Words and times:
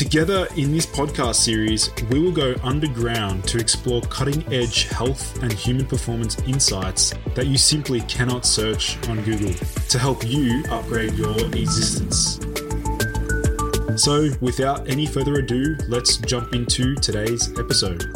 Together 0.00 0.48
in 0.56 0.72
this 0.72 0.86
podcast 0.86 1.34
series, 1.34 1.90
we 2.08 2.18
will 2.18 2.32
go 2.32 2.54
underground 2.62 3.44
to 3.44 3.58
explore 3.58 4.00
cutting 4.00 4.42
edge 4.50 4.84
health 4.84 5.42
and 5.42 5.52
human 5.52 5.84
performance 5.84 6.38
insights 6.46 7.12
that 7.34 7.48
you 7.48 7.58
simply 7.58 8.00
cannot 8.08 8.46
search 8.46 8.96
on 9.10 9.22
Google 9.24 9.52
to 9.90 9.98
help 9.98 10.26
you 10.26 10.64
upgrade 10.70 11.12
your 11.12 11.38
existence. 11.48 12.40
So, 14.02 14.30
without 14.40 14.88
any 14.88 15.04
further 15.04 15.34
ado, 15.34 15.76
let's 15.86 16.16
jump 16.16 16.54
into 16.54 16.94
today's 16.94 17.50
episode. 17.58 18.06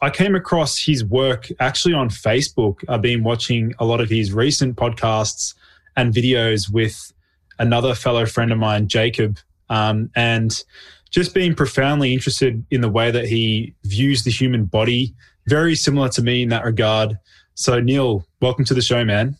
I 0.00 0.10
came 0.10 0.34
across 0.34 0.78
his 0.78 1.04
work 1.04 1.48
actually 1.60 1.94
on 1.94 2.08
Facebook. 2.08 2.84
I've 2.88 3.02
been 3.02 3.22
watching 3.22 3.74
a 3.78 3.84
lot 3.84 4.00
of 4.00 4.10
his 4.10 4.32
recent 4.32 4.76
podcasts 4.76 5.54
and 5.96 6.12
videos 6.12 6.70
with 6.70 7.12
another 7.58 7.94
fellow 7.94 8.26
friend 8.26 8.52
of 8.52 8.58
mine, 8.58 8.88
Jacob. 8.88 9.38
Um, 9.68 10.10
and 10.14 10.62
just 11.10 11.34
being 11.34 11.54
profoundly 11.54 12.12
interested 12.12 12.64
in 12.70 12.80
the 12.80 12.88
way 12.88 13.10
that 13.10 13.26
he 13.26 13.74
views 13.84 14.24
the 14.24 14.30
human 14.30 14.64
body, 14.64 15.14
very 15.46 15.74
similar 15.74 16.08
to 16.10 16.22
me 16.22 16.42
in 16.42 16.48
that 16.50 16.64
regard. 16.64 17.18
So, 17.54 17.80
Neal, 17.80 18.26
welcome 18.40 18.64
to 18.66 18.74
the 18.74 18.82
show, 18.82 19.04
man. 19.04 19.36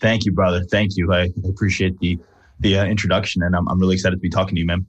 Thank 0.00 0.24
you, 0.24 0.32
brother. 0.32 0.62
Thank 0.64 0.96
you. 0.96 1.12
I 1.12 1.30
appreciate 1.48 1.98
the 1.98 2.18
the 2.60 2.78
uh, 2.78 2.84
introduction, 2.86 3.42
and 3.42 3.54
I'm 3.54 3.68
I'm 3.68 3.78
really 3.80 3.94
excited 3.94 4.16
to 4.16 4.20
be 4.20 4.30
talking 4.30 4.54
to 4.54 4.60
you, 4.60 4.66
man. 4.66 4.86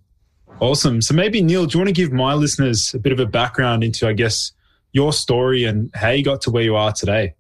Awesome. 0.60 1.02
So, 1.02 1.14
maybe 1.14 1.42
Neal, 1.42 1.66
do 1.66 1.78
you 1.78 1.80
want 1.80 1.90
to 1.90 1.94
give 1.94 2.12
my 2.12 2.34
listeners 2.34 2.94
a 2.94 3.00
bit 3.00 3.14
of 3.14 3.20
a 3.20 3.26
background 3.26 3.84
into, 3.84 4.08
I 4.08 4.14
guess, 4.14 4.52
your 4.92 5.14
story 5.14 5.66
and 5.66 5.92
how 5.94 6.10
you 6.10 6.24
got 6.24 6.42
to 6.42 6.52
where 6.52 6.64
you 6.64 6.76
are 6.76 6.92
today? 6.92 7.36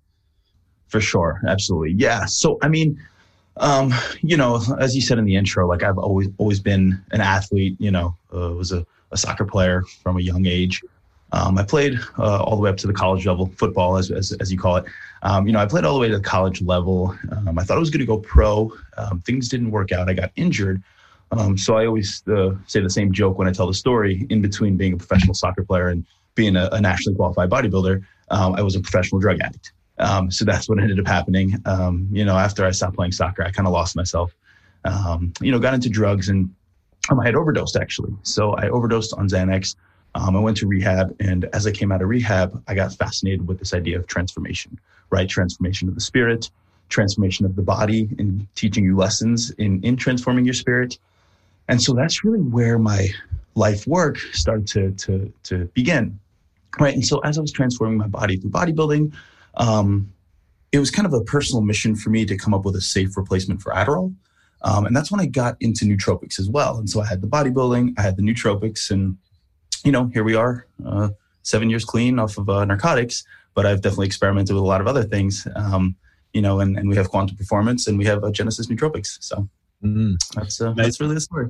For 0.87 1.01
sure, 1.01 1.41
absolutely. 1.47 1.93
Yeah. 1.93 2.25
So, 2.25 2.57
I 2.61 2.69
mean, 2.69 2.97
um, 3.57 3.93
you 4.21 4.37
know, 4.37 4.61
as 4.79 4.95
you 4.95 5.01
said 5.01 5.17
in 5.17 5.25
the 5.25 5.35
intro, 5.35 5.67
like 5.67 5.83
I've 5.83 5.97
always 5.97 6.29
always 6.37 6.59
been 6.59 7.01
an 7.11 7.21
athlete. 7.21 7.75
You 7.79 7.91
know, 7.91 8.15
uh, 8.33 8.53
was 8.53 8.71
a, 8.71 8.85
a 9.11 9.17
soccer 9.17 9.45
player 9.45 9.83
from 10.03 10.17
a 10.17 10.21
young 10.21 10.45
age. 10.45 10.81
Um, 11.33 11.57
I 11.57 11.63
played 11.63 11.99
uh, 12.17 12.41
all 12.41 12.55
the 12.55 12.61
way 12.61 12.69
up 12.69 12.77
to 12.77 12.87
the 12.87 12.93
college 12.93 13.25
level, 13.25 13.47
football, 13.57 13.97
as, 13.97 14.11
as, 14.11 14.31
as 14.33 14.51
you 14.51 14.57
call 14.57 14.77
it. 14.77 14.85
Um, 15.23 15.45
you 15.45 15.53
know, 15.53 15.59
I 15.59 15.65
played 15.65 15.83
all 15.83 15.93
the 15.93 15.99
way 15.99 16.07
to 16.07 16.17
the 16.17 16.23
college 16.23 16.61
level. 16.61 17.15
Um, 17.31 17.59
I 17.59 17.63
thought 17.63 17.75
I 17.75 17.79
was 17.79 17.89
going 17.89 17.99
to 17.99 18.05
go 18.05 18.17
pro. 18.19 18.71
Um, 18.97 19.19
things 19.21 19.49
didn't 19.49 19.71
work 19.71 19.91
out. 19.91 20.09
I 20.09 20.13
got 20.13 20.31
injured. 20.35 20.81
Um, 21.31 21.57
so 21.57 21.75
I 21.75 21.85
always 21.85 22.23
uh, 22.29 22.51
say 22.67 22.79
the 22.79 22.89
same 22.89 23.11
joke 23.11 23.37
when 23.37 23.47
I 23.47 23.51
tell 23.51 23.67
the 23.67 23.73
story. 23.73 24.25
In 24.29 24.41
between 24.41 24.77
being 24.77 24.93
a 24.93 24.97
professional 24.97 25.33
soccer 25.33 25.65
player 25.65 25.89
and 25.89 26.05
being 26.35 26.55
a, 26.55 26.69
a 26.71 26.79
nationally 26.79 27.17
qualified 27.17 27.49
bodybuilder, 27.49 28.05
um, 28.29 28.55
I 28.55 28.61
was 28.61 28.75
a 28.75 28.79
professional 28.79 29.19
drug 29.19 29.39
addict. 29.41 29.73
So 30.31 30.45
that's 30.45 30.69
what 30.69 30.79
ended 30.79 30.99
up 30.99 31.07
happening. 31.07 31.51
You 32.11 32.23
know, 32.23 32.37
after 32.37 32.65
I 32.65 32.71
stopped 32.71 32.95
playing 32.95 33.11
soccer, 33.11 33.43
I 33.43 33.51
kind 33.51 33.67
of 33.67 33.73
lost 33.73 33.95
myself. 33.97 34.33
You 34.85 35.51
know, 35.51 35.59
got 35.59 35.73
into 35.73 35.89
drugs 35.89 36.29
and 36.29 36.49
I 37.09 37.25
had 37.25 37.35
overdosed 37.35 37.75
actually. 37.75 38.13
So 38.23 38.53
I 38.53 38.69
overdosed 38.69 39.13
on 39.13 39.27
Xanax. 39.27 39.75
Um, 40.17 40.35
I 40.35 40.39
went 40.39 40.57
to 40.57 40.67
rehab, 40.67 41.15
and 41.19 41.45
as 41.53 41.67
I 41.67 41.71
came 41.71 41.91
out 41.91 42.01
of 42.01 42.09
rehab, 42.09 42.63
I 42.67 42.73
got 42.73 42.91
fascinated 42.93 43.47
with 43.47 43.59
this 43.59 43.73
idea 43.73 43.99
of 43.99 44.07
transformation, 44.07 44.79
right? 45.11 45.29
Transformation 45.29 45.87
of 45.87 45.93
the 45.93 46.01
spirit, 46.01 46.49
transformation 46.89 47.45
of 47.45 47.55
the 47.55 47.61
body 47.61 48.09
and 48.17 48.47
teaching 48.55 48.83
you 48.83 48.97
lessons 48.97 49.51
in, 49.51 49.83
in 49.83 49.95
transforming 49.95 50.43
your 50.43 50.55
spirit. 50.55 50.97
And 51.67 51.79
so 51.81 51.93
that's 51.93 52.23
really 52.23 52.39
where 52.39 52.79
my 52.79 53.09
life 53.53 53.85
work 53.85 54.17
started 54.33 54.67
to, 54.69 54.91
to, 54.91 55.33
to 55.43 55.65
begin. 55.75 56.19
Right. 56.79 56.93
And 56.93 57.05
so 57.05 57.19
as 57.19 57.37
I 57.37 57.41
was 57.41 57.51
transforming 57.51 57.97
my 57.97 58.07
body 58.07 58.37
through 58.37 58.51
bodybuilding, 58.51 59.13
um, 59.55 60.11
it 60.71 60.79
was 60.79 60.89
kind 60.89 61.05
of 61.05 61.13
a 61.13 61.21
personal 61.21 61.61
mission 61.61 61.95
for 61.95 62.09
me 62.09 62.25
to 62.25 62.37
come 62.37 62.53
up 62.53 62.65
with 62.65 62.75
a 62.75 62.81
safe 62.81 63.15
replacement 63.17 63.61
for 63.61 63.71
Adderall. 63.71 64.15
Um, 64.63 64.85
and 64.85 64.95
that's 64.95 65.11
when 65.11 65.19
I 65.19 65.27
got 65.27 65.57
into 65.59 65.85
nootropics 65.85 66.39
as 66.39 66.49
well. 66.49 66.77
And 66.77 66.89
so 66.89 67.01
I 67.01 67.05
had 67.05 67.21
the 67.21 67.27
bodybuilding, 67.27 67.93
I 67.97 68.01
had 68.01 68.17
the 68.17 68.23
nootropics, 68.23 68.89
and 68.89 69.17
you 69.83 69.91
know, 69.91 70.09
here 70.13 70.23
we 70.23 70.35
are, 70.35 70.67
uh, 70.85 71.09
seven 71.43 71.69
years 71.69 71.85
clean 71.85 72.19
off 72.19 72.37
of 72.37 72.49
uh, 72.49 72.65
narcotics. 72.65 73.23
But 73.53 73.65
I've 73.65 73.81
definitely 73.81 74.07
experimented 74.07 74.53
with 74.53 74.63
a 74.63 74.67
lot 74.67 74.81
of 74.81 74.87
other 74.87 75.03
things. 75.03 75.47
Um, 75.55 75.95
you 76.33 76.41
know, 76.41 76.59
and, 76.59 76.77
and 76.77 76.87
we 76.87 76.95
have 76.95 77.09
quantum 77.09 77.35
performance 77.35 77.87
and 77.87 77.97
we 77.97 78.05
have 78.05 78.23
uh, 78.23 78.29
Genesis 78.29 78.67
nootropics. 78.67 79.17
So 79.21 79.49
mm. 79.83 80.15
that's 80.35 80.61
uh, 80.61 80.73
that's 80.73 80.99
really 80.99 81.15
the 81.15 81.21
story. 81.21 81.49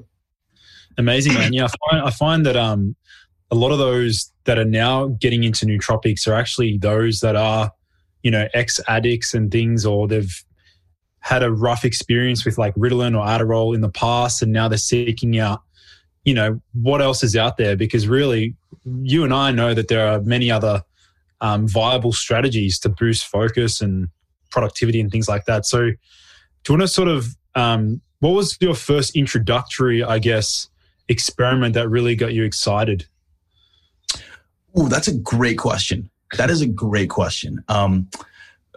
Amazing, 0.97 1.33
man. 1.33 1.51
Yeah, 1.51 1.65
I 1.65 1.89
find, 1.89 2.07
I 2.07 2.09
find 2.11 2.45
that 2.45 2.55
um, 2.55 2.95
a 3.51 3.55
lot 3.55 3.71
of 3.71 3.77
those 3.77 4.31
that 4.45 4.57
are 4.57 4.65
now 4.65 5.07
getting 5.19 5.43
into 5.43 5.65
nootropics 5.65 6.27
are 6.27 6.33
actually 6.33 6.77
those 6.77 7.19
that 7.19 7.35
are, 7.35 7.71
you 8.23 8.31
know, 8.31 8.47
ex 8.53 8.79
addicts 8.87 9.33
and 9.33 9.51
things, 9.51 9.85
or 9.85 10.07
they've 10.07 10.43
had 11.19 11.43
a 11.43 11.51
rough 11.51 11.83
experience 11.83 12.45
with 12.45 12.57
like 12.57 12.73
Ritalin 12.75 13.17
or 13.17 13.25
Adderall 13.25 13.75
in 13.75 13.81
the 13.81 13.89
past, 13.89 14.41
and 14.41 14.53
now 14.53 14.67
they're 14.67 14.77
seeking 14.77 15.37
out, 15.39 15.61
you 16.27 16.33
know, 16.33 16.61
what 16.73 17.01
else 17.01 17.23
is 17.23 17.37
out 17.37 17.55
there? 17.55 17.77
Because 17.77 18.05
really, 18.05 18.53
you 18.83 19.23
and 19.23 19.33
I 19.33 19.51
know 19.51 19.73
that 19.73 19.87
there 19.87 20.05
are 20.05 20.19
many 20.19 20.51
other 20.51 20.83
um, 21.39 21.69
viable 21.69 22.11
strategies 22.11 22.77
to 22.79 22.89
boost 22.89 23.25
focus 23.25 23.79
and 23.79 24.09
productivity 24.51 24.99
and 24.99 25.09
things 25.09 25.29
like 25.29 25.45
that. 25.45 25.65
So, 25.65 25.79
do 25.83 25.93
you 26.67 26.73
want 26.73 26.81
to 26.81 26.89
sort 26.89 27.07
of, 27.07 27.37
um, 27.55 28.01
what 28.19 28.31
was 28.31 28.57
your 28.59 28.75
first 28.75 29.15
introductory, 29.15 30.03
I 30.03 30.19
guess, 30.19 30.67
experiment 31.07 31.75
that 31.75 31.87
really 31.87 32.13
got 32.13 32.33
you 32.33 32.43
excited? 32.43 33.07
Oh, 34.75 34.89
that's 34.89 35.07
a 35.07 35.15
great 35.15 35.57
question. 35.57 36.09
That 36.35 36.49
is 36.49 36.59
a 36.59 36.67
great 36.67 37.09
question. 37.09 37.63
Um, 37.69 38.09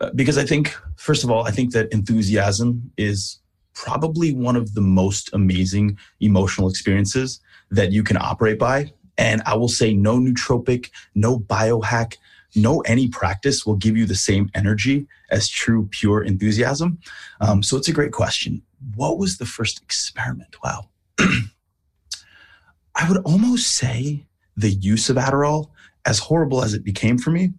uh, 0.00 0.10
because 0.14 0.38
I 0.38 0.44
think, 0.44 0.72
first 0.94 1.24
of 1.24 1.32
all, 1.32 1.48
I 1.48 1.50
think 1.50 1.72
that 1.72 1.92
enthusiasm 1.92 2.92
is 2.96 3.39
probably 3.74 4.32
one 4.32 4.56
of 4.56 4.74
the 4.74 4.80
most 4.80 5.30
amazing 5.32 5.98
emotional 6.20 6.68
experiences 6.68 7.40
that 7.70 7.92
you 7.92 8.02
can 8.02 8.16
operate 8.16 8.58
by. 8.58 8.92
And 9.18 9.42
I 9.46 9.56
will 9.56 9.68
say, 9.68 9.94
no 9.94 10.18
nootropic, 10.18 10.90
no 11.14 11.38
biohack, 11.38 12.16
no 12.56 12.80
any 12.80 13.08
practice 13.08 13.64
will 13.64 13.76
give 13.76 13.96
you 13.96 14.06
the 14.06 14.14
same 14.14 14.50
energy 14.54 15.06
as 15.30 15.48
true, 15.48 15.88
pure 15.90 16.22
enthusiasm. 16.22 16.98
Um, 17.40 17.62
so 17.62 17.76
it's 17.76 17.88
a 17.88 17.92
great 17.92 18.12
question. 18.12 18.62
What 18.96 19.18
was 19.18 19.38
the 19.38 19.46
first 19.46 19.82
experiment? 19.82 20.56
Wow. 20.64 20.88
I 21.18 23.08
would 23.08 23.18
almost 23.24 23.74
say 23.74 24.26
the 24.56 24.70
use 24.70 25.08
of 25.10 25.16
Adderall, 25.16 25.70
as 26.06 26.18
horrible 26.18 26.64
as 26.64 26.74
it 26.74 26.84
became 26.84 27.18
for 27.18 27.30
me, 27.30 27.52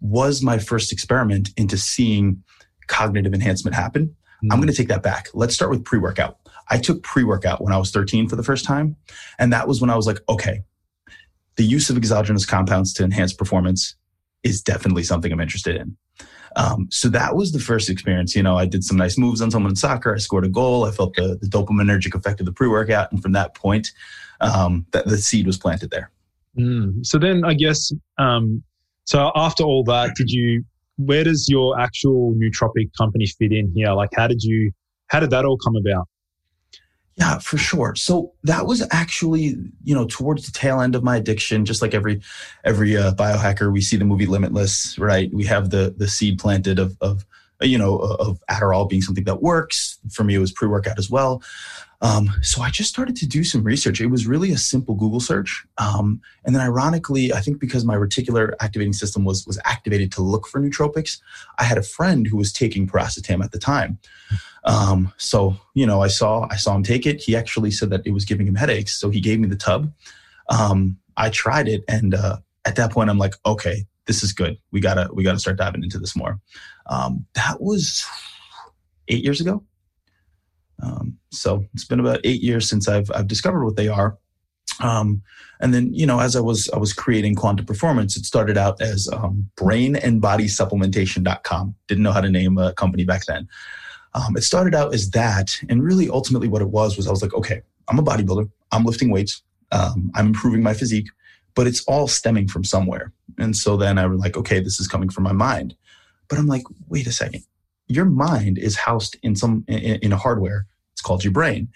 was 0.00 0.42
my 0.42 0.58
first 0.58 0.92
experiment 0.92 1.50
into 1.56 1.78
seeing 1.78 2.42
cognitive 2.86 3.32
enhancement 3.32 3.74
happen. 3.74 4.14
Mm-hmm. 4.36 4.52
I'm 4.52 4.58
going 4.58 4.68
to 4.68 4.74
take 4.74 4.88
that 4.88 5.02
back. 5.02 5.28
Let's 5.34 5.54
start 5.54 5.70
with 5.70 5.84
pre 5.84 5.98
workout. 5.98 6.38
I 6.68 6.78
took 6.78 7.02
pre 7.02 7.24
workout 7.24 7.62
when 7.62 7.72
I 7.72 7.78
was 7.78 7.90
13 7.90 8.28
for 8.28 8.36
the 8.36 8.42
first 8.42 8.64
time. 8.64 8.96
And 9.38 9.52
that 9.52 9.68
was 9.68 9.80
when 9.80 9.90
I 9.90 9.96
was 9.96 10.06
like, 10.06 10.18
okay, 10.28 10.62
the 11.56 11.64
use 11.64 11.90
of 11.90 11.96
exogenous 11.96 12.44
compounds 12.44 12.92
to 12.94 13.04
enhance 13.04 13.32
performance 13.32 13.96
is 14.42 14.62
definitely 14.62 15.02
something 15.02 15.32
I'm 15.32 15.40
interested 15.40 15.76
in. 15.76 15.96
Um, 16.56 16.88
so 16.90 17.08
that 17.10 17.36
was 17.36 17.52
the 17.52 17.58
first 17.58 17.90
experience. 17.90 18.34
You 18.34 18.42
know, 18.42 18.56
I 18.56 18.66
did 18.66 18.82
some 18.82 18.96
nice 18.96 19.18
moves 19.18 19.42
on 19.42 19.50
someone 19.50 19.70
in 19.70 19.76
soccer. 19.76 20.14
I 20.14 20.18
scored 20.18 20.46
a 20.46 20.48
goal. 20.48 20.84
I 20.84 20.90
felt 20.90 21.14
the, 21.14 21.38
the 21.40 21.48
dopaminergic 21.48 22.14
effect 22.14 22.40
of 22.40 22.46
the 22.46 22.52
pre 22.52 22.68
workout. 22.68 23.12
And 23.12 23.22
from 23.22 23.32
that 23.32 23.54
point, 23.54 23.92
um, 24.40 24.86
that 24.92 25.06
the 25.06 25.18
seed 25.18 25.46
was 25.46 25.58
planted 25.58 25.90
there. 25.90 26.10
Mm. 26.58 27.04
So 27.04 27.18
then 27.18 27.44
I 27.44 27.54
guess, 27.54 27.92
um, 28.18 28.62
so 29.04 29.30
after 29.34 29.64
all 29.64 29.84
that, 29.84 30.14
did 30.16 30.30
you, 30.30 30.64
where 30.96 31.24
does 31.24 31.48
your 31.48 31.78
actual 31.78 32.34
nootropic 32.34 32.90
company 32.96 33.26
fit 33.26 33.52
in 33.52 33.72
here? 33.74 33.92
Like, 33.92 34.10
how 34.14 34.26
did 34.26 34.42
you, 34.42 34.72
how 35.08 35.20
did 35.20 35.30
that 35.30 35.44
all 35.44 35.58
come 35.58 35.76
about? 35.76 36.08
Yeah, 37.16 37.38
for 37.38 37.56
sure. 37.56 37.94
So 37.94 38.34
that 38.44 38.66
was 38.66 38.86
actually, 38.90 39.56
you 39.84 39.94
know, 39.94 40.04
towards 40.04 40.44
the 40.44 40.52
tail 40.52 40.82
end 40.82 40.94
of 40.94 41.02
my 41.02 41.16
addiction. 41.16 41.64
Just 41.64 41.80
like 41.80 41.94
every 41.94 42.20
every 42.64 42.94
uh, 42.94 43.14
biohacker, 43.14 43.72
we 43.72 43.80
see 43.80 43.96
the 43.96 44.04
movie 44.04 44.26
Limitless, 44.26 44.98
right? 44.98 45.32
We 45.32 45.44
have 45.44 45.70
the 45.70 45.94
the 45.96 46.08
seed 46.08 46.38
planted 46.38 46.78
of 46.78 46.94
of 47.00 47.24
you 47.62 47.78
know 47.78 47.96
of 47.96 48.38
Adderall 48.50 48.86
being 48.86 49.00
something 49.00 49.24
that 49.24 49.40
works. 49.40 49.98
For 50.12 50.24
me, 50.24 50.34
it 50.34 50.40
was 50.40 50.52
pre 50.52 50.68
workout 50.68 50.98
as 50.98 51.08
well. 51.08 51.42
Um, 52.02 52.30
so 52.42 52.62
I 52.62 52.70
just 52.70 52.90
started 52.90 53.16
to 53.16 53.26
do 53.26 53.42
some 53.42 53.62
research. 53.62 54.00
It 54.00 54.06
was 54.06 54.26
really 54.26 54.52
a 54.52 54.58
simple 54.58 54.94
Google 54.94 55.20
search, 55.20 55.64
um, 55.78 56.20
and 56.44 56.54
then 56.54 56.62
ironically, 56.62 57.32
I 57.32 57.40
think 57.40 57.58
because 57.58 57.84
my 57.84 57.96
reticular 57.96 58.52
activating 58.60 58.92
system 58.92 59.24
was 59.24 59.46
was 59.46 59.58
activated 59.64 60.12
to 60.12 60.22
look 60.22 60.46
for 60.46 60.60
nootropics, 60.60 61.20
I 61.58 61.64
had 61.64 61.78
a 61.78 61.82
friend 61.82 62.26
who 62.26 62.36
was 62.36 62.52
taking 62.52 62.86
piracetam 62.86 63.42
at 63.42 63.52
the 63.52 63.58
time. 63.58 63.98
Um, 64.64 65.12
so 65.16 65.56
you 65.74 65.86
know, 65.86 66.02
I 66.02 66.08
saw 66.08 66.46
I 66.50 66.56
saw 66.56 66.74
him 66.74 66.82
take 66.82 67.06
it. 67.06 67.22
He 67.22 67.34
actually 67.34 67.70
said 67.70 67.90
that 67.90 68.06
it 68.06 68.10
was 68.10 68.24
giving 68.24 68.46
him 68.46 68.56
headaches, 68.56 69.00
so 69.00 69.08
he 69.08 69.20
gave 69.20 69.40
me 69.40 69.48
the 69.48 69.56
tub. 69.56 69.92
Um, 70.48 70.98
I 71.16 71.30
tried 71.30 71.68
it, 71.68 71.82
and 71.88 72.14
uh, 72.14 72.38
at 72.66 72.76
that 72.76 72.92
point, 72.92 73.08
I'm 73.08 73.18
like, 73.18 73.34
okay, 73.46 73.86
this 74.06 74.22
is 74.22 74.32
good. 74.32 74.58
We 74.72 74.80
gotta 74.80 75.08
we 75.12 75.22
gotta 75.22 75.38
start 75.38 75.56
diving 75.56 75.82
into 75.82 75.98
this 75.98 76.16
more. 76.16 76.40
Um, 76.86 77.26
that 77.34 77.60
was 77.60 78.04
eight 79.08 79.24
years 79.24 79.40
ago. 79.40 79.62
Um, 80.82 81.18
so 81.30 81.64
it's 81.74 81.84
been 81.84 82.00
about 82.00 82.20
eight 82.24 82.42
years 82.42 82.68
since 82.68 82.88
I've 82.88 83.10
I've 83.14 83.28
discovered 83.28 83.64
what 83.64 83.76
they 83.76 83.88
are. 83.88 84.18
Um, 84.80 85.22
and 85.60 85.72
then 85.72 85.92
you 85.94 86.06
know, 86.06 86.20
as 86.20 86.36
I 86.36 86.40
was 86.40 86.68
I 86.70 86.78
was 86.78 86.92
creating 86.92 87.34
quantum 87.34 87.66
performance, 87.66 88.16
it 88.16 88.24
started 88.24 88.58
out 88.58 88.80
as 88.80 89.08
um, 89.12 89.48
brain 89.56 89.96
and 89.96 90.20
body 90.20 90.46
supplementation.com. 90.46 91.74
Didn't 91.88 92.04
know 92.04 92.12
how 92.12 92.20
to 92.20 92.30
name 92.30 92.58
a 92.58 92.72
company 92.74 93.04
back 93.04 93.24
then. 93.26 93.48
Um, 94.14 94.36
it 94.36 94.42
started 94.42 94.74
out 94.74 94.94
as 94.94 95.10
that, 95.10 95.56
and 95.68 95.82
really 95.82 96.08
ultimately 96.08 96.48
what 96.48 96.62
it 96.62 96.70
was 96.70 96.96
was 96.96 97.06
I 97.06 97.10
was 97.10 97.22
like, 97.22 97.34
okay, 97.34 97.62
I'm 97.88 97.98
a 97.98 98.02
bodybuilder. 98.02 98.50
I'm 98.72 98.84
lifting 98.84 99.10
weights. 99.10 99.42
Um, 99.72 100.10
I'm 100.14 100.28
improving 100.28 100.62
my 100.62 100.74
physique, 100.74 101.08
but 101.54 101.66
it's 101.66 101.82
all 101.84 102.08
stemming 102.08 102.48
from 102.48 102.64
somewhere. 102.64 103.12
And 103.38 103.56
so 103.56 103.76
then 103.76 103.98
I 103.98 104.06
was 104.06 104.18
like, 104.18 104.36
okay, 104.36 104.60
this 104.60 104.78
is 104.80 104.88
coming 104.88 105.08
from 105.08 105.24
my 105.24 105.32
mind. 105.32 105.74
But 106.28 106.38
I'm 106.38 106.46
like, 106.46 106.64
wait 106.88 107.06
a 107.06 107.12
second 107.12 107.44
your 107.88 108.04
mind 108.04 108.58
is 108.58 108.76
housed 108.76 109.16
in 109.22 109.36
some 109.36 109.64
in, 109.68 109.96
in 110.00 110.12
a 110.12 110.16
hardware. 110.16 110.66
It's 110.92 111.02
called 111.02 111.24
your 111.24 111.32
brain. 111.32 111.68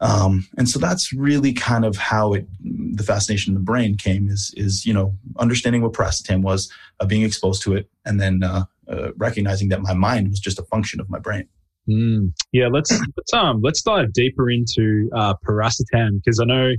Um, 0.00 0.46
and 0.58 0.68
so 0.68 0.78
that's 0.78 1.12
really 1.12 1.52
kind 1.52 1.84
of 1.84 1.96
how 1.96 2.34
it 2.34 2.46
the 2.60 3.02
fascination 3.02 3.52
in 3.52 3.54
the 3.54 3.64
brain 3.64 3.96
came 3.96 4.28
is 4.28 4.52
is 4.56 4.84
you 4.84 4.92
know 4.92 5.14
understanding 5.38 5.82
what 5.82 5.92
piracetam 5.92 6.42
was 6.42 6.70
uh, 7.00 7.06
being 7.06 7.22
exposed 7.22 7.62
to 7.62 7.74
it 7.74 7.88
and 8.04 8.20
then 8.20 8.42
uh, 8.42 8.64
uh, 8.88 9.12
recognizing 9.16 9.68
that 9.70 9.80
my 9.80 9.94
mind 9.94 10.28
was 10.28 10.38
just 10.38 10.58
a 10.58 10.64
function 10.64 11.00
of 11.00 11.08
my 11.08 11.18
brain 11.18 11.48
mm. 11.88 12.30
yeah 12.52 12.68
let's 12.68 12.90
let's 13.16 13.32
um 13.32 13.60
let's 13.62 13.80
dive 13.82 14.12
deeper 14.12 14.50
into 14.50 15.08
uh, 15.14 15.34
piracetam 15.46 16.20
because 16.22 16.40
i 16.40 16.44
know 16.44 16.72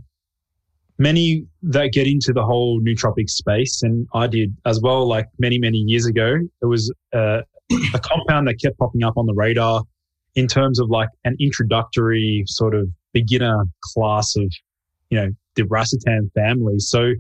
many 1.00 1.44
that 1.64 1.92
get 1.94 2.06
into 2.06 2.34
the 2.34 2.44
whole 2.44 2.80
nootropic 2.82 3.30
space 3.30 3.82
and 3.82 4.08
i 4.14 4.28
did 4.28 4.56
as 4.66 4.80
well 4.80 5.08
like 5.08 5.26
many 5.40 5.58
many 5.58 5.80
years 5.80 6.06
ago 6.06 6.36
it 6.62 6.66
was 6.66 6.94
uh, 7.14 7.42
a 7.72 8.00
compound 8.00 8.48
that 8.48 8.56
kept 8.62 8.78
popping 8.78 9.04
up 9.04 9.18
on 9.18 9.26
the 9.26 9.34
radar 9.34 9.84
in 10.36 10.48
terms 10.48 10.80
of 10.80 10.90
like 10.90 11.10
an 11.26 11.36
introductory 11.40 12.44
sort 12.48 12.76
of 12.76 12.88
beginner 13.14 13.66
class 13.82 14.36
of, 14.36 14.52
you 15.10 15.20
know, 15.20 15.30
the 15.56 15.64
racetam 15.64 16.32
family. 16.34 16.80
So 16.80 17.14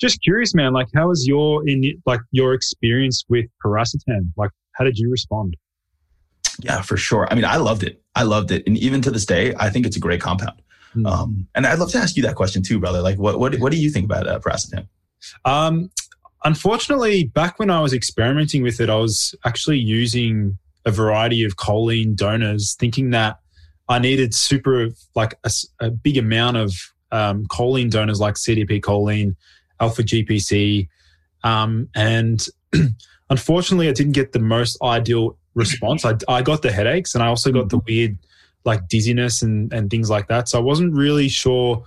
just 0.00 0.22
curious, 0.22 0.54
man, 0.54 0.72
like 0.72 0.86
how 0.94 1.08
was 1.08 1.26
your 1.26 1.68
in 1.68 2.00
like 2.06 2.20
your 2.30 2.54
experience 2.54 3.24
with 3.28 3.46
piracetam? 3.64 4.32
Like 4.36 4.50
how 4.72 4.84
did 4.84 4.96
you 4.98 5.10
respond? 5.10 5.56
Yeah, 6.60 6.82
for 6.82 6.96
sure. 6.96 7.28
I 7.30 7.34
mean, 7.34 7.44
I 7.44 7.56
loved 7.56 7.82
it. 7.82 8.02
I 8.14 8.22
loved 8.22 8.50
it. 8.50 8.66
And 8.66 8.76
even 8.78 9.02
to 9.02 9.10
this 9.10 9.26
day, 9.26 9.54
I 9.58 9.70
think 9.70 9.86
it's 9.86 9.96
a 9.96 10.00
great 10.00 10.20
compound. 10.20 10.62
Mm. 10.94 11.06
Um, 11.06 11.48
and 11.54 11.66
I'd 11.66 11.78
love 11.78 11.90
to 11.92 11.98
ask 11.98 12.16
you 12.16 12.22
that 12.24 12.34
question 12.34 12.62
too, 12.62 12.78
brother. 12.78 13.00
Like 13.00 13.18
what, 13.18 13.38
what, 13.38 13.54
what 13.56 13.72
do 13.72 13.78
you 13.78 13.90
think 13.90 14.04
about 14.04 14.26
uh, 14.26 14.38
piracetam? 14.40 14.86
Um, 15.44 15.90
unfortunately, 16.44 17.24
back 17.24 17.58
when 17.58 17.70
I 17.70 17.80
was 17.80 17.92
experimenting 17.92 18.62
with 18.62 18.80
it, 18.80 18.90
I 18.90 18.96
was 18.96 19.34
actually 19.44 19.78
using 19.78 20.58
a 20.86 20.90
variety 20.90 21.44
of 21.44 21.56
choline 21.56 22.14
donors, 22.14 22.74
thinking 22.78 23.10
that 23.10 23.38
I 23.88 23.98
needed 23.98 24.34
super, 24.34 24.88
like 25.14 25.34
a, 25.44 25.50
a 25.80 25.90
big 25.90 26.16
amount 26.16 26.56
of 26.56 26.72
um, 27.12 27.46
choline 27.46 27.90
donors 27.90 28.20
like 28.20 28.34
CDP 28.36 28.80
choline, 28.80 29.34
alpha 29.80 30.02
GPC. 30.02 30.88
Um, 31.42 31.88
and 31.94 32.46
unfortunately, 33.30 33.88
I 33.88 33.92
didn't 33.92 34.12
get 34.12 34.32
the 34.32 34.38
most 34.38 34.78
ideal 34.82 35.36
response. 35.54 36.04
I, 36.04 36.14
I 36.28 36.42
got 36.42 36.62
the 36.62 36.72
headaches 36.72 37.14
and 37.14 37.22
I 37.22 37.26
also 37.26 37.50
got 37.50 37.68
the 37.68 37.78
mm-hmm. 37.78 37.92
weird, 37.92 38.18
like 38.64 38.88
dizziness 38.88 39.42
and, 39.42 39.72
and 39.72 39.90
things 39.90 40.10
like 40.10 40.28
that. 40.28 40.48
So 40.48 40.58
I 40.58 40.62
wasn't 40.62 40.94
really 40.94 41.28
sure 41.28 41.84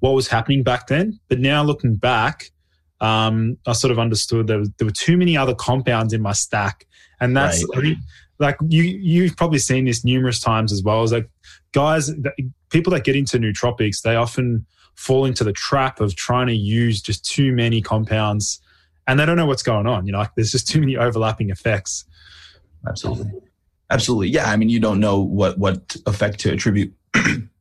what 0.00 0.14
was 0.14 0.28
happening 0.28 0.62
back 0.62 0.86
then. 0.88 1.18
But 1.28 1.38
now 1.38 1.62
looking 1.62 1.94
back, 1.94 2.50
um, 3.00 3.58
I 3.66 3.72
sort 3.72 3.90
of 3.90 3.98
understood 3.98 4.46
there, 4.46 4.58
was, 4.58 4.70
there 4.78 4.86
were 4.86 4.92
too 4.92 5.16
many 5.16 5.36
other 5.36 5.54
compounds 5.54 6.12
in 6.12 6.22
my 6.22 6.32
stack, 6.32 6.86
and 7.20 7.36
that's 7.36 7.64
right. 7.76 7.96
like 8.38 8.56
you 8.68 8.82
you've 8.82 9.36
probably 9.36 9.58
seen 9.58 9.84
this 9.84 10.04
numerous 10.04 10.40
times 10.40 10.72
as 10.72 10.82
well. 10.82 11.02
Is 11.02 11.12
like 11.12 11.28
guys, 11.72 12.10
people 12.70 12.92
that 12.92 13.04
get 13.04 13.16
into 13.16 13.38
nootropics, 13.38 14.02
they 14.02 14.16
often 14.16 14.66
fall 14.94 15.24
into 15.24 15.44
the 15.44 15.52
trap 15.52 16.00
of 16.00 16.14
trying 16.14 16.46
to 16.46 16.54
use 16.54 17.02
just 17.02 17.24
too 17.24 17.52
many 17.52 17.82
compounds, 17.82 18.60
and 19.06 19.18
they 19.18 19.26
don't 19.26 19.36
know 19.36 19.46
what's 19.46 19.62
going 19.62 19.86
on. 19.86 20.06
You 20.06 20.12
know, 20.12 20.18
like 20.18 20.34
there's 20.36 20.52
just 20.52 20.68
too 20.68 20.80
many 20.80 20.96
overlapping 20.96 21.50
effects. 21.50 22.04
Absolutely, 22.86 23.32
absolutely. 23.90 24.28
Yeah, 24.28 24.50
I 24.50 24.56
mean, 24.56 24.68
you 24.68 24.80
don't 24.80 25.00
know 25.00 25.20
what 25.20 25.58
what 25.58 25.96
effect 26.06 26.40
to 26.40 26.52
attribute. 26.52 26.94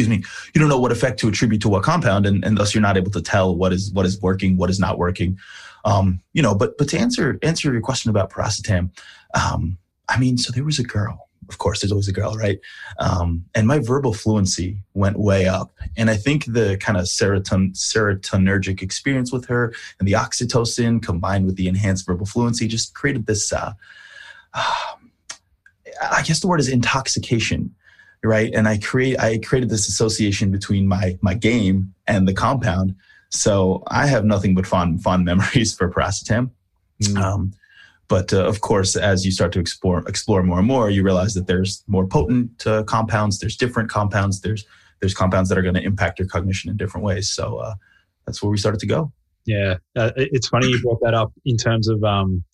excuse 0.00 0.18
me. 0.18 0.24
You 0.54 0.60
don't 0.60 0.68
know 0.68 0.80
what 0.80 0.92
effect 0.92 1.20
to 1.20 1.28
attribute 1.28 1.60
to 1.62 1.68
what 1.68 1.82
compound, 1.82 2.26
and, 2.26 2.44
and 2.44 2.56
thus 2.56 2.74
you're 2.74 2.82
not 2.82 2.96
able 2.96 3.10
to 3.12 3.20
tell 3.20 3.54
what 3.54 3.72
is 3.72 3.92
what 3.92 4.06
is 4.06 4.20
working, 4.20 4.56
what 4.56 4.70
is 4.70 4.80
not 4.80 4.98
working. 4.98 5.38
Um, 5.84 6.20
you 6.32 6.42
know, 6.42 6.54
but 6.54 6.78
but 6.78 6.88
to 6.90 6.98
answer 6.98 7.38
answer 7.42 7.70
your 7.70 7.82
question 7.82 8.10
about 8.10 8.30
piracetam, 8.30 8.90
um, 9.34 9.76
I 10.08 10.18
mean, 10.18 10.38
so 10.38 10.52
there 10.52 10.64
was 10.64 10.78
a 10.78 10.84
girl. 10.84 11.28
Of 11.50 11.58
course, 11.58 11.80
there's 11.80 11.90
always 11.90 12.06
a 12.06 12.12
girl, 12.12 12.36
right? 12.36 12.60
Um, 12.98 13.44
and 13.56 13.66
my 13.66 13.80
verbal 13.80 14.14
fluency 14.14 14.78
went 14.94 15.18
way 15.18 15.46
up. 15.46 15.72
And 15.96 16.08
I 16.08 16.16
think 16.16 16.44
the 16.44 16.76
kind 16.78 16.96
of 16.96 17.06
seroton 17.06 17.74
serotonergic 17.74 18.82
experience 18.82 19.32
with 19.32 19.46
her 19.46 19.74
and 19.98 20.06
the 20.06 20.12
oxytocin 20.12 21.02
combined 21.02 21.46
with 21.46 21.56
the 21.56 21.66
enhanced 21.66 22.06
verbal 22.06 22.26
fluency 22.26 22.68
just 22.68 22.94
created 22.94 23.26
this. 23.26 23.52
Uh, 23.52 23.72
uh, 24.54 24.74
I 26.02 26.22
guess 26.22 26.40
the 26.40 26.46
word 26.46 26.60
is 26.60 26.68
intoxication, 26.68 27.74
right? 28.22 28.52
And 28.54 28.68
I 28.68 28.78
create 28.78 29.18
I 29.18 29.38
created 29.38 29.70
this 29.70 29.88
association 29.88 30.50
between 30.50 30.86
my 30.86 31.18
my 31.20 31.34
game 31.34 31.94
and 32.06 32.26
the 32.26 32.34
compound. 32.34 32.94
So 33.30 33.82
I 33.86 34.06
have 34.06 34.24
nothing 34.24 34.54
but 34.54 34.66
fond 34.66 35.02
fond 35.02 35.24
memories 35.30 35.74
for 35.74 35.90
piracetam. 35.90 36.50
Mm. 37.02 37.16
Um, 37.16 37.52
but 38.08 38.32
uh, 38.32 38.44
of 38.44 38.60
course, 38.60 38.96
as 38.96 39.24
you 39.24 39.30
start 39.30 39.52
to 39.52 39.60
explore 39.60 40.06
explore 40.08 40.42
more 40.42 40.58
and 40.58 40.66
more, 40.66 40.90
you 40.90 41.02
realize 41.02 41.34
that 41.34 41.46
there's 41.46 41.84
more 41.86 42.06
potent 42.06 42.66
uh, 42.66 42.82
compounds. 42.82 43.38
There's 43.38 43.56
different 43.56 43.88
compounds. 43.88 44.40
There's 44.40 44.66
there's 45.00 45.14
compounds 45.14 45.48
that 45.48 45.56
are 45.56 45.62
going 45.62 45.76
to 45.76 45.82
impact 45.82 46.18
your 46.18 46.28
cognition 46.28 46.70
in 46.70 46.76
different 46.76 47.04
ways. 47.04 47.30
So 47.30 47.58
uh, 47.58 47.74
that's 48.26 48.42
where 48.42 48.50
we 48.50 48.58
started 48.58 48.80
to 48.80 48.86
go. 48.86 49.12
Yeah, 49.46 49.76
uh, 49.96 50.10
it's 50.16 50.48
funny 50.48 50.66
you 50.68 50.82
brought 50.82 51.00
that 51.02 51.14
up 51.14 51.32
in 51.46 51.56
terms 51.56 51.88
of 51.88 52.02
um, 52.04 52.44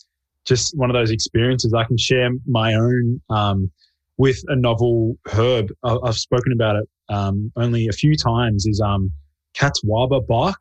just 0.44 0.76
one 0.76 0.90
of 0.90 0.94
those 0.94 1.11
experiences. 1.11 1.75
I 1.75 1.85
can 1.85 1.99
share 1.99 2.30
my 2.46 2.75
own 2.75 3.20
um, 3.28 3.70
with 4.18 4.42
a 4.49 4.56
novel 4.56 5.16
herb. 5.32 5.73
I've 5.85 6.16
spoken 6.16 6.52
about 6.52 6.76
it 6.76 6.88
um, 7.08 7.52
only 7.56 7.88
a 7.88 7.92
few 7.92 8.16
times. 8.16 8.66
Is 8.66 8.80
um, 8.80 9.12
Catawba 9.54 10.20
bark, 10.23 10.58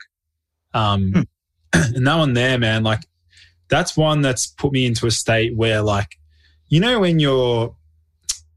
um, 0.74 1.12
hmm. 1.12 1.22
and 1.96 2.08
that 2.08 2.16
one 2.18 2.34
there, 2.34 2.58
man. 2.58 2.84
Like 2.84 3.02
that's 3.68 3.98
one 3.98 4.22
that's 4.22 4.48
put 4.48 4.72
me 4.72 4.86
into 4.86 5.08
a 5.08 5.12
state 5.12 5.56
where 5.56 5.82
like 5.82 6.18
you 6.68 6.80
know 6.80 7.00
when 7.00 7.20
your 7.20 7.76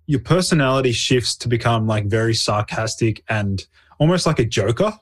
your 0.06 0.20
personality 0.20 0.92
shifts 0.92 1.36
to 1.36 1.48
become 1.48 1.86
like 1.86 2.06
very 2.06 2.34
sarcastic 2.34 3.22
and 3.28 3.66
almost 3.98 4.26
like 4.26 4.38
a 4.38 4.44
joker 4.44 4.92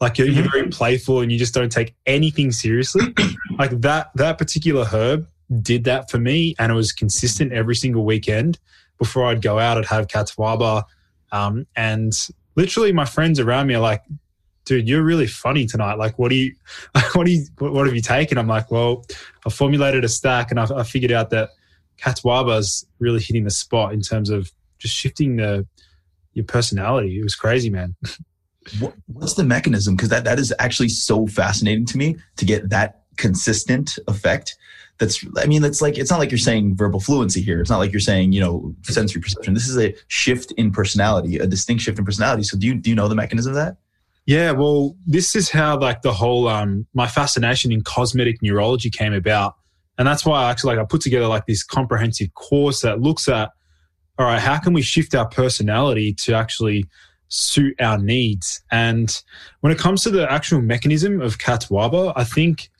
like 0.00 0.18
you're, 0.18 0.26
you're 0.26 0.44
mm-hmm. 0.44 0.52
very 0.52 0.68
playful 0.68 1.20
and 1.20 1.30
you 1.30 1.38
just 1.38 1.54
don't 1.54 1.70
take 1.70 1.94
anything 2.06 2.50
seriously 2.50 3.14
like 3.58 3.70
that 3.80 4.10
that 4.14 4.38
particular 4.38 4.84
herb 4.84 5.26
did 5.60 5.84
that 5.84 6.10
for 6.10 6.18
me 6.18 6.54
and 6.58 6.72
it 6.72 6.74
was 6.74 6.92
consistent 6.92 7.52
every 7.52 7.74
single 7.74 8.04
weekend 8.04 8.58
before 8.98 9.26
i'd 9.26 9.42
go 9.42 9.58
out 9.58 9.78
i'd 9.78 9.86
have 9.86 10.06
catawba 10.06 10.84
um, 11.32 11.66
and 11.74 12.12
literally 12.54 12.92
my 12.92 13.04
friends 13.04 13.40
around 13.40 13.66
me 13.66 13.74
are 13.74 13.80
like 13.80 14.02
dude, 14.64 14.88
you're 14.88 15.02
really 15.02 15.26
funny 15.26 15.66
tonight. 15.66 15.94
Like, 15.94 16.18
what 16.18 16.30
do 16.30 16.36
you, 16.36 16.54
what 17.12 17.26
do 17.26 17.32
you, 17.32 17.44
what 17.58 17.86
have 17.86 17.94
you 17.94 18.02
taken? 18.02 18.38
I'm 18.38 18.48
like, 18.48 18.70
well, 18.70 19.04
I 19.46 19.50
formulated 19.50 20.04
a 20.04 20.08
stack 20.08 20.50
and 20.50 20.58
I, 20.58 20.66
I 20.74 20.82
figured 20.82 21.12
out 21.12 21.30
that 21.30 21.50
is 22.58 22.86
really 22.98 23.20
hitting 23.20 23.44
the 23.44 23.50
spot 23.50 23.92
in 23.92 24.00
terms 24.00 24.30
of 24.30 24.50
just 24.78 24.94
shifting 24.94 25.36
the, 25.36 25.66
your 26.32 26.44
personality. 26.44 27.18
It 27.18 27.22
was 27.22 27.34
crazy, 27.34 27.70
man. 27.70 27.94
What, 28.80 28.94
what's 29.08 29.34
the 29.34 29.44
mechanism? 29.44 29.94
Because 29.94 30.08
that, 30.08 30.24
that 30.24 30.38
is 30.38 30.50
actually 30.58 30.88
so 30.88 31.26
fascinating 31.26 31.84
to 31.84 31.98
me 31.98 32.16
to 32.38 32.46
get 32.46 32.70
that 32.70 33.02
consistent 33.18 33.98
effect. 34.08 34.56
That's, 34.98 35.24
I 35.38 35.46
mean, 35.46 35.64
it's 35.64 35.82
like, 35.82 35.98
it's 35.98 36.10
not 36.10 36.20
like 36.20 36.30
you're 36.30 36.38
saying 36.38 36.76
verbal 36.76 37.00
fluency 37.00 37.40
here. 37.40 37.60
It's 37.60 37.70
not 37.70 37.78
like 37.78 37.92
you're 37.92 38.00
saying, 38.00 38.32
you 38.32 38.40
know, 38.40 38.74
sensory 38.82 39.20
perception. 39.20 39.52
This 39.52 39.68
is 39.68 39.76
a 39.76 39.94
shift 40.08 40.52
in 40.52 40.70
personality, 40.70 41.38
a 41.38 41.46
distinct 41.46 41.82
shift 41.82 41.98
in 41.98 42.04
personality. 42.04 42.44
So 42.44 42.56
do 42.56 42.66
you, 42.66 42.74
do 42.74 42.90
you 42.90 42.96
know 42.96 43.08
the 43.08 43.16
mechanism 43.16 43.50
of 43.50 43.56
that? 43.56 43.76
Yeah, 44.26 44.52
well, 44.52 44.96
this 45.06 45.36
is 45.36 45.50
how 45.50 45.78
like 45.78 46.02
the 46.02 46.12
whole 46.12 46.48
um 46.48 46.86
my 46.94 47.06
fascination 47.06 47.72
in 47.72 47.82
cosmetic 47.82 48.40
neurology 48.40 48.88
came 48.88 49.12
about. 49.12 49.56
And 49.98 50.08
that's 50.08 50.24
why 50.24 50.42
I 50.42 50.50
actually 50.50 50.76
like 50.76 50.84
I 50.84 50.88
put 50.88 51.02
together 51.02 51.26
like 51.26 51.46
this 51.46 51.62
comprehensive 51.62 52.32
course 52.34 52.80
that 52.80 53.00
looks 53.00 53.28
at 53.28 53.50
all 54.18 54.26
right, 54.26 54.40
how 54.40 54.58
can 54.58 54.72
we 54.72 54.82
shift 54.82 55.14
our 55.14 55.28
personality 55.28 56.14
to 56.14 56.34
actually 56.34 56.86
suit 57.28 57.74
our 57.80 57.98
needs? 57.98 58.62
And 58.70 59.22
when 59.60 59.72
it 59.72 59.78
comes 59.78 60.02
to 60.04 60.10
the 60.10 60.30
actual 60.30 60.62
mechanism 60.62 61.20
of 61.20 61.38
Catawba, 61.38 62.12
I 62.16 62.24
think 62.24 62.70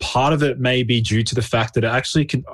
part 0.00 0.32
of 0.32 0.42
it 0.42 0.58
may 0.58 0.82
be 0.82 1.00
due 1.00 1.22
to 1.22 1.34
the 1.34 1.42
fact 1.42 1.74
that 1.74 1.84
it 1.84 1.88
actually 1.88 2.24
can 2.24 2.44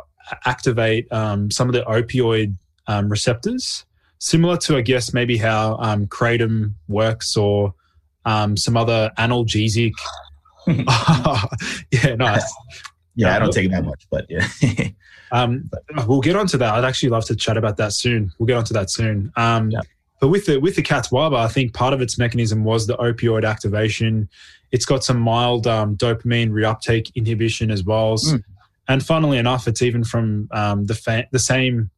activate 0.46 1.10
um, 1.12 1.50
some 1.50 1.68
of 1.68 1.74
the 1.74 1.82
opioid 1.82 2.54
um, 2.86 3.08
receptors, 3.08 3.84
similar 4.18 4.56
to, 4.58 4.76
I 4.76 4.80
guess, 4.80 5.12
maybe 5.12 5.36
how 5.36 5.76
um, 5.78 6.06
kratom 6.06 6.72
works 6.88 7.36
or 7.36 7.74
um, 8.24 8.56
some 8.56 8.76
other 8.76 9.10
analgesic. 9.18 9.92
yeah, 10.66 12.14
nice. 12.16 12.54
yeah, 13.14 13.36
I 13.36 13.38
don't 13.38 13.52
take 13.52 13.66
it 13.66 13.72
that 13.72 13.84
much, 13.84 14.06
but 14.10 14.26
yeah. 14.28 14.46
um, 15.32 15.70
we'll 16.06 16.20
get 16.20 16.36
onto 16.36 16.56
that. 16.58 16.74
I'd 16.74 16.84
actually 16.84 17.10
love 17.10 17.24
to 17.26 17.36
chat 17.36 17.56
about 17.56 17.76
that 17.76 17.92
soon. 17.92 18.32
We'll 18.38 18.46
get 18.46 18.56
onto 18.56 18.74
that 18.74 18.90
soon. 18.90 19.32
Um, 19.36 19.70
yeah. 19.70 19.80
But 20.20 20.28
with 20.28 20.46
the 20.46 20.58
with 20.58 20.76
the 20.76 20.82
Catawba, 20.82 21.36
I 21.36 21.48
think 21.48 21.74
part 21.74 21.92
of 21.92 22.00
its 22.00 22.18
mechanism 22.18 22.64
was 22.64 22.86
the 22.86 22.96
opioid 22.96 23.46
activation. 23.46 24.28
It's 24.74 24.84
got 24.84 25.04
some 25.04 25.20
mild 25.20 25.68
um, 25.68 25.96
dopamine 25.96 26.50
reuptake 26.50 27.14
inhibition 27.14 27.70
as 27.70 27.84
well. 27.84 28.16
Mm. 28.16 28.42
And 28.88 29.06
funnily 29.06 29.38
enough, 29.38 29.68
it's 29.68 29.82
even 29.82 30.02
from 30.02 30.48
um, 30.50 30.86
the 30.86 30.96
fa- 30.96 31.28
the 31.30 31.38
same 31.38 31.90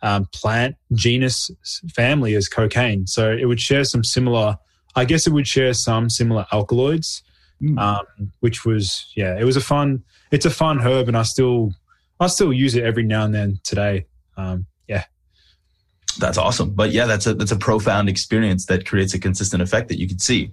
um, 0.00 0.26
plant 0.32 0.76
genus 0.94 1.50
family 1.94 2.34
as 2.34 2.48
cocaine. 2.48 3.06
So 3.06 3.30
it 3.30 3.44
would 3.44 3.60
share 3.60 3.84
some 3.84 4.02
similar 4.02 4.56
I 4.94 5.04
guess 5.04 5.26
it 5.26 5.32
would 5.34 5.46
share 5.46 5.74
some 5.74 6.08
similar 6.08 6.46
alkaloids, 6.52 7.22
mm. 7.62 7.78
um, 7.78 8.32
which 8.40 8.64
was 8.64 9.12
yeah, 9.14 9.38
it 9.38 9.44
was 9.44 9.56
a 9.56 9.60
fun. 9.60 10.02
It's 10.30 10.46
a 10.46 10.50
fun 10.50 10.78
herb, 10.78 11.08
and 11.08 11.16
I 11.18 11.24
still 11.24 11.74
I 12.18 12.28
still 12.28 12.52
use 12.52 12.74
it 12.74 12.84
every 12.84 13.02
now 13.02 13.24
and 13.26 13.34
then 13.34 13.60
today. 13.62 14.06
Um, 14.38 14.64
yeah, 14.88 15.04
that's 16.18 16.38
awesome. 16.38 16.70
But 16.70 16.92
yeah, 16.92 17.04
that's 17.04 17.26
a 17.26 17.34
that's 17.34 17.52
a 17.52 17.56
profound 17.56 18.08
experience 18.08 18.66
that 18.66 18.86
creates 18.86 19.12
a 19.12 19.18
consistent 19.18 19.62
effect 19.62 19.88
that 19.88 19.98
you 19.98 20.08
can 20.08 20.18
see 20.18 20.50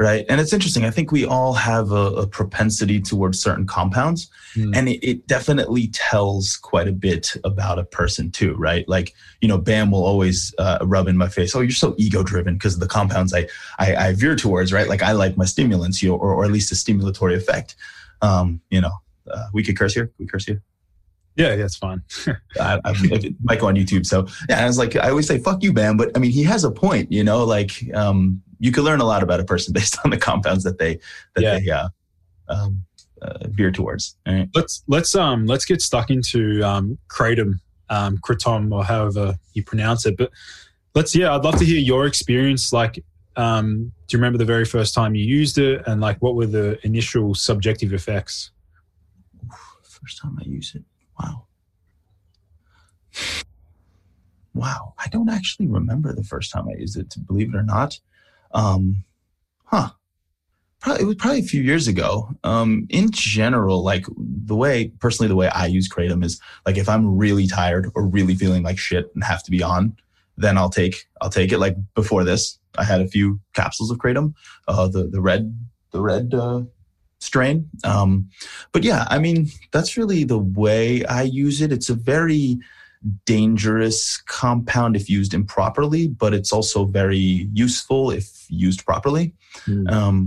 right? 0.00 0.24
And 0.30 0.40
it's 0.40 0.54
interesting. 0.54 0.86
I 0.86 0.90
think 0.90 1.12
we 1.12 1.26
all 1.26 1.52
have 1.52 1.92
a, 1.92 2.22
a 2.22 2.26
propensity 2.26 3.02
towards 3.02 3.38
certain 3.38 3.66
compounds, 3.66 4.30
mm. 4.54 4.74
and 4.74 4.88
it, 4.88 5.06
it, 5.06 5.26
definitely 5.26 5.88
tells 5.88 6.56
quite 6.56 6.88
a 6.88 6.92
bit 6.92 7.36
about 7.44 7.78
a 7.78 7.84
person 7.84 8.30
too, 8.30 8.54
right? 8.54 8.88
Like 8.88 9.14
you 9.42 9.48
know, 9.48 9.58
Bam 9.58 9.90
will 9.90 10.04
always 10.04 10.54
uh, 10.58 10.78
rub 10.82 11.06
in 11.06 11.18
my 11.18 11.28
face. 11.28 11.54
Oh, 11.54 11.60
you're 11.60 11.70
so 11.70 11.94
ego 11.98 12.22
driven 12.22 12.54
because 12.54 12.74
of 12.74 12.80
the 12.80 12.88
compounds 12.88 13.34
I, 13.34 13.46
I, 13.78 13.94
I 13.94 14.12
veer 14.14 14.36
towards, 14.36 14.72
right? 14.72 14.88
Like 14.88 15.02
I 15.02 15.12
like 15.12 15.36
my 15.36 15.44
stimulants, 15.44 16.02
you 16.02 16.08
know, 16.08 16.16
or, 16.16 16.32
or 16.32 16.44
at 16.44 16.50
least 16.50 16.72
a 16.72 16.74
stimulatory 16.74 17.36
effect. 17.36 17.76
Um, 18.22 18.62
you 18.70 18.80
know, 18.80 18.92
uh, 19.30 19.48
we 19.52 19.62
could 19.62 19.78
curse 19.78 19.92
here. 19.92 20.06
Can 20.06 20.14
we 20.18 20.26
curse 20.26 20.46
here. 20.46 20.62
Yeah, 21.36 21.54
yeah, 21.54 21.64
it's 21.64 21.76
fine. 21.76 22.02
I, 22.60 22.80
I 22.84 22.94
might 23.42 23.60
go 23.60 23.68
on 23.68 23.76
YouTube. 23.76 24.06
So 24.06 24.26
yeah, 24.48 24.64
I 24.64 24.66
was 24.66 24.78
like, 24.78 24.96
I 24.96 25.10
always 25.10 25.26
say, 25.26 25.38
"Fuck 25.38 25.62
you, 25.62 25.74
Bam," 25.74 25.98
but 25.98 26.10
I 26.16 26.18
mean, 26.18 26.30
he 26.30 26.42
has 26.44 26.64
a 26.64 26.70
point. 26.70 27.12
You 27.12 27.22
know, 27.22 27.44
like 27.44 27.72
um, 27.94 28.42
you 28.60 28.70
can 28.70 28.84
learn 28.84 29.00
a 29.00 29.04
lot 29.04 29.24
about 29.24 29.40
a 29.40 29.44
person 29.44 29.72
based 29.80 29.98
on 30.04 30.10
the 30.10 30.16
compounds 30.16 30.62
that 30.62 30.78
they 30.78 31.00
that 31.34 31.42
yeah. 31.42 31.58
they 31.58 31.70
uh, 31.70 31.88
um, 32.48 32.84
uh, 33.20 33.48
veer 33.48 33.72
towards. 33.72 34.16
Right? 34.26 34.48
Let's 34.54 34.84
let's 34.86 35.14
um 35.16 35.46
let's 35.46 35.64
get 35.64 35.82
stuck 35.82 36.10
into 36.10 36.62
um, 36.62 36.98
kratom, 37.08 37.60
um, 37.88 38.18
kratom, 38.18 38.72
or 38.72 38.84
however 38.84 39.36
you 39.54 39.64
pronounce 39.64 40.06
it. 40.06 40.16
But 40.16 40.30
let's 40.94 41.16
yeah, 41.16 41.34
I'd 41.34 41.42
love 41.42 41.58
to 41.58 41.64
hear 41.64 41.80
your 41.80 42.06
experience. 42.06 42.72
Like, 42.72 43.02
um, 43.36 43.92
do 44.06 44.16
you 44.16 44.18
remember 44.18 44.38
the 44.38 44.44
very 44.44 44.64
first 44.64 44.94
time 44.94 45.14
you 45.14 45.24
used 45.24 45.58
it, 45.58 45.82
and 45.86 46.00
like 46.00 46.20
what 46.22 46.36
were 46.36 46.46
the 46.46 46.78
initial 46.86 47.34
subjective 47.34 47.92
effects? 47.92 48.52
First 49.82 50.22
time 50.22 50.38
I 50.40 50.48
used 50.48 50.76
it, 50.76 50.82
wow. 51.18 51.44
Wow, 54.54 54.94
I 54.98 55.08
don't 55.08 55.28
actually 55.28 55.66
remember 55.66 56.14
the 56.14 56.24
first 56.24 56.50
time 56.50 56.68
I 56.68 56.78
used 56.78 56.96
it, 56.96 57.14
believe 57.26 57.54
it 57.54 57.56
or 57.56 57.62
not. 57.62 58.00
Um, 58.52 59.04
huh. 59.64 59.90
Probably, 60.80 61.02
it 61.02 61.06
was 61.06 61.16
probably 61.16 61.40
a 61.40 61.42
few 61.42 61.62
years 61.62 61.88
ago. 61.88 62.30
Um, 62.42 62.86
in 62.88 63.10
general, 63.10 63.82
like 63.84 64.06
the 64.16 64.56
way, 64.56 64.88
personally, 64.98 65.28
the 65.28 65.36
way 65.36 65.48
I 65.48 65.66
use 65.66 65.88
Kratom 65.88 66.24
is 66.24 66.40
like 66.64 66.78
if 66.78 66.88
I'm 66.88 67.18
really 67.18 67.46
tired 67.46 67.90
or 67.94 68.06
really 68.06 68.34
feeling 68.34 68.62
like 68.62 68.78
shit 68.78 69.10
and 69.14 69.22
have 69.22 69.42
to 69.42 69.50
be 69.50 69.62
on, 69.62 69.94
then 70.38 70.56
I'll 70.56 70.70
take, 70.70 71.06
I'll 71.20 71.28
take 71.28 71.52
it. 71.52 71.58
Like 71.58 71.76
before 71.94 72.24
this, 72.24 72.58
I 72.78 72.84
had 72.84 73.02
a 73.02 73.08
few 73.08 73.40
capsules 73.52 73.90
of 73.90 73.98
Kratom, 73.98 74.32
uh, 74.68 74.88
the, 74.88 75.04
the 75.04 75.20
red, 75.20 75.54
the 75.90 76.00
red, 76.00 76.32
uh, 76.32 76.62
strain. 77.18 77.68
Um, 77.84 78.30
but 78.72 78.82
yeah, 78.82 79.04
I 79.10 79.18
mean, 79.18 79.48
that's 79.72 79.98
really 79.98 80.24
the 80.24 80.38
way 80.38 81.04
I 81.04 81.22
use 81.22 81.60
it. 81.60 81.72
It's 81.72 81.90
a 81.90 81.94
very, 81.94 82.58
dangerous 83.24 84.20
compound 84.26 84.96
if 84.96 85.08
used 85.08 85.32
improperly, 85.32 86.08
but 86.08 86.34
it's 86.34 86.52
also 86.52 86.84
very 86.84 87.48
useful 87.52 88.10
if 88.10 88.46
used 88.48 88.84
properly. 88.84 89.34
Mm. 89.66 89.90
Um, 89.90 90.26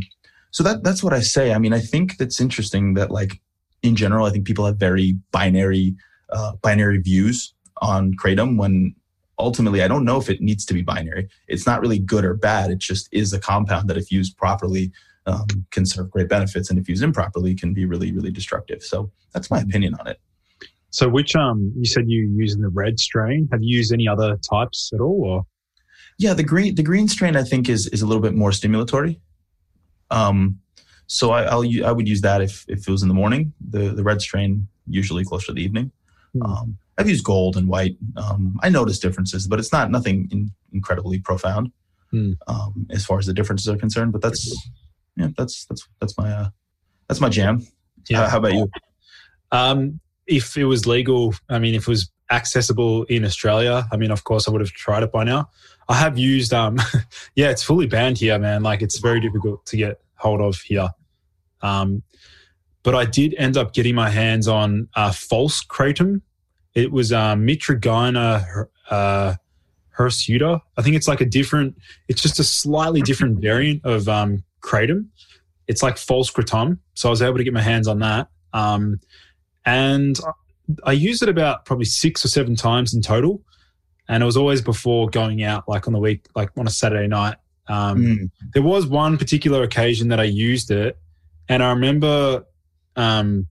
so 0.52 0.64
that 0.64 0.84
that's 0.84 1.04
what 1.04 1.14
I 1.14 1.20
say. 1.20 1.54
I 1.54 1.60
mean, 1.60 1.74
I 1.74 1.80
think 1.80 2.18
that's 2.18 2.40
interesting 2.40 2.94
that 2.96 3.12
like 3.12 3.42
in 3.82 3.96
general, 3.96 4.26
I 4.26 4.32
think 4.32 4.46
people 4.46 4.66
have 4.66 4.78
very 4.78 5.18
binary 5.32 5.96
uh, 6.30 6.54
binary 6.62 7.00
views 7.00 7.54
on 7.82 8.14
kratom 8.16 8.58
when 8.58 8.96
ultimately 9.40 9.84
I 9.84 9.88
don't 9.88 10.06
know 10.06 10.18
if 10.18 10.30
it 10.30 10.42
needs 10.42 10.66
to 10.66 10.74
be 10.74 10.82
binary. 10.82 11.28
It's 11.48 11.66
not 11.66 11.82
really 11.82 12.00
good 12.00 12.26
or 12.26 12.34
bad. 12.34 12.72
It 12.72 12.80
just 12.80 13.10
is 13.12 13.34
a 13.34 13.40
compound 13.40 13.90
that 13.90 13.98
if 13.98 14.12
used 14.12 14.38
properly 14.38 14.92
um, 15.26 15.48
can 15.72 15.86
serve 15.86 16.12
great 16.12 16.30
benefits 16.30 16.70
and 16.70 16.80
if 16.80 16.90
used 16.90 17.04
improperly 17.04 17.56
can 17.56 17.74
be 17.74 17.86
really, 17.86 18.12
really 18.12 18.32
destructive. 18.32 18.84
So 18.84 19.12
that's 19.34 19.50
my 19.50 19.60
opinion 19.60 19.96
on 19.96 20.08
it. 20.08 20.20
So 20.94 21.10
which 21.10 21.36
um 21.36 21.74
you 21.76 21.86
said 21.86 22.06
you 22.08 22.32
using 22.36 22.62
the 22.62 22.70
red 22.70 23.00
strain. 23.00 23.50
Have 23.52 23.64
you 23.64 23.76
used 23.78 23.92
any 23.92 24.08
other 24.08 24.38
types 24.38 24.92
at 24.94 25.02
all 25.02 25.26
or 25.26 25.46
yeah, 26.20 26.34
the 26.34 26.44
green 26.44 26.76
the 26.76 26.84
green 26.84 27.08
strain 27.08 27.36
I 27.36 27.44
think 27.44 27.68
is 27.68 27.88
is 27.88 28.04
a 28.04 28.06
little 28.06 28.22
bit 28.22 28.36
more 28.36 28.52
stimulatory. 28.52 29.20
Um, 30.12 30.60
so 31.08 31.32
I, 31.32 31.44
I'll 31.44 31.86
I 31.86 31.92
would 31.92 32.08
use 32.08 32.22
that 32.22 32.42
if 32.42 32.64
if 32.68 32.88
it 32.88 32.92
was 32.92 33.02
in 33.02 33.08
the 33.08 33.16
morning. 33.16 33.54
The 33.70 33.90
the 33.90 34.04
red 34.04 34.22
strain 34.22 34.68
usually 34.88 35.26
closer 35.26 35.48
to 35.48 35.54
the 35.54 35.64
evening. 35.64 35.92
Hmm. 36.34 36.44
Um, 36.44 36.78
I've 37.00 37.10
used 37.10 37.26
gold 37.26 37.58
and 37.58 37.68
white. 37.68 37.98
Um, 38.16 38.60
I 38.62 38.70
notice 38.70 39.00
differences, 39.00 39.48
but 39.48 39.58
it's 39.58 39.72
not 39.72 39.90
nothing 39.90 40.30
in, 40.32 40.52
incredibly 40.74 41.20
profound 41.20 41.72
hmm. 42.12 42.34
um, 42.48 42.86
as 42.92 43.04
far 43.04 43.18
as 43.18 43.26
the 43.26 43.34
differences 43.34 43.68
are 43.68 43.78
concerned. 43.78 44.12
But 44.12 44.22
that's 44.22 44.56
yeah, 45.16 45.30
that's 45.36 45.66
that's 45.66 45.88
that's 46.00 46.16
my 46.20 46.32
uh, 46.32 46.50
that's 47.08 47.20
my 47.20 47.30
jam. 47.30 47.66
Yeah. 48.10 48.30
how 48.30 48.38
about 48.38 48.54
you? 48.54 48.70
Um, 49.52 50.00
if 50.28 50.58
it 50.58 50.66
was 50.66 50.86
legal, 50.86 51.34
I 51.50 51.60
mean, 51.60 51.76
if 51.76 51.84
it 51.84 51.88
was 51.88 52.12
accessible 52.32 53.04
in 53.04 53.26
Australia, 53.26 53.86
I 53.92 53.98
mean, 53.98 54.12
of 54.12 54.24
course, 54.24 54.48
I 54.48 54.52
would 54.52 54.62
have 54.62 54.72
tried 54.72 55.04
it 55.04 55.12
by 55.12 55.24
now. 55.24 55.50
I 55.90 55.96
have 55.96 56.18
used, 56.18 56.54
um, 56.54 56.78
yeah, 57.36 57.50
it's 57.50 57.64
fully 57.64 57.88
banned 57.88 58.18
here, 58.18 58.40
man. 58.40 58.64
Like, 58.64 58.82
it's 58.82 59.00
very 59.00 59.20
difficult 59.20 59.66
to 59.68 59.78
get 59.78 60.00
hold 60.16 60.42
of 60.42 60.58
here. 60.62 60.90
Um, 61.62 62.04
but 62.84 62.96
I 62.96 63.06
did 63.06 63.34
end 63.38 63.58
up 63.58 63.74
getting 63.74 63.96
my 63.96 64.10
hands 64.10 64.48
on 64.48 64.90
uh, 64.96 65.12
false 65.12 65.64
kratom. 65.64 66.22
It 66.74 66.92
was 66.92 67.12
uh, 67.12 67.36
Mitragyna 67.36 68.68
uh, 68.90 69.36
hirsuta. 69.98 70.62
I 70.78 70.82
think 70.82 70.96
it's 70.96 71.08
like 71.08 71.22
a 71.22 71.26
different, 71.26 71.76
it's 72.08 72.22
just 72.22 72.40
a 72.40 72.44
slightly 72.44 73.02
different 73.02 73.42
variant 73.42 73.86
of 73.86 74.10
um, 74.10 74.44
kratom. 74.62 75.08
It's 75.68 75.82
like 75.82 75.98
false 75.98 76.32
kratom. 76.32 76.80
So 76.94 77.10
I 77.10 77.12
was 77.12 77.22
able 77.22 77.38
to 77.38 77.44
get 77.44 77.54
my 77.54 77.62
hands 77.62 77.88
on 77.88 78.00
that. 78.00 78.28
Um, 78.52 79.00
and 79.66 80.20
I 80.84 80.94
used 80.94 81.24
it 81.24 81.30
about 81.30 81.66
probably 81.66 81.86
six 81.86 82.24
or 82.24 82.28
seven 82.28 82.56
times 82.56 82.94
in 82.94 83.02
total. 83.02 83.42
And 84.08 84.22
it 84.22 84.26
was 84.26 84.38
always 84.38 84.62
before 84.62 85.10
going 85.10 85.44
out, 85.44 85.68
like 85.68 85.88
on 85.88 85.94
the 85.94 86.00
week, 86.00 86.28
like 86.36 86.50
on 86.58 86.68
a 86.68 86.70
Saturday 86.70 87.08
night. 87.08 87.38
Um, 87.68 87.98
mm. 87.98 88.32
There 88.54 88.64
was 88.64 88.86
one 88.86 89.18
particular 89.18 89.64
occasion 89.64 90.10
that 90.10 90.20
I 90.20 90.26
used 90.26 90.72
it, 90.72 90.98
and 91.48 91.64
I 91.64 91.70
remember 91.70 92.46
um, 92.98 93.48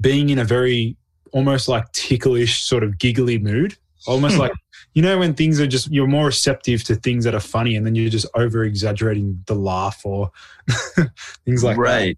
being 0.00 0.30
in 0.30 0.38
a 0.38 0.44
very 0.44 0.96
almost 1.32 1.68
like 1.68 1.90
ticklish, 1.92 2.62
sort 2.62 2.82
of 2.82 2.98
giggly 2.98 3.38
mood. 3.38 3.76
Almost 4.06 4.38
like, 4.38 4.52
you 4.94 5.02
know, 5.02 5.18
when 5.18 5.34
things 5.34 5.60
are 5.60 5.66
just, 5.66 5.90
you're 5.90 6.06
more 6.06 6.26
receptive 6.26 6.84
to 6.84 6.94
things 6.94 7.24
that 7.24 7.34
are 7.34 7.40
funny 7.40 7.74
and 7.74 7.84
then 7.84 7.96
you're 7.96 8.08
just 8.08 8.26
over 8.34 8.62
exaggerating 8.62 9.42
the 9.46 9.54
laugh 9.54 10.00
or 10.04 10.30
things 11.44 11.64
like 11.64 11.76
right. 11.76 11.88
that. 11.88 11.98
Right. 11.98 12.16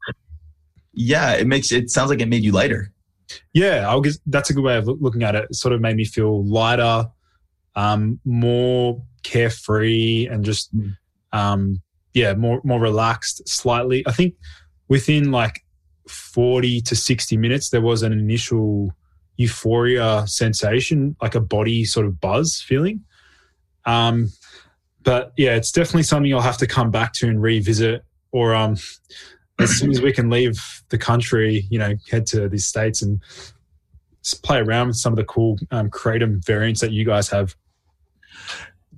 Yeah. 0.93 1.33
It 1.33 1.47
makes, 1.47 1.73
it 1.73 1.91
sounds 1.91 2.11
like 2.11 2.21
it 2.21 2.29
made 2.29 2.45
you 2.45 2.53
lighter. 2.53 2.93
Yeah, 3.53 3.89
I'll 3.89 4.01
guess 4.01 4.19
that's 4.27 4.51
a 4.51 4.55
good 4.55 4.65
way 4.65 4.77
of 4.77 4.89
looking 4.89 5.23
at 5.23 5.35
it. 5.35 5.47
It 5.51 5.55
sort 5.55 5.75
of 5.75 5.81
made 5.81 5.97
me 5.97 6.05
feel 6.05 6.45
lighter, 6.45 7.07
um, 7.75 8.21
more 8.25 9.03
carefree, 9.23 10.27
and 10.31 10.45
just 10.45 10.71
um, 11.33 11.83
yeah, 12.15 12.35
more 12.35 12.61
more 12.65 12.81
relaxed. 12.81 13.47
Slightly, 13.49 14.07
I 14.07 14.13
think 14.13 14.35
within 14.89 15.31
like 15.31 15.65
forty 16.09 16.81
to 16.83 16.97
sixty 16.97 17.37
minutes, 17.37 17.71
there 17.71 17.81
was 17.83 18.03
an 18.03 18.13
initial 18.13 18.93
euphoria 19.37 20.27
sensation, 20.27 21.17
like 21.23 21.35
a 21.35 21.41
body 21.41 21.85
sort 21.85 22.07
of 22.07 22.21
buzz 22.21 22.61
feeling. 22.67 23.05
Um, 23.85 24.29
but 25.03 25.33
yeah, 25.37 25.55
it's 25.55 25.73
definitely 25.73 26.03
something 26.03 26.35
I'll 26.35 26.41
have 26.41 26.59
to 26.59 26.67
come 26.67 26.91
back 26.91 27.13
to 27.15 27.29
and 27.29 27.41
revisit, 27.41 28.05
or 28.33 28.55
um, 28.55 28.77
as 29.59 29.71
soon 29.71 29.91
as 29.91 30.01
we 30.01 30.13
can 30.13 30.31
leave 30.31 30.83
the 30.89 30.99
country, 30.99 31.67
you 31.71 31.79
know, 31.79 31.95
head 32.11 32.27
to 32.27 32.49
these 32.49 32.67
states 32.67 33.03
and 33.03 33.21
play 34.43 34.59
around 34.59 34.89
with 34.89 34.97
some 34.97 35.13
of 35.13 35.17
the 35.17 35.25
cool 35.25 35.59
um, 35.71 35.91
kratom 35.91 36.45
variants 36.45 36.81
that 36.81 36.93
you 36.93 37.05
guys 37.05 37.29
have. 37.29 37.57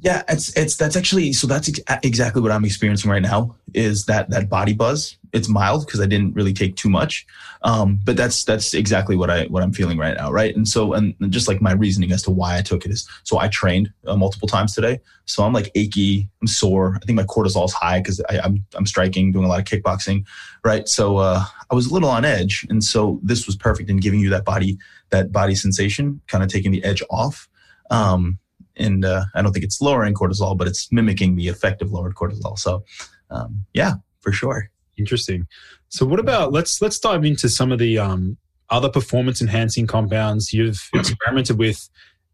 Yeah, 0.00 0.22
it's 0.28 0.56
it's 0.56 0.76
that's 0.76 0.96
actually 0.96 1.32
so 1.34 1.46
that's 1.46 1.68
ex- 1.68 2.00
exactly 2.02 2.40
what 2.40 2.52
I'm 2.52 2.64
experiencing 2.64 3.10
right 3.10 3.22
now 3.22 3.54
is 3.74 4.06
that 4.06 4.30
that 4.30 4.48
body 4.48 4.72
buzz. 4.72 5.18
It's 5.32 5.48
mild 5.48 5.86
because 5.86 6.00
I 6.00 6.06
didn't 6.06 6.34
really 6.34 6.52
take 6.52 6.76
too 6.76 6.88
much, 6.88 7.26
um, 7.62 8.00
but 8.04 8.16
that's 8.16 8.44
that's 8.44 8.74
exactly 8.74 9.16
what 9.16 9.30
I 9.30 9.44
what 9.46 9.62
I'm 9.62 9.72
feeling 9.72 9.98
right 9.98 10.16
now, 10.16 10.30
right? 10.32 10.54
And 10.54 10.66
so 10.66 10.92
and 10.92 11.14
just 11.30 11.48
like 11.48 11.60
my 11.60 11.72
reasoning 11.72 12.12
as 12.12 12.22
to 12.24 12.30
why 12.30 12.58
I 12.58 12.62
took 12.62 12.84
it 12.84 12.90
is 12.90 13.08
so 13.22 13.38
I 13.38 13.48
trained 13.48 13.92
uh, 14.06 14.16
multiple 14.16 14.48
times 14.48 14.74
today, 14.74 15.00
so 15.26 15.44
I'm 15.44 15.52
like 15.52 15.70
achy, 15.74 16.28
I'm 16.40 16.48
sore. 16.48 16.98
I 17.00 17.04
think 17.04 17.16
my 17.16 17.24
cortisol 17.24 17.64
is 17.64 17.72
high 17.72 18.00
because 18.00 18.20
I'm 18.28 18.64
I'm 18.74 18.86
striking, 18.86 19.32
doing 19.32 19.44
a 19.44 19.48
lot 19.48 19.60
of 19.60 19.66
kickboxing, 19.66 20.24
right? 20.64 20.88
So 20.88 21.18
uh, 21.18 21.44
I 21.70 21.74
was 21.74 21.86
a 21.86 21.94
little 21.94 22.10
on 22.10 22.24
edge, 22.24 22.66
and 22.68 22.82
so 22.82 23.20
this 23.22 23.46
was 23.46 23.56
perfect 23.56 23.90
in 23.90 23.98
giving 23.98 24.20
you 24.20 24.30
that 24.30 24.44
body 24.44 24.78
that 25.10 25.32
body 25.32 25.54
sensation, 25.54 26.20
kind 26.26 26.42
of 26.42 26.50
taking 26.50 26.72
the 26.72 26.82
edge 26.84 27.02
off. 27.10 27.48
Um, 27.90 28.38
and 28.76 29.04
uh, 29.04 29.24
I 29.34 29.42
don't 29.42 29.52
think 29.52 29.64
it's 29.64 29.80
lowering 29.80 30.14
cortisol, 30.14 30.56
but 30.56 30.66
it's 30.66 30.90
mimicking 30.90 31.36
the 31.36 31.48
effect 31.48 31.82
of 31.82 31.92
lowered 31.92 32.14
cortisol. 32.14 32.58
So, 32.58 32.84
um, 33.30 33.64
yeah, 33.74 33.94
for 34.20 34.32
sure. 34.32 34.70
Interesting. 34.98 35.46
So, 35.88 36.06
what 36.06 36.20
about 36.20 36.52
let's 36.52 36.80
let's 36.82 36.98
dive 36.98 37.24
into 37.24 37.48
some 37.48 37.72
of 37.72 37.78
the 37.78 37.98
um, 37.98 38.36
other 38.68 38.88
performance 38.88 39.40
enhancing 39.40 39.86
compounds 39.86 40.52
you've 40.52 40.88
experimented 40.94 41.58
with 41.58 41.88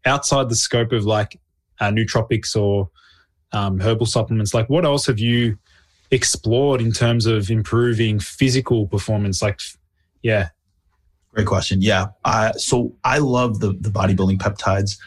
outside 0.05 0.49
the 0.49 0.55
scope 0.55 0.91
of 0.91 1.05
like 1.05 1.39
uh, 1.79 1.89
nootropics 1.89 2.55
or 2.55 2.89
um, 3.51 3.79
herbal 3.79 4.05
supplements. 4.05 4.53
Like, 4.53 4.69
what 4.69 4.85
else 4.85 5.05
have 5.07 5.19
you 5.19 5.57
explored 6.11 6.81
in 6.81 6.91
terms 6.91 7.25
of 7.25 7.49
improving 7.49 8.19
physical 8.19 8.87
performance? 8.87 9.41
Like, 9.41 9.59
yeah. 10.21 10.49
Great 11.33 11.47
question. 11.47 11.81
Yeah. 11.81 12.07
Uh, 12.25 12.51
so 12.53 12.95
I 13.03 13.19
love 13.19 13.59
the 13.59 13.73
the 13.73 13.89
bodybuilding 13.89 14.39
peptides 14.39 14.97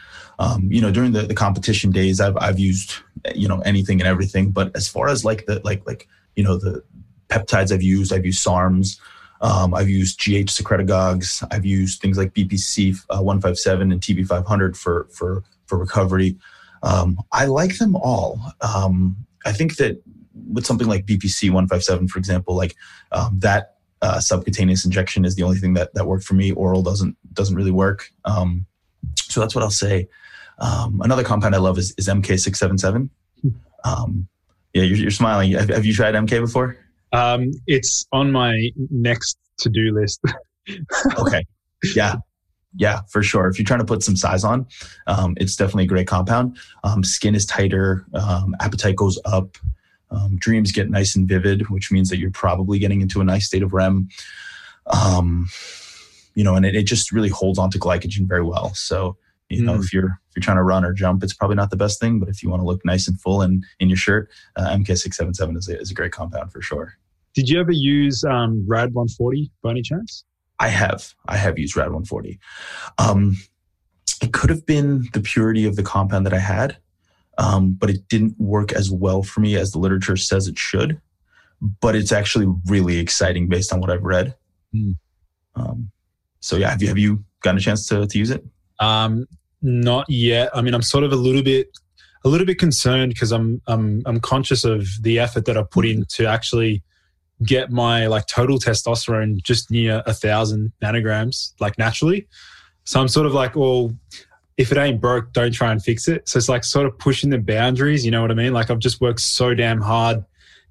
um, 0.41 0.71
you 0.71 0.81
know, 0.81 0.91
during 0.91 1.11
the, 1.11 1.21
the 1.21 1.35
competition 1.35 1.91
days, 1.91 2.19
I've, 2.19 2.35
I've 2.37 2.57
used, 2.57 2.95
you 3.35 3.47
know, 3.47 3.59
anything 3.59 4.01
and 4.01 4.07
everything. 4.07 4.49
But 4.49 4.75
as 4.75 4.87
far 4.87 5.07
as 5.07 5.23
like 5.23 5.45
the, 5.45 5.61
like, 5.63 5.85
like, 5.85 6.07
you 6.35 6.43
know, 6.43 6.57
the 6.57 6.83
peptides 7.31 7.71
I've 7.71 7.81
used, 7.81 8.13
I've 8.13 8.25
used 8.25 8.45
SARMs, 8.45 8.99
um, 9.41 9.73
I've 9.73 9.89
used 9.89 10.19
GH 10.19 10.51
secretagogues, 10.51 11.43
I've 11.51 11.65
used 11.65 12.01
things 12.01 12.17
like 12.17 12.33
BPC 12.33 12.95
uh, 13.09 13.23
157 13.23 13.91
and 13.91 14.01
TB 14.01 14.27
500 14.27 14.77
for, 14.77 15.07
for, 15.11 15.43
for 15.65 15.77
recovery. 15.77 16.37
Um, 16.83 17.17
I 17.31 17.45
like 17.45 17.77
them 17.77 17.95
all. 17.95 18.39
Um, 18.61 19.15
I 19.45 19.51
think 19.51 19.77
that 19.77 20.01
with 20.51 20.65
something 20.65 20.87
like 20.87 21.05
BPC 21.05 21.49
157, 21.49 22.07
for 22.07 22.19
example, 22.19 22.55
like 22.55 22.75
um, 23.11 23.39
that 23.39 23.75
uh, 24.01 24.19
subcutaneous 24.19 24.85
injection 24.85 25.25
is 25.25 25.35
the 25.35 25.43
only 25.43 25.57
thing 25.57 25.73
that, 25.73 25.93
that 25.93 26.05
worked 26.05 26.25
for 26.25 26.33
me. 26.33 26.51
Oral 26.51 26.83
doesn't, 26.83 27.15
doesn't 27.33 27.55
really 27.55 27.71
work. 27.71 28.11
Um, 28.25 28.65
so 29.15 29.39
that's 29.39 29.55
what 29.55 29.63
I'll 29.63 29.69
say. 29.69 30.07
Um, 30.59 31.01
another 31.01 31.23
compound 31.23 31.55
I 31.55 31.59
love 31.59 31.77
is, 31.77 31.93
is 31.97 32.07
MK677. 32.07 33.09
Um, 33.83 34.27
yeah, 34.73 34.83
you're, 34.83 34.97
you're 34.97 35.11
smiling. 35.11 35.51
Have, 35.53 35.69
have, 35.69 35.85
you 35.85 35.93
tried 35.93 36.13
MK 36.13 36.39
before? 36.39 36.77
Um, 37.11 37.51
it's 37.67 38.05
on 38.11 38.31
my 38.31 38.69
next 38.89 39.37
to 39.59 39.69
do 39.69 39.93
list. 39.93 40.21
okay. 41.17 41.45
Yeah. 41.95 42.15
Yeah, 42.77 43.01
for 43.09 43.21
sure. 43.21 43.47
If 43.47 43.59
you're 43.59 43.65
trying 43.65 43.81
to 43.81 43.85
put 43.85 44.01
some 44.01 44.15
size 44.15 44.45
on, 44.45 44.65
um, 45.07 45.35
it's 45.37 45.57
definitely 45.57 45.83
a 45.83 45.87
great 45.87 46.07
compound. 46.07 46.57
Um, 46.85 47.03
skin 47.03 47.35
is 47.35 47.45
tighter, 47.45 48.05
um, 48.13 48.55
appetite 48.61 48.95
goes 48.95 49.19
up, 49.25 49.57
um, 50.09 50.37
dreams 50.37 50.71
get 50.71 50.89
nice 50.89 51.15
and 51.15 51.27
vivid, 51.27 51.69
which 51.69 51.91
means 51.91 52.07
that 52.09 52.17
you're 52.17 52.31
probably 52.31 52.79
getting 52.79 53.01
into 53.01 53.19
a 53.19 53.25
nice 53.25 53.47
state 53.47 53.61
of 53.61 53.73
REM. 53.73 54.07
Um, 54.87 55.49
you 56.33 56.45
know, 56.45 56.55
and 56.55 56.65
it, 56.65 56.75
it 56.75 56.83
just 56.83 57.11
really 57.11 57.27
holds 57.27 57.59
on 57.59 57.71
to 57.71 57.79
glycogen 57.79 58.25
very 58.25 58.43
well. 58.43 58.73
So 58.73 59.17
you 59.51 59.63
know, 59.63 59.73
mm. 59.73 59.83
if 59.83 59.93
you're 59.93 60.05
if 60.29 60.35
you're 60.35 60.41
trying 60.41 60.57
to 60.57 60.63
run 60.63 60.85
or 60.85 60.93
jump, 60.93 61.23
it's 61.23 61.33
probably 61.33 61.57
not 61.57 61.69
the 61.69 61.77
best 61.77 61.99
thing. 61.99 62.19
But 62.19 62.29
if 62.29 62.41
you 62.41 62.49
want 62.49 62.61
to 62.61 62.65
look 62.65 62.83
nice 62.85 63.07
and 63.07 63.19
full 63.19 63.41
in 63.41 63.63
in 63.79 63.89
your 63.89 63.97
shirt, 63.97 64.29
uh, 64.55 64.69
MK677 64.69 65.57
is 65.57 65.67
a, 65.67 65.79
is 65.79 65.91
a 65.91 65.93
great 65.93 66.13
compound 66.13 66.51
for 66.51 66.61
sure. 66.61 66.97
Did 67.33 67.49
you 67.49 67.59
ever 67.59 67.71
use 67.71 68.23
um, 68.23 68.65
Rad 68.67 68.93
140 68.93 69.51
by 69.61 69.71
any 69.71 69.81
chance? 69.81 70.25
I 70.59 70.67
have. 70.67 71.13
I 71.27 71.37
have 71.37 71.57
used 71.57 71.75
Rad 71.75 71.85
140. 71.85 72.39
Um, 72.97 73.37
it 74.21 74.33
could 74.33 74.49
have 74.49 74.65
been 74.65 75.07
the 75.13 75.21
purity 75.21 75.65
of 75.65 75.75
the 75.75 75.83
compound 75.83 76.25
that 76.25 76.33
I 76.33 76.39
had, 76.39 76.77
um, 77.37 77.71
but 77.71 77.89
it 77.89 78.07
didn't 78.09 78.39
work 78.39 78.71
as 78.71 78.91
well 78.91 79.23
for 79.23 79.39
me 79.39 79.55
as 79.55 79.71
the 79.71 79.79
literature 79.79 80.17
says 80.17 80.47
it 80.47 80.59
should. 80.59 81.01
But 81.79 81.95
it's 81.95 82.11
actually 82.11 82.47
really 82.67 82.97
exciting 82.97 83.47
based 83.47 83.71
on 83.73 83.79
what 83.79 83.89
I've 83.89 84.03
read. 84.03 84.35
Mm. 84.75 84.97
Um, 85.55 85.91
so 86.39 86.57
yeah, 86.57 86.69
have 86.69 86.81
you 86.81 86.87
have 86.87 86.97
you 86.97 87.23
gotten 87.41 87.57
a 87.57 87.61
chance 87.61 87.87
to 87.87 88.05
to 88.05 88.17
use 88.17 88.31
it? 88.31 88.43
Um, 88.79 89.27
not 89.61 90.09
yet. 90.09 90.49
I 90.55 90.61
mean, 90.61 90.73
I'm 90.73 90.81
sort 90.81 91.03
of 91.03 91.11
a 91.11 91.15
little 91.15 91.43
bit 91.43 91.67
a 92.23 92.29
little 92.29 92.45
bit 92.45 92.59
concerned 92.59 93.13
because 93.13 93.31
I'm 93.31 93.61
I'm 93.67 94.01
I'm 94.05 94.19
conscious 94.19 94.63
of 94.63 94.87
the 95.01 95.19
effort 95.19 95.45
that 95.45 95.57
I 95.57 95.63
put 95.63 95.85
in 95.85 96.05
to 96.15 96.25
actually 96.25 96.83
get 97.43 97.71
my 97.71 98.07
like 98.07 98.27
total 98.27 98.59
testosterone 98.59 99.41
just 99.41 99.71
near 99.71 100.03
a 100.05 100.13
thousand 100.13 100.71
nanograms, 100.81 101.53
like 101.59 101.77
naturally. 101.77 102.27
So 102.83 102.99
I'm 102.99 103.07
sort 103.07 103.25
of 103.25 103.33
like, 103.33 103.55
well, 103.55 103.95
if 104.57 104.71
it 104.71 104.77
ain't 104.77 105.01
broke, 105.01 105.33
don't 105.33 105.51
try 105.51 105.71
and 105.71 105.81
fix 105.81 106.07
it. 106.07 106.27
So 106.27 106.37
it's 106.37 106.49
like 106.49 106.63
sort 106.63 106.85
of 106.85 106.97
pushing 106.99 107.29
the 107.29 107.39
boundaries. 107.39 108.05
You 108.05 108.11
know 108.11 108.21
what 108.21 108.31
I 108.31 108.35
mean? 108.35 108.53
Like 108.53 108.69
I've 108.69 108.79
just 108.79 109.01
worked 109.01 109.21
so 109.21 109.53
damn 109.53 109.81
hard 109.81 110.23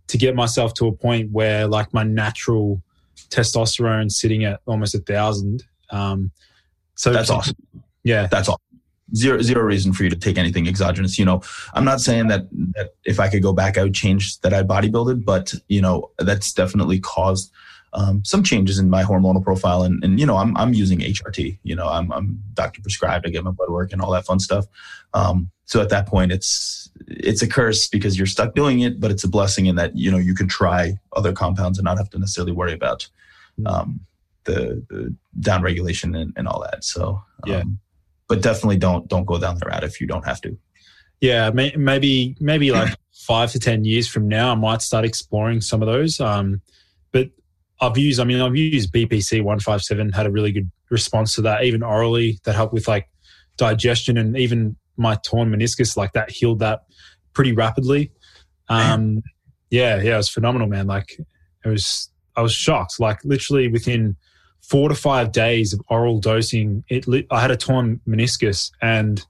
to 0.08 0.18
get 0.18 0.34
myself 0.34 0.74
to 0.74 0.86
a 0.86 0.92
point 0.92 1.30
where 1.32 1.66
like 1.66 1.92
my 1.92 2.02
natural 2.02 2.82
testosterone 3.30 4.10
sitting 4.10 4.44
at 4.44 4.60
almost 4.66 4.94
a 4.94 4.98
thousand. 4.98 5.64
Um, 5.90 6.30
so 6.94 7.12
that's 7.12 7.30
awesome. 7.30 7.56
Yeah, 8.04 8.26
that's 8.26 8.48
all 8.48 8.60
zero 9.14 9.40
zero 9.42 9.62
reason 9.62 9.92
for 9.92 10.04
you 10.04 10.10
to 10.10 10.16
take 10.16 10.38
anything 10.38 10.68
exogenous. 10.68 11.18
You 11.18 11.24
know, 11.24 11.42
I'm 11.74 11.84
not 11.84 12.00
saying 12.00 12.28
that 12.28 12.48
that 12.74 12.94
if 13.04 13.20
I 13.20 13.28
could 13.28 13.42
go 13.42 13.52
back, 13.52 13.78
I 13.78 13.82
would 13.82 13.94
change 13.94 14.40
that 14.40 14.54
I 14.54 14.62
bodybuilded, 14.62 15.24
but 15.24 15.54
you 15.68 15.80
know, 15.80 16.10
that's 16.18 16.52
definitely 16.52 17.00
caused 17.00 17.52
um, 17.92 18.24
some 18.24 18.42
changes 18.42 18.78
in 18.78 18.88
my 18.88 19.02
hormonal 19.02 19.42
profile. 19.42 19.82
And, 19.82 20.02
and 20.04 20.20
you 20.20 20.26
know, 20.26 20.36
I'm 20.36 20.56
I'm 20.56 20.74
using 20.74 21.00
HRT. 21.00 21.58
You 21.62 21.76
know, 21.76 21.88
I'm 21.88 22.12
I'm 22.12 22.42
doctor 22.54 22.80
prescribed. 22.80 23.26
I 23.26 23.30
get 23.30 23.44
my 23.44 23.50
blood 23.50 23.70
work 23.70 23.92
and 23.92 24.00
all 24.00 24.12
that 24.12 24.26
fun 24.26 24.40
stuff. 24.40 24.66
Um, 25.14 25.50
so 25.64 25.80
at 25.80 25.88
that 25.90 26.06
point, 26.06 26.32
it's 26.32 26.90
it's 27.06 27.42
a 27.42 27.48
curse 27.48 27.88
because 27.88 28.16
you're 28.16 28.26
stuck 28.26 28.54
doing 28.54 28.80
it, 28.80 29.00
but 29.00 29.10
it's 29.10 29.24
a 29.24 29.28
blessing 29.28 29.66
in 29.66 29.76
that 29.76 29.96
you 29.96 30.10
know 30.10 30.18
you 30.18 30.34
can 30.34 30.48
try 30.48 30.98
other 31.14 31.32
compounds 31.32 31.78
and 31.78 31.84
not 31.84 31.98
have 31.98 32.10
to 32.10 32.18
necessarily 32.18 32.52
worry 32.52 32.72
about 32.72 33.08
hmm. 33.56 33.66
um, 33.66 34.00
the, 34.44 34.84
the 34.88 35.14
down 35.40 35.62
regulation 35.62 36.14
and, 36.14 36.32
and 36.36 36.48
all 36.48 36.60
that. 36.60 36.84
So 36.84 37.22
yeah 37.46 37.60
um, 37.60 37.78
but 38.30 38.40
definitely 38.40 38.76
don't 38.76 39.08
don't 39.08 39.26
go 39.26 39.38
down 39.38 39.58
the 39.58 39.66
route 39.66 39.82
if 39.82 40.00
you 40.00 40.06
don't 40.06 40.24
have 40.24 40.40
to. 40.40 40.56
Yeah, 41.20 41.50
may, 41.50 41.74
maybe 41.76 42.36
maybe 42.40 42.70
like 42.80 42.94
five 43.12 43.50
to 43.52 43.58
ten 43.58 43.84
years 43.84 44.08
from 44.08 44.28
now, 44.28 44.52
I 44.52 44.54
might 44.54 44.82
start 44.82 45.04
exploring 45.04 45.60
some 45.60 45.82
of 45.82 45.86
those. 45.86 46.20
Um, 46.20 46.62
but 47.10 47.28
I've 47.80 47.98
used, 47.98 48.20
I 48.20 48.24
mean, 48.24 48.40
I've 48.40 48.54
used 48.54 48.92
BPC 48.92 49.42
one 49.42 49.58
five 49.58 49.82
seven, 49.82 50.12
had 50.12 50.26
a 50.26 50.30
really 50.30 50.52
good 50.52 50.70
response 50.90 51.34
to 51.34 51.42
that, 51.42 51.64
even 51.64 51.82
orally, 51.82 52.38
that 52.44 52.54
helped 52.54 52.72
with 52.72 52.86
like 52.86 53.08
digestion 53.56 54.16
and 54.16 54.38
even 54.38 54.76
my 54.96 55.16
torn 55.16 55.50
meniscus, 55.50 55.96
like 55.96 56.12
that 56.12 56.30
healed 56.30 56.60
that 56.60 56.84
pretty 57.34 57.52
rapidly. 57.52 58.12
Um, 58.68 59.22
yeah, 59.70 60.00
yeah, 60.00 60.14
it 60.14 60.18
was 60.18 60.28
phenomenal, 60.28 60.68
man. 60.68 60.86
Like 60.86 61.18
it 61.64 61.68
was, 61.68 62.12
I 62.36 62.42
was 62.42 62.52
shocked. 62.52 63.00
Like 63.00 63.24
literally 63.24 63.66
within 63.66 64.16
four 64.62 64.88
to 64.88 64.94
five 64.94 65.32
days 65.32 65.72
of 65.72 65.80
oral 65.88 66.20
dosing, 66.20 66.84
it 66.88 67.06
I 67.30 67.40
had 67.40 67.50
a 67.50 67.56
torn 67.56 68.00
meniscus 68.06 68.70
and 68.80 69.24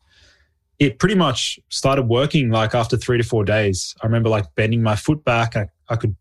it 0.79 0.99
pretty 0.99 1.15
much 1.15 1.61
started 1.69 2.03
working 2.03 2.51
like 2.51 2.75
after 2.75 2.97
three 2.97 3.19
to 3.19 3.25
four 3.25 3.45
days. 3.45 3.95
I 4.03 4.07
remember 4.07 4.31
like 4.31 4.55
bending 4.55 4.83
my 4.83 4.97
foot 4.97 5.25
back. 5.25 5.55
I, 5.55 5.67
I 5.89 5.97
could, 5.97 6.17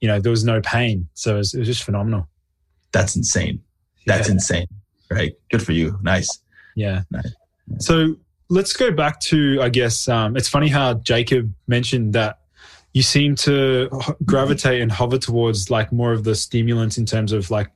you 0.00 0.08
know, 0.08 0.20
there 0.20 0.30
was 0.30 0.44
no 0.44 0.60
pain. 0.60 1.08
So 1.14 1.34
it 1.34 1.38
was, 1.38 1.54
it 1.54 1.60
was 1.60 1.68
just 1.68 1.82
phenomenal. 1.82 2.28
That's 2.92 3.16
insane. 3.16 3.62
That's 4.06 4.28
yeah. 4.28 4.34
insane. 4.34 4.66
Right. 5.10 5.32
Good 5.50 5.62
for 5.62 5.72
you. 5.72 5.98
Nice. 6.02 6.40
Yeah. 6.74 7.02
Nice. 7.10 7.34
So 7.78 8.16
let's 8.50 8.74
go 8.74 8.90
back 8.90 9.18
to, 9.20 9.60
I 9.62 9.70
guess, 9.70 10.08
um, 10.08 10.36
it's 10.36 10.48
funny 10.48 10.68
how 10.68 10.94
Jacob 10.94 11.52
mentioned 11.66 12.12
that 12.12 12.40
you 12.92 13.02
seem 13.02 13.34
to 13.36 13.90
gravitate 14.24 14.80
and 14.82 14.92
hover 14.92 15.18
towards 15.18 15.70
like 15.70 15.90
more 15.92 16.12
of 16.12 16.24
the 16.24 16.34
stimulants 16.34 16.98
in 16.98 17.06
terms 17.06 17.32
of 17.32 17.50
like 17.50 17.70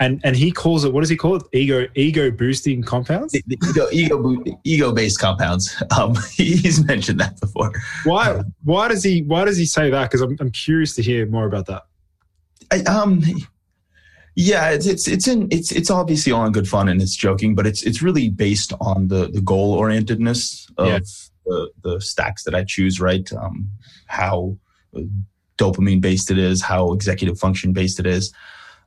and 0.00 0.20
and 0.24 0.36
he 0.36 0.50
calls 0.50 0.84
it 0.84 0.92
what 0.92 1.00
does 1.00 1.10
he 1.10 1.16
call 1.16 1.36
it? 1.36 1.42
Ego 1.52 1.86
ego 1.94 2.30
boosting 2.30 2.82
compounds? 2.82 3.32
The, 3.32 3.42
the 3.46 3.56
ego 3.60 3.88
ego 3.92 4.58
ego 4.64 4.92
based 4.92 5.20
compounds. 5.20 5.74
Um 5.96 6.16
he's 6.32 6.84
mentioned 6.84 7.20
that 7.20 7.40
before. 7.40 7.72
Why 8.04 8.30
um, 8.30 8.54
why 8.64 8.88
does 8.88 9.04
he 9.04 9.22
why 9.22 9.44
does 9.44 9.56
he 9.56 9.66
say 9.66 9.90
that? 9.90 10.10
Because 10.10 10.20
I'm, 10.20 10.36
I'm 10.40 10.50
curious 10.50 10.94
to 10.96 11.02
hear 11.02 11.26
more 11.26 11.46
about 11.46 11.66
that. 11.66 11.82
I, 12.72 12.80
um 12.90 13.22
yeah 14.36 14.70
it's 14.70 14.86
it's 14.86 15.06
it's 15.06 15.28
in 15.28 15.46
it's 15.52 15.70
it's 15.70 15.90
obviously 15.90 16.32
all 16.32 16.44
in 16.44 16.52
good 16.52 16.68
fun 16.68 16.88
and 16.88 17.00
it's 17.00 17.14
joking 17.14 17.54
but 17.54 17.68
it's 17.68 17.84
it's 17.84 18.02
really 18.02 18.28
based 18.28 18.72
on 18.80 19.06
the 19.06 19.28
the 19.28 19.40
goal 19.40 19.78
orientedness 19.78 20.68
of 20.76 20.88
yeah. 20.88 20.98
the 21.46 21.70
the 21.82 22.00
stacks 22.00 22.42
that 22.42 22.54
i 22.54 22.64
choose 22.64 23.00
right? 23.00 23.32
Um 23.32 23.70
how 24.06 24.56
dopamine 25.58 26.00
based 26.00 26.30
it 26.30 26.38
is 26.38 26.62
how 26.62 26.92
executive 26.92 27.38
function 27.38 27.72
based 27.72 28.00
it 28.00 28.06
is. 28.06 28.32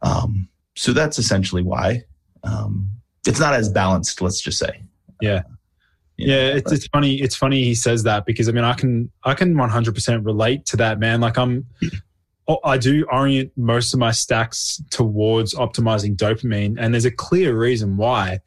Um 0.01 0.49
so 0.77 0.93
that's 0.93 1.17
essentially 1.17 1.63
why 1.63 2.03
um, 2.43 2.89
it's 3.25 3.39
not 3.39 3.53
as 3.53 3.67
balanced. 3.67 4.21
Let's 4.21 4.39
just 4.39 4.59
say. 4.59 4.83
Yeah. 5.21 5.37
Uh, 5.37 5.41
yeah, 6.19 6.47
it's, 6.47 6.71
it's 6.71 6.87
funny. 6.87 7.15
It's 7.15 7.35
funny 7.35 7.63
he 7.63 7.75
says 7.75 8.03
that 8.03 8.25
because 8.25 8.49
I 8.49 8.51
mean 8.51 8.63
I 8.63 8.73
can 8.73 9.11
I 9.23 9.33
can 9.33 9.53
100% 9.53 10.25
relate 10.25 10.65
to 10.67 10.77
that 10.77 10.99
man. 10.99 11.21
Like 11.21 11.37
I'm 11.37 11.67
I 12.63 12.77
do 12.77 13.05
orient 13.11 13.51
most 13.57 13.93
of 13.93 13.99
my 13.99 14.11
stacks 14.11 14.81
towards 14.89 15.53
optimizing 15.53 16.15
dopamine, 16.15 16.77
and 16.79 16.93
there's 16.93 17.05
a 17.05 17.11
clear 17.11 17.57
reason 17.57 17.97
why. 17.97 18.39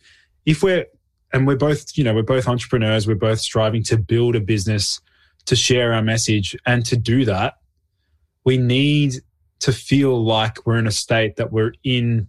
If 0.46 0.62
we're 0.62 0.86
and 1.32 1.46
we're 1.46 1.56
both 1.56 1.96
you 1.96 2.02
know 2.02 2.14
we're 2.14 2.22
both 2.22 2.48
entrepreneurs, 2.48 3.06
we're 3.06 3.14
both 3.14 3.40
striving 3.40 3.84
to 3.84 3.96
build 3.96 4.34
a 4.36 4.40
business, 4.40 5.00
to 5.46 5.54
share 5.54 5.92
our 5.92 6.02
message, 6.02 6.56
and 6.66 6.84
to 6.86 6.96
do 6.96 7.24
that, 7.26 7.54
we 8.44 8.56
need 8.56 9.20
to 9.60 9.72
feel 9.72 10.22
like 10.24 10.66
we're 10.66 10.78
in 10.78 10.86
a 10.86 10.92
state 10.92 11.36
that 11.36 11.52
we're 11.52 11.72
in, 11.84 12.28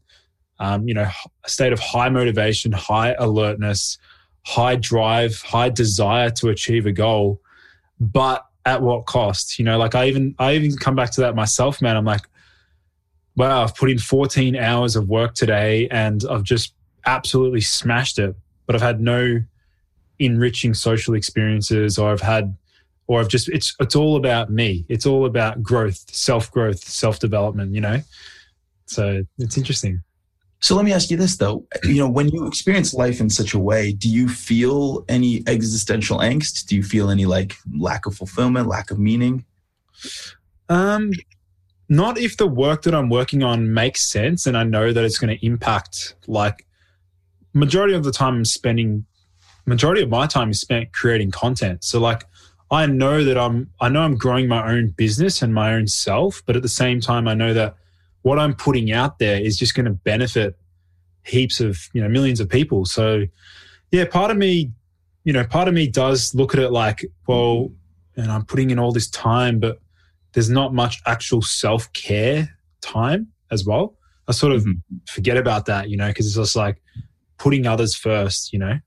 um, 0.60 0.88
you 0.88 0.94
know, 0.94 1.10
a 1.44 1.50
state 1.50 1.74
of 1.74 1.80
high 1.80 2.10
motivation, 2.10 2.72
high 2.72 3.14
alertness, 3.14 3.98
high 4.46 4.76
drive, 4.76 5.42
high 5.42 5.70
desire 5.70 6.30
to 6.30 6.50
achieve 6.50 6.86
a 6.86 6.92
goal, 6.92 7.42
but 8.00 8.46
at 8.66 8.82
what 8.82 9.06
cost? 9.06 9.58
You 9.58 9.66
know, 9.66 9.78
like 9.78 9.96
I 9.96 10.08
even 10.08 10.36
I 10.40 10.54
even 10.54 10.78
come 10.78 10.96
back 10.96 11.12
to 11.12 11.22
that 11.22 11.36
myself, 11.36 11.82
man. 11.82 11.98
I'm 11.98 12.06
like, 12.06 12.22
wow, 13.36 13.64
I've 13.64 13.76
put 13.76 13.90
in 13.90 13.98
14 13.98 14.56
hours 14.56 14.96
of 14.96 15.08
work 15.08 15.34
today 15.34 15.88
and 15.90 16.24
I've 16.30 16.44
just 16.44 16.74
absolutely 17.06 17.62
smashed 17.62 18.20
it, 18.20 18.36
but 18.66 18.76
I've 18.76 18.82
had 18.82 19.02
no 19.02 19.42
enriching 20.20 20.74
social 20.74 21.16
experiences 21.16 21.98
or 21.98 22.12
I've 22.12 22.22
had 22.22 22.56
or 23.12 23.20
I've 23.20 23.28
just 23.28 23.50
it's 23.50 23.76
it's 23.82 23.94
all 23.94 24.16
about 24.16 24.50
me. 24.50 24.86
It's 24.88 25.06
all 25.06 25.26
about 25.26 25.62
growth, 25.62 26.00
self 26.16 26.50
growth, 26.50 26.82
self 26.82 27.20
development. 27.20 27.76
You 27.76 27.82
know, 27.82 28.02
so 28.86 29.24
it's 29.38 29.58
interesting. 29.58 30.02
So 30.62 30.78
let 30.78 30.86
me 30.86 30.94
ask 30.94 31.12
you 31.12 31.18
this 31.18 31.36
though. 31.36 31.68
You 31.84 31.96
know, 31.96 32.08
when 32.08 32.30
you 32.30 32.48
experience 32.48 32.94
life 32.94 33.20
in 33.20 33.30
such 33.30 33.54
a 33.54 33.60
way, 33.60 33.92
do 33.92 34.08
you 34.08 34.30
feel 34.30 35.04
any 35.10 35.44
existential 35.46 36.20
angst? 36.20 36.68
Do 36.68 36.78
you 36.78 36.84
feel 36.84 37.10
any 37.10 37.26
like 37.26 37.58
lack 37.78 38.06
of 38.06 38.16
fulfillment, 38.16 38.70
lack 38.70 38.92
of 38.92 38.98
meaning? 38.98 39.44
Um 40.70 41.12
not 41.90 42.18
if 42.18 42.38
the 42.38 42.48
work 42.48 42.84
that 42.84 42.96
I'm 42.96 43.10
working 43.10 43.44
on 43.44 43.74
makes 43.74 44.10
sense 44.10 44.46
and 44.46 44.56
I 44.56 44.64
know 44.64 44.94
that 44.94 45.04
it's 45.04 45.18
going 45.18 45.38
to 45.38 45.46
impact 45.46 46.16
like 46.26 46.66
majority 47.54 47.94
of 47.94 48.06
the 48.06 48.14
time 48.14 48.36
I'm 48.36 48.46
spending 48.46 49.06
majority 49.66 50.02
of 50.02 50.10
my 50.10 50.28
time 50.28 50.52
is 50.52 50.62
spent 50.62 50.94
creating 50.94 51.32
content. 51.32 51.84
So 51.84 52.00
like 52.00 52.24
I 52.72 52.86
know 52.86 53.24
that 53.26 53.38
I'm 53.38 53.70
I 53.82 53.90
know 53.90 54.02
I'm 54.02 54.18
growing 54.18 54.48
my 54.48 54.72
own 54.72 54.90
business 54.92 55.42
and 55.42 55.54
my 55.54 55.74
own 55.74 55.88
self, 55.88 56.42
but 56.46 56.56
at 56.56 56.62
the 56.62 56.70
same 56.70 57.02
time 57.02 57.28
I 57.28 57.34
know 57.34 57.54
that 57.54 57.76
what 58.22 58.40
I'm 58.40 58.56
putting 58.56 58.92
out 58.92 59.20
there 59.20 59.40
is 59.40 59.58
just 59.58 59.76
going 59.76 59.86
to 59.86 59.92
benefit 59.92 60.58
heaps 61.26 61.60
of, 61.60 61.78
you 61.94 62.02
know, 62.02 62.08
millions 62.08 62.40
of 62.40 62.50
people. 62.50 62.86
So 62.86 63.26
yeah, 63.92 64.06
part 64.06 64.32
of 64.32 64.38
me, 64.38 64.72
you 65.26 65.34
know, 65.34 65.44
part 65.44 65.68
of 65.68 65.74
me 65.74 65.88
does 65.88 66.34
look 66.34 66.54
at 66.54 66.60
it 66.60 66.72
like, 66.72 67.06
well, 67.28 67.72
and 68.16 68.32
I'm 68.32 68.46
putting 68.46 68.70
in 68.70 68.80
all 68.80 68.92
this 68.92 69.10
time, 69.10 69.60
but 69.60 69.80
there's 70.34 70.50
not 70.50 70.74
much 70.74 71.02
actual 71.06 71.42
self-care 71.42 72.58
time 72.82 73.28
as 73.52 73.66
well. 73.66 73.98
I 74.28 74.32
sort 74.32 74.54
of 74.54 74.62
mm-hmm. 74.62 74.98
forget 75.08 75.36
about 75.36 75.66
that, 75.66 75.90
you 75.90 75.98
know, 75.98 76.08
because 76.08 76.26
it's 76.26 76.36
just 76.36 76.56
like 76.56 76.82
putting 77.38 77.68
others 77.68 77.96
first, 77.96 78.54
you 78.54 78.60
know. 78.60 78.80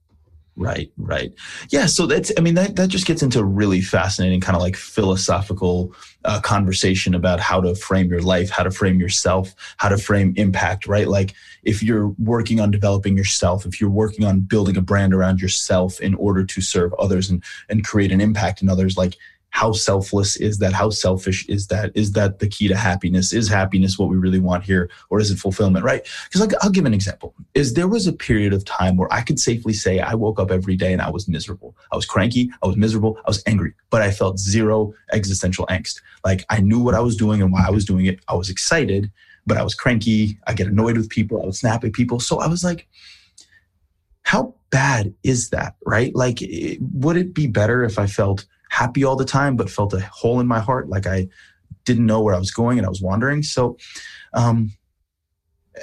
Right, 0.57 0.93
right. 0.97 1.33
Yeah, 1.71 1.87
so 1.87 2.07
that's, 2.07 2.31
I 2.38 2.40
mean, 2.40 2.55
that, 2.55 2.77
that 2.77 2.88
just 2.88 3.07
gets 3.07 3.25
into 3.25 3.40
a 3.40 3.45
really 3.45 3.81
fascinating 3.81 4.40
kind 4.40 4.55
of 4.55 4.62
like 4.62 4.77
philosophical 4.77 5.93
uh, 6.25 6.40
conversation 6.40 7.12
about 7.12 7.40
how 7.40 7.61
to 7.61 7.75
frame 7.75 8.09
your 8.09 8.23
life, 8.23 8.51
how 8.51 8.62
to 8.62 8.71
frame 8.71 9.01
yourself, 9.01 9.53
how 9.79 9.88
to 9.88 9.99
frame 9.99 10.33
impact, 10.37 10.87
right? 10.87 11.09
Like 11.09 11.35
if 11.64 11.83
you're 11.83 12.09
working 12.19 12.61
on 12.61 12.71
developing 12.71 13.17
yourself, 13.17 13.67
if 13.67 13.81
you're 13.81 13.90
working 13.90 14.25
on 14.25 14.40
building 14.40 14.77
a 14.77 14.81
brand 14.81 15.12
around 15.12 15.40
yourself 15.40 16.01
in 16.01 16.14
order 16.14 16.45
to 16.45 16.61
serve 16.61 16.95
others 17.01 17.29
and, 17.29 17.43
and 17.69 17.85
create 17.85 18.12
an 18.12 18.21
impact 18.21 18.62
in 18.62 18.69
others, 18.69 18.97
like 18.97 19.17
how 19.55 19.71
selfless 19.71 20.35
is 20.35 20.59
that? 20.59 20.73
How 20.73 20.90
selfish 20.90 21.49
is 21.49 21.69
that? 21.69 21.93
Is 21.95 22.11
that 22.12 22.40
the 22.40 22.49
key 22.49 22.67
to 22.67 22.77
happiness? 22.77 23.33
Is 23.33 23.49
happiness 23.49 23.97
what 23.97 24.09
we 24.09 24.17
really 24.17 24.40
want 24.40 24.64
here, 24.64 24.90
or 25.11 25.21
is 25.21 25.31
it 25.31 25.38
fulfillment? 25.38 25.85
Right? 25.85 26.05
Because 26.25 26.40
I'll, 26.40 26.59
I'll, 26.61 26.71
give 26.71 26.87
an 26.87 26.93
example. 26.93 27.37
Is 27.55 27.75
there 27.75 27.87
was 27.87 28.09
a 28.09 28.12
period 28.12 28.53
of 28.53 28.64
time 28.64 28.97
where 28.97 29.11
I 29.12 29.21
could 29.21 29.38
safely 29.38 29.73
say 29.73 30.01
I 30.01 30.14
woke 30.14 30.40
up 30.40 30.51
every 30.51 30.75
day 30.75 30.93
and 30.93 31.01
I 31.01 31.09
was 31.09 31.29
miserable. 31.29 31.77
I 31.93 31.97
was 31.97 32.05
cranky. 32.05 32.51
I 32.64 32.67
was 32.67 32.77
miserable. 32.77 33.17
I 33.19 33.31
was 33.31 33.45
angry, 33.47 33.75
but 33.90 34.03
I 34.03 34.11
felt 34.11 34.40
zero 34.40 34.93
existential 35.12 35.67
angst. 35.67 36.03
Like 36.25 36.45
I 36.51 36.61
knew 36.61 36.81
what 36.81 36.97
I 36.97 37.01
was 37.01 37.14
doing 37.14 37.40
and 37.40 37.53
why 37.53 37.64
I 37.64 37.71
was 37.71 37.85
doing 37.85 38.07
it. 38.07 38.19
I 38.27 38.35
was 38.35 38.51
excited, 38.51 39.09
but 39.47 39.57
I 39.57 39.62
was 39.62 39.77
cranky. 39.77 40.37
I 40.49 40.55
get 40.55 40.67
annoyed 40.67 40.97
with 40.97 41.11
people. 41.11 41.40
I 41.40 41.45
would 41.45 41.55
snap 41.55 41.85
at 41.85 41.93
people. 41.93 42.19
So 42.19 42.40
I 42.40 42.49
was 42.49 42.64
like, 42.64 42.88
how 44.25 44.57
bad 44.71 45.14
is 45.23 45.51
that, 45.51 45.77
right? 45.87 46.12
Like, 46.12 46.43
it, 46.43 46.81
would 46.93 47.17
it 47.17 47.35
be 47.35 47.47
better 47.47 47.85
if 47.85 48.01
I 48.01 48.09
felt 48.09 48.47
happy 48.74 49.04
all 49.04 49.14
the 49.14 49.24
time, 49.24 49.54
but 49.56 49.70
felt 49.70 49.94
a 49.94 50.00
hole 50.00 50.40
in 50.40 50.48
my 50.48 50.58
heart, 50.58 50.88
like 50.88 51.06
I 51.06 51.28
didn't 51.84 52.06
know 52.06 52.20
where 52.20 52.34
I 52.34 52.38
was 52.38 52.50
going 52.50 52.76
and 52.78 52.87
I 52.87 52.90
was 52.90 53.00
wandering? 53.00 53.42
So, 53.42 53.76
um, 54.32 54.72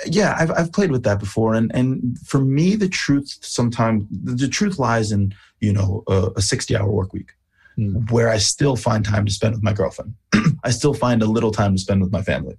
yeah, 0.06 0.36
I've, 0.38 0.52
I've 0.52 0.74
played 0.74 0.92
with 0.92 1.04
that 1.04 1.20
before. 1.20 1.54
And, 1.54 1.74
and 1.74 2.18
for 2.20 2.40
me, 2.40 2.76
the 2.76 2.90
truth 2.90 3.38
sometimes, 3.42 4.06
the 4.12 4.48
truth 4.48 4.78
lies 4.78 5.12
in, 5.12 5.34
you 5.62 5.72
know, 5.72 6.04
a, 6.08 6.32
a 6.36 6.42
60 6.42 6.76
hour 6.76 6.92
work 6.92 7.14
week 7.14 7.32
mm. 7.78 8.12
where 8.12 8.30
I 8.30 8.38
still 8.38 8.76
find 8.76 9.06
time 9.06 9.26
to 9.26 9.32
spend 9.32 9.54
with 9.54 9.64
my 9.64 9.74
girlfriend. 9.74 10.14
I 10.64 10.72
still 10.72 10.94
find 10.94 11.22
a 11.22 11.28
little 11.28 11.52
time 11.52 11.74
to 11.74 11.82
spend 11.82 12.02
with 12.02 12.12
my 12.12 12.22
family. 12.22 12.58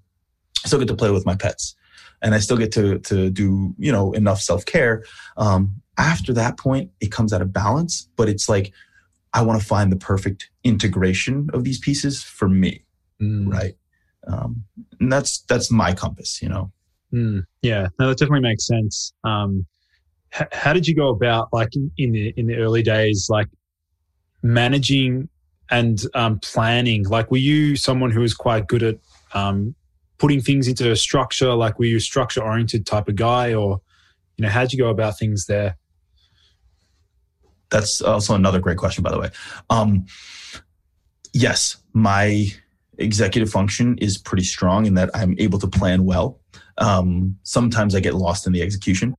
I 0.65 0.69
still 0.69 0.79
get 0.79 0.89
to 0.89 0.97
play 0.97 1.11
with 1.11 1.27
my 1.27 1.37
pets 1.37 1.75
and 2.23 2.35
I 2.35 2.39
still 2.39 2.57
get 2.57 2.73
to, 2.73 3.01
to 3.01 3.29
do, 3.29 3.75
you 3.79 3.93
know, 3.93 4.13
enough 4.13 4.41
self 4.41 4.65
care. 4.65 5.05
Um, 5.37 5.83
after 5.99 6.33
that 6.35 6.59
point, 6.59 6.91
it 7.01 7.13
comes 7.13 7.35
out 7.35 7.43
of 7.43 7.53
balance, 7.53 8.09
but 8.17 8.31
it's 8.31 8.49
like, 8.49 8.73
I 9.35 9.43
want 9.43 9.61
to 9.61 9.67
find 9.67 9.91
the 9.91 9.97
perfect 9.97 10.51
integration 10.65 11.49
of 11.53 11.65
these 11.65 11.79
pieces 11.79 12.23
for 12.23 12.49
me. 12.49 12.85
Mm. 13.21 13.51
Right. 13.51 13.75
Um, 14.27 14.65
and 15.01 15.13
that's, 15.13 15.43
that's 15.43 15.71
my 15.71 15.95
compass, 15.95 16.41
you 16.43 16.49
know? 16.49 16.73
Mm, 17.13 17.45
yeah, 17.61 17.89
no, 17.99 18.09
that 18.09 18.19
definitely 18.19 18.41
makes 18.41 18.67
sense. 18.67 19.13
Um, 19.23 19.67
h- 20.39 20.49
how 20.53 20.73
did 20.73 20.89
you 20.89 20.97
go 20.97 21.11
about 21.11 21.49
like 21.53 21.69
in 21.99 22.13
the 22.13 22.33
in 22.37 22.47
the 22.47 22.57
early 22.57 22.83
days, 22.83 23.27
like 23.29 23.49
managing 24.43 25.29
and 25.71 26.03
um, 26.15 26.39
planning? 26.41 27.05
Like, 27.05 27.31
were 27.31 27.37
you 27.37 27.77
someone 27.77 28.11
who 28.11 28.21
was 28.21 28.33
quite 28.33 28.67
good 28.67 28.83
at 28.83 28.99
um, 29.35 29.75
putting 30.17 30.41
things 30.41 30.69
into 30.69 30.91
a 30.91 30.97
structure? 30.97 31.53
Like, 31.53 31.79
were 31.79 31.85
you 31.85 31.99
a 31.99 32.01
structure 32.01 32.43
oriented 32.43 32.87
type 32.87 33.09
of 33.09 33.17
guy, 33.17 33.53
or 33.53 33.81
you 34.39 34.45
know, 34.45 34.49
how 34.49 34.63
did 34.63 34.73
you 34.73 34.79
go 34.79 34.89
about 34.89 35.19
things 35.19 35.45
there? 35.45 35.77
That's 37.73 38.03
also 38.03 38.35
another 38.35 38.61
great 38.61 38.77
question, 38.77 39.03
by 39.03 39.11
the 39.11 39.19
way. 39.19 39.31
Um, 39.71 40.05
yes, 41.33 41.79
my 41.95 42.49
executive 42.99 43.51
function 43.51 43.97
is 43.99 44.19
pretty 44.19 44.45
strong 44.45 44.85
in 44.85 44.95
that 44.95 45.11
I'm 45.15 45.35
able 45.39 45.59
to 45.59 45.67
plan 45.67 46.05
well. 46.05 46.39
Um, 46.77 47.39
sometimes 47.43 47.95
I 47.95 48.01
get 48.01 48.15
lost 48.15 48.47
in 48.47 48.53
the 48.53 48.61
execution. 48.61 49.15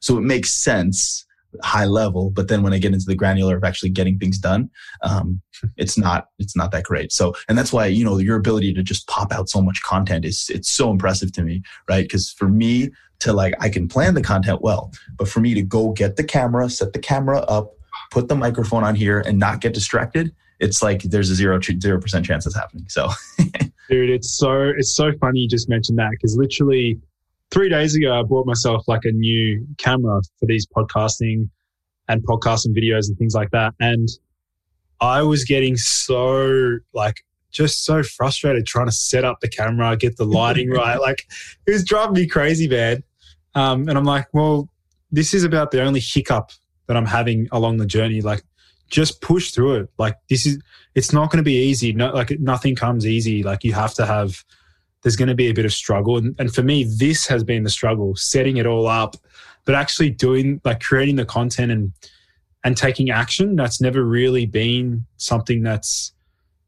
So 0.00 0.18
it 0.18 0.22
makes 0.22 0.52
sense 0.52 1.24
high 1.62 1.84
level, 1.84 2.30
but 2.30 2.48
then 2.48 2.62
when 2.62 2.72
I 2.72 2.78
get 2.78 2.92
into 2.92 3.06
the 3.06 3.14
granular 3.14 3.56
of 3.56 3.64
actually 3.64 3.90
getting 3.90 4.18
things 4.18 4.38
done, 4.38 4.70
um, 5.02 5.40
it's 5.76 5.98
not 5.98 6.28
it's 6.38 6.56
not 6.56 6.70
that 6.72 6.84
great. 6.84 7.12
So 7.12 7.34
and 7.48 7.56
that's 7.56 7.72
why 7.72 7.86
you 7.86 8.04
know 8.04 8.18
your 8.18 8.36
ability 8.36 8.74
to 8.74 8.82
just 8.82 9.06
pop 9.06 9.32
out 9.32 9.48
so 9.48 9.60
much 9.60 9.82
content 9.82 10.24
is 10.24 10.46
it's 10.48 10.70
so 10.70 10.90
impressive 10.90 11.32
to 11.32 11.42
me, 11.42 11.62
right? 11.88 12.04
Because 12.04 12.30
for 12.30 12.48
me 12.48 12.90
to 13.20 13.32
like 13.32 13.54
I 13.60 13.68
can 13.68 13.88
plan 13.88 14.14
the 14.14 14.22
content 14.22 14.62
well, 14.62 14.92
but 15.16 15.28
for 15.28 15.40
me 15.40 15.54
to 15.54 15.62
go 15.62 15.92
get 15.92 16.16
the 16.16 16.24
camera, 16.24 16.68
set 16.68 16.92
the 16.92 16.98
camera 16.98 17.40
up, 17.40 17.72
put 18.10 18.28
the 18.28 18.34
microphone 18.34 18.84
on 18.84 18.94
here, 18.94 19.20
and 19.20 19.38
not 19.38 19.60
get 19.60 19.74
distracted, 19.74 20.34
it's 20.62 20.82
like 20.82 21.02
there's 21.02 21.30
a 21.30 21.34
zero 21.34 21.60
zero 21.60 22.00
percent 22.00 22.24
chance 22.24 22.46
it's 22.46 22.56
happening. 22.56 22.86
So, 22.88 23.08
dude, 23.88 24.10
it's 24.10 24.30
so 24.30 24.72
it's 24.76 24.94
so 24.94 25.12
funny 25.20 25.40
you 25.40 25.48
just 25.48 25.68
mentioned 25.68 25.98
that 25.98 26.10
because 26.12 26.36
literally 26.36 27.00
three 27.52 27.68
days 27.68 27.94
ago 27.94 28.18
I 28.18 28.22
bought 28.22 28.46
myself 28.46 28.82
like 28.88 29.04
a 29.04 29.12
new 29.12 29.66
camera 29.78 30.20
for 30.40 30.46
these 30.46 30.66
podcasting 30.66 31.48
and 32.08 32.24
podcasting 32.24 32.76
videos 32.76 33.08
and 33.08 33.16
things 33.18 33.34
like 33.34 33.50
that, 33.50 33.74
and 33.78 34.08
I 35.00 35.22
was 35.22 35.44
getting 35.44 35.76
so 35.76 36.78
like 36.92 37.24
just 37.50 37.84
so 37.84 38.02
frustrated 38.02 38.66
trying 38.66 38.86
to 38.86 38.92
set 38.92 39.24
up 39.24 39.40
the 39.40 39.48
camera, 39.48 39.96
get 39.96 40.16
the 40.16 40.24
lighting 40.24 40.70
right. 40.70 40.98
Like 40.98 41.26
it 41.66 41.72
was 41.72 41.84
driving 41.84 42.14
me 42.14 42.26
crazy, 42.26 42.66
man. 42.66 43.04
Um, 43.54 43.88
and 43.88 43.98
I'm 43.98 44.04
like, 44.04 44.26
well, 44.32 44.70
this 45.10 45.34
is 45.34 45.44
about 45.44 45.70
the 45.70 45.82
only 45.82 46.00
hiccup 46.00 46.50
that 46.86 46.96
I'm 46.96 47.06
having 47.06 47.48
along 47.52 47.76
the 47.76 47.86
journey. 47.86 48.22
Like 48.22 48.42
just 48.88 49.20
push 49.20 49.50
through 49.50 49.74
it. 49.74 49.90
Like 49.98 50.16
this 50.28 50.46
is, 50.46 50.60
it's 50.94 51.12
not 51.12 51.30
going 51.30 51.38
to 51.38 51.44
be 51.44 51.62
easy. 51.68 51.92
No, 51.92 52.10
like 52.12 52.30
nothing 52.40 52.74
comes 52.74 53.06
easy. 53.06 53.42
Like 53.42 53.64
you 53.64 53.74
have 53.74 53.94
to 53.94 54.06
have, 54.06 54.42
there's 55.02 55.16
going 55.16 55.28
to 55.28 55.34
be 55.34 55.48
a 55.48 55.54
bit 55.54 55.64
of 55.64 55.72
struggle. 55.72 56.16
And, 56.16 56.34
and 56.38 56.54
for 56.54 56.62
me, 56.62 56.84
this 56.84 57.26
has 57.26 57.44
been 57.44 57.64
the 57.64 57.70
struggle, 57.70 58.14
setting 58.16 58.56
it 58.56 58.66
all 58.66 58.86
up, 58.86 59.16
but 59.64 59.74
actually 59.74 60.10
doing, 60.10 60.60
like 60.64 60.80
creating 60.80 61.16
the 61.16 61.24
content 61.24 61.72
and, 61.72 61.92
and 62.64 62.76
taking 62.76 63.10
action. 63.10 63.56
That's 63.56 63.80
never 63.80 64.04
really 64.04 64.46
been 64.46 65.06
something 65.16 65.62
that's 65.62 66.12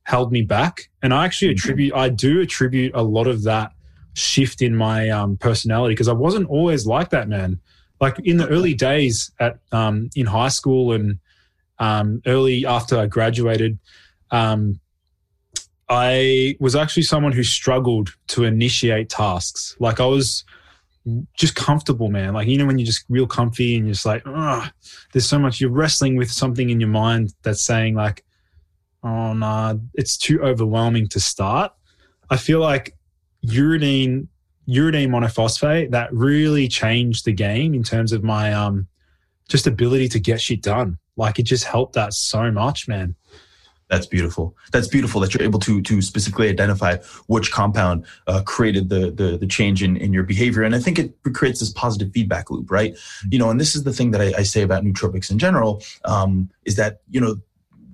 held 0.02 0.32
me 0.32 0.42
back. 0.42 0.88
And 1.02 1.14
I 1.14 1.24
actually 1.24 1.54
mm-hmm. 1.54 1.64
attribute, 1.64 1.94
I 1.94 2.08
do 2.08 2.40
attribute 2.40 2.94
a 2.94 3.02
lot 3.02 3.26
of 3.26 3.42
that 3.44 3.72
shift 4.14 4.62
in 4.62 4.74
my 4.74 5.08
um, 5.10 5.36
personality 5.36 5.94
because 5.94 6.08
I 6.08 6.12
wasn't 6.12 6.48
always 6.48 6.86
like 6.86 7.10
that, 7.10 7.28
man. 7.28 7.60
Like 8.00 8.18
in 8.24 8.36
the 8.36 8.48
early 8.48 8.74
days 8.74 9.30
at 9.38 9.58
um, 9.72 10.10
in 10.16 10.26
high 10.26 10.48
school 10.48 10.92
and 10.92 11.18
um, 11.78 12.22
early 12.26 12.66
after 12.66 12.98
I 12.98 13.06
graduated, 13.06 13.78
um, 14.30 14.80
I 15.88 16.56
was 16.60 16.74
actually 16.74 17.02
someone 17.02 17.32
who 17.32 17.42
struggled 17.42 18.14
to 18.28 18.44
initiate 18.44 19.10
tasks. 19.10 19.76
Like 19.78 20.00
I 20.00 20.06
was 20.06 20.44
just 21.36 21.54
comfortable, 21.54 22.08
man. 22.08 22.32
Like, 22.32 22.48
you 22.48 22.56
know, 22.56 22.66
when 22.66 22.78
you're 22.78 22.86
just 22.86 23.04
real 23.08 23.26
comfy 23.26 23.76
and 23.76 23.86
you're 23.86 23.92
just 23.92 24.06
like, 24.06 24.22
oh, 24.24 24.66
there's 25.12 25.28
so 25.28 25.38
much, 25.38 25.60
you're 25.60 25.70
wrestling 25.70 26.16
with 26.16 26.30
something 26.30 26.70
in 26.70 26.80
your 26.80 26.88
mind 26.88 27.34
that's 27.42 27.62
saying, 27.62 27.94
like, 27.94 28.24
oh, 29.02 29.34
nah, 29.34 29.74
it's 29.94 30.16
too 30.16 30.42
overwhelming 30.42 31.08
to 31.08 31.20
start. 31.20 31.72
I 32.30 32.38
feel 32.38 32.60
like 32.60 32.96
uridine, 33.46 34.28
uridine 34.66 35.08
monophosphate, 35.08 35.90
that 35.90 36.12
really 36.12 36.68
changed 36.68 37.26
the 37.26 37.32
game 37.32 37.74
in 37.74 37.82
terms 37.82 38.12
of 38.12 38.24
my 38.24 38.54
um, 38.54 38.88
just 39.48 39.66
ability 39.66 40.08
to 40.08 40.20
get 40.20 40.40
shit 40.40 40.62
done. 40.62 40.98
Like 41.16 41.38
it 41.38 41.44
just 41.44 41.64
helped 41.64 41.94
that 41.94 42.14
so 42.14 42.50
much, 42.50 42.88
man. 42.88 43.14
That's 43.88 44.06
beautiful. 44.06 44.56
That's 44.72 44.88
beautiful 44.88 45.20
that 45.20 45.34
you're 45.34 45.42
able 45.42 45.58
to 45.60 45.82
to 45.82 46.00
specifically 46.00 46.48
identify 46.48 46.96
which 47.26 47.52
compound 47.52 48.06
uh, 48.26 48.42
created 48.42 48.88
the, 48.88 49.10
the 49.10 49.36
the 49.36 49.46
change 49.46 49.82
in 49.82 49.96
in 49.96 50.12
your 50.12 50.24
behavior, 50.24 50.62
and 50.62 50.74
I 50.74 50.80
think 50.80 50.98
it 50.98 51.14
creates 51.34 51.60
this 51.60 51.70
positive 51.70 52.10
feedback 52.12 52.50
loop, 52.50 52.70
right? 52.70 52.96
You 53.30 53.38
know, 53.38 53.50
and 53.50 53.60
this 53.60 53.76
is 53.76 53.84
the 53.84 53.92
thing 53.92 54.10
that 54.12 54.20
I, 54.20 54.32
I 54.38 54.42
say 54.42 54.62
about 54.62 54.84
nootropics 54.84 55.30
in 55.30 55.38
general 55.38 55.82
um, 56.04 56.48
is 56.64 56.76
that 56.76 57.00
you 57.10 57.20
know 57.20 57.36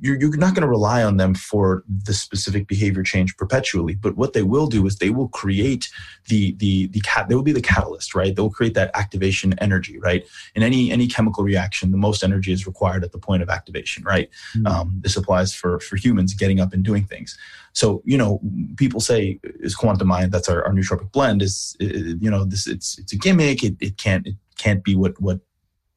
you're, 0.01 0.19
you're 0.19 0.37
not 0.37 0.55
going 0.55 0.63
to 0.63 0.69
rely 0.69 1.03
on 1.03 1.17
them 1.17 1.35
for 1.35 1.85
the 2.05 2.13
specific 2.13 2.67
behavior 2.67 3.03
change 3.03 3.37
perpetually 3.37 3.95
but 3.95 4.17
what 4.17 4.33
they 4.33 4.43
will 4.43 4.67
do 4.67 4.87
is 4.87 4.97
they 4.97 5.11
will 5.11 5.29
create 5.29 5.89
the 6.29 6.55
the 6.57 6.89
the 6.89 7.01
cat 7.01 7.29
they 7.29 7.35
will 7.35 7.43
be 7.43 7.53
the 7.53 7.61
catalyst 7.61 8.15
right? 8.15 8.35
They'll 8.35 8.51
create 8.51 8.75
that 8.75 8.91
activation 8.95 9.55
energy 9.59 9.99
right? 9.99 10.25
In 10.55 10.63
any 10.63 10.91
any 10.91 11.07
chemical 11.07 11.45
reaction 11.45 11.91
the 11.91 11.97
most 11.97 12.23
energy 12.23 12.53
is 12.53 12.67
required 12.67 13.05
at 13.05 13.13
the 13.13 13.19
point 13.19 13.43
of 13.43 13.49
activation 13.49 14.05
right? 14.05 14.29
Mm-hmm. 14.57 14.67
um, 14.67 15.01
this 15.01 15.17
applies 15.17 15.55
for 15.55 15.81
for 15.81 15.97
humans 15.97 16.35
getting 16.35 16.61
up 16.61 16.73
and 16.73 16.83
doing 16.83 17.05
things. 17.05 17.37
So 17.73 18.03
you 18.05 18.19
know 18.19 18.41
people 18.77 19.01
say 19.01 19.39
is 19.43 19.75
quantum 19.75 20.09
mind 20.09 20.33
that's 20.33 20.49
our, 20.49 20.65
our 20.65 20.73
nootropic 20.73 21.13
blend 21.13 21.43
is 21.43 21.77
you 21.81 22.31
know 22.31 22.45
this 22.45 22.67
it's 22.67 22.99
it's 22.99 23.13
a 23.13 23.17
gimmick 23.17 23.63
it, 23.63 23.77
it 23.81 23.97
can't 23.97 24.27
it 24.27 24.37
can't 24.57 24.83
be 24.85 24.95
what 24.95 25.21
what 25.21 25.41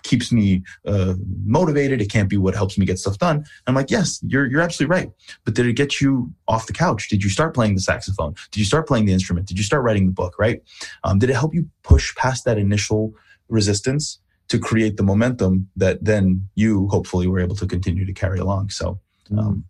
keeps 0.04 0.32
me 0.32 0.64
uh, 0.86 1.16
motivated. 1.46 2.02
It 2.02 2.12
can't 2.12 2.30
be 2.30 2.38
what 2.38 2.54
helps 2.54 2.78
me 2.78 2.86
get 2.86 3.00
stuff 3.00 3.18
done. 3.18 3.46
I'm 3.68 3.76
like, 3.76 3.90
yes, 3.90 4.20
you're 4.28 4.50
you're 4.50 4.62
absolutely 4.62 4.96
right. 4.96 5.12
But 5.46 5.56
did 5.56 5.66
it 5.66 5.74
get 5.74 6.00
you 6.00 6.34
off 6.48 6.68
the 6.68 6.74
couch? 6.74 7.10
Did 7.10 7.24
you 7.24 7.30
start 7.30 7.54
playing 7.54 7.76
the 7.76 7.82
saxophone? 7.82 8.36
Did 8.52 8.60
you 8.60 8.66
start 8.66 8.88
playing 8.88 9.06
the 9.06 9.14
instrument? 9.14 9.48
Did 9.48 9.58
you 9.58 9.64
start 9.64 9.84
writing 9.84 10.06
the 10.06 10.12
book? 10.12 10.36
Right? 10.38 10.62
Um, 11.04 11.20
did 11.20 11.30
it 11.30 11.36
help 11.36 11.54
you 11.54 11.68
push 11.84 12.14
past 12.16 12.46
that 12.46 12.58
initial 12.58 13.14
resistance 13.50 14.20
to 14.50 14.60
create 14.60 14.98
the 14.98 15.04
momentum 15.04 15.70
that 15.76 16.04
then 16.04 16.48
you 16.56 16.88
hopefully 16.90 17.28
were 17.28 17.40
able 17.40 17.56
to 17.56 17.66
continue 17.66 18.06
to 18.06 18.14
carry 18.14 18.40
along? 18.40 18.70
So 18.70 19.00
mm. 19.32 19.40
um, 19.40 19.66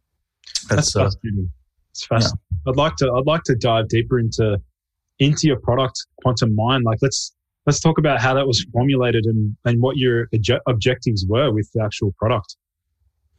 that's, 0.69 0.93
that's 0.93 0.95
uh, 0.95 1.03
fascinating. 1.05 1.51
It's 1.91 2.05
fascinating. 2.05 2.39
Yeah. 2.65 2.71
I'd 2.71 2.77
like 2.77 2.95
to 2.97 3.11
I'd 3.13 3.27
like 3.27 3.43
to 3.43 3.55
dive 3.55 3.87
deeper 3.89 4.19
into 4.19 4.59
into 5.19 5.47
your 5.47 5.59
product, 5.59 6.05
Quantum 6.21 6.55
Mind. 6.55 6.83
Like 6.85 6.99
let's 7.01 7.33
let's 7.65 7.79
talk 7.79 7.97
about 7.97 8.21
how 8.21 8.33
that 8.33 8.45
was 8.47 8.65
formulated 8.71 9.25
and, 9.25 9.55
and 9.65 9.81
what 9.81 9.97
your 9.97 10.27
objectives 10.67 11.25
were 11.27 11.51
with 11.51 11.69
the 11.73 11.83
actual 11.83 12.13
product. 12.17 12.55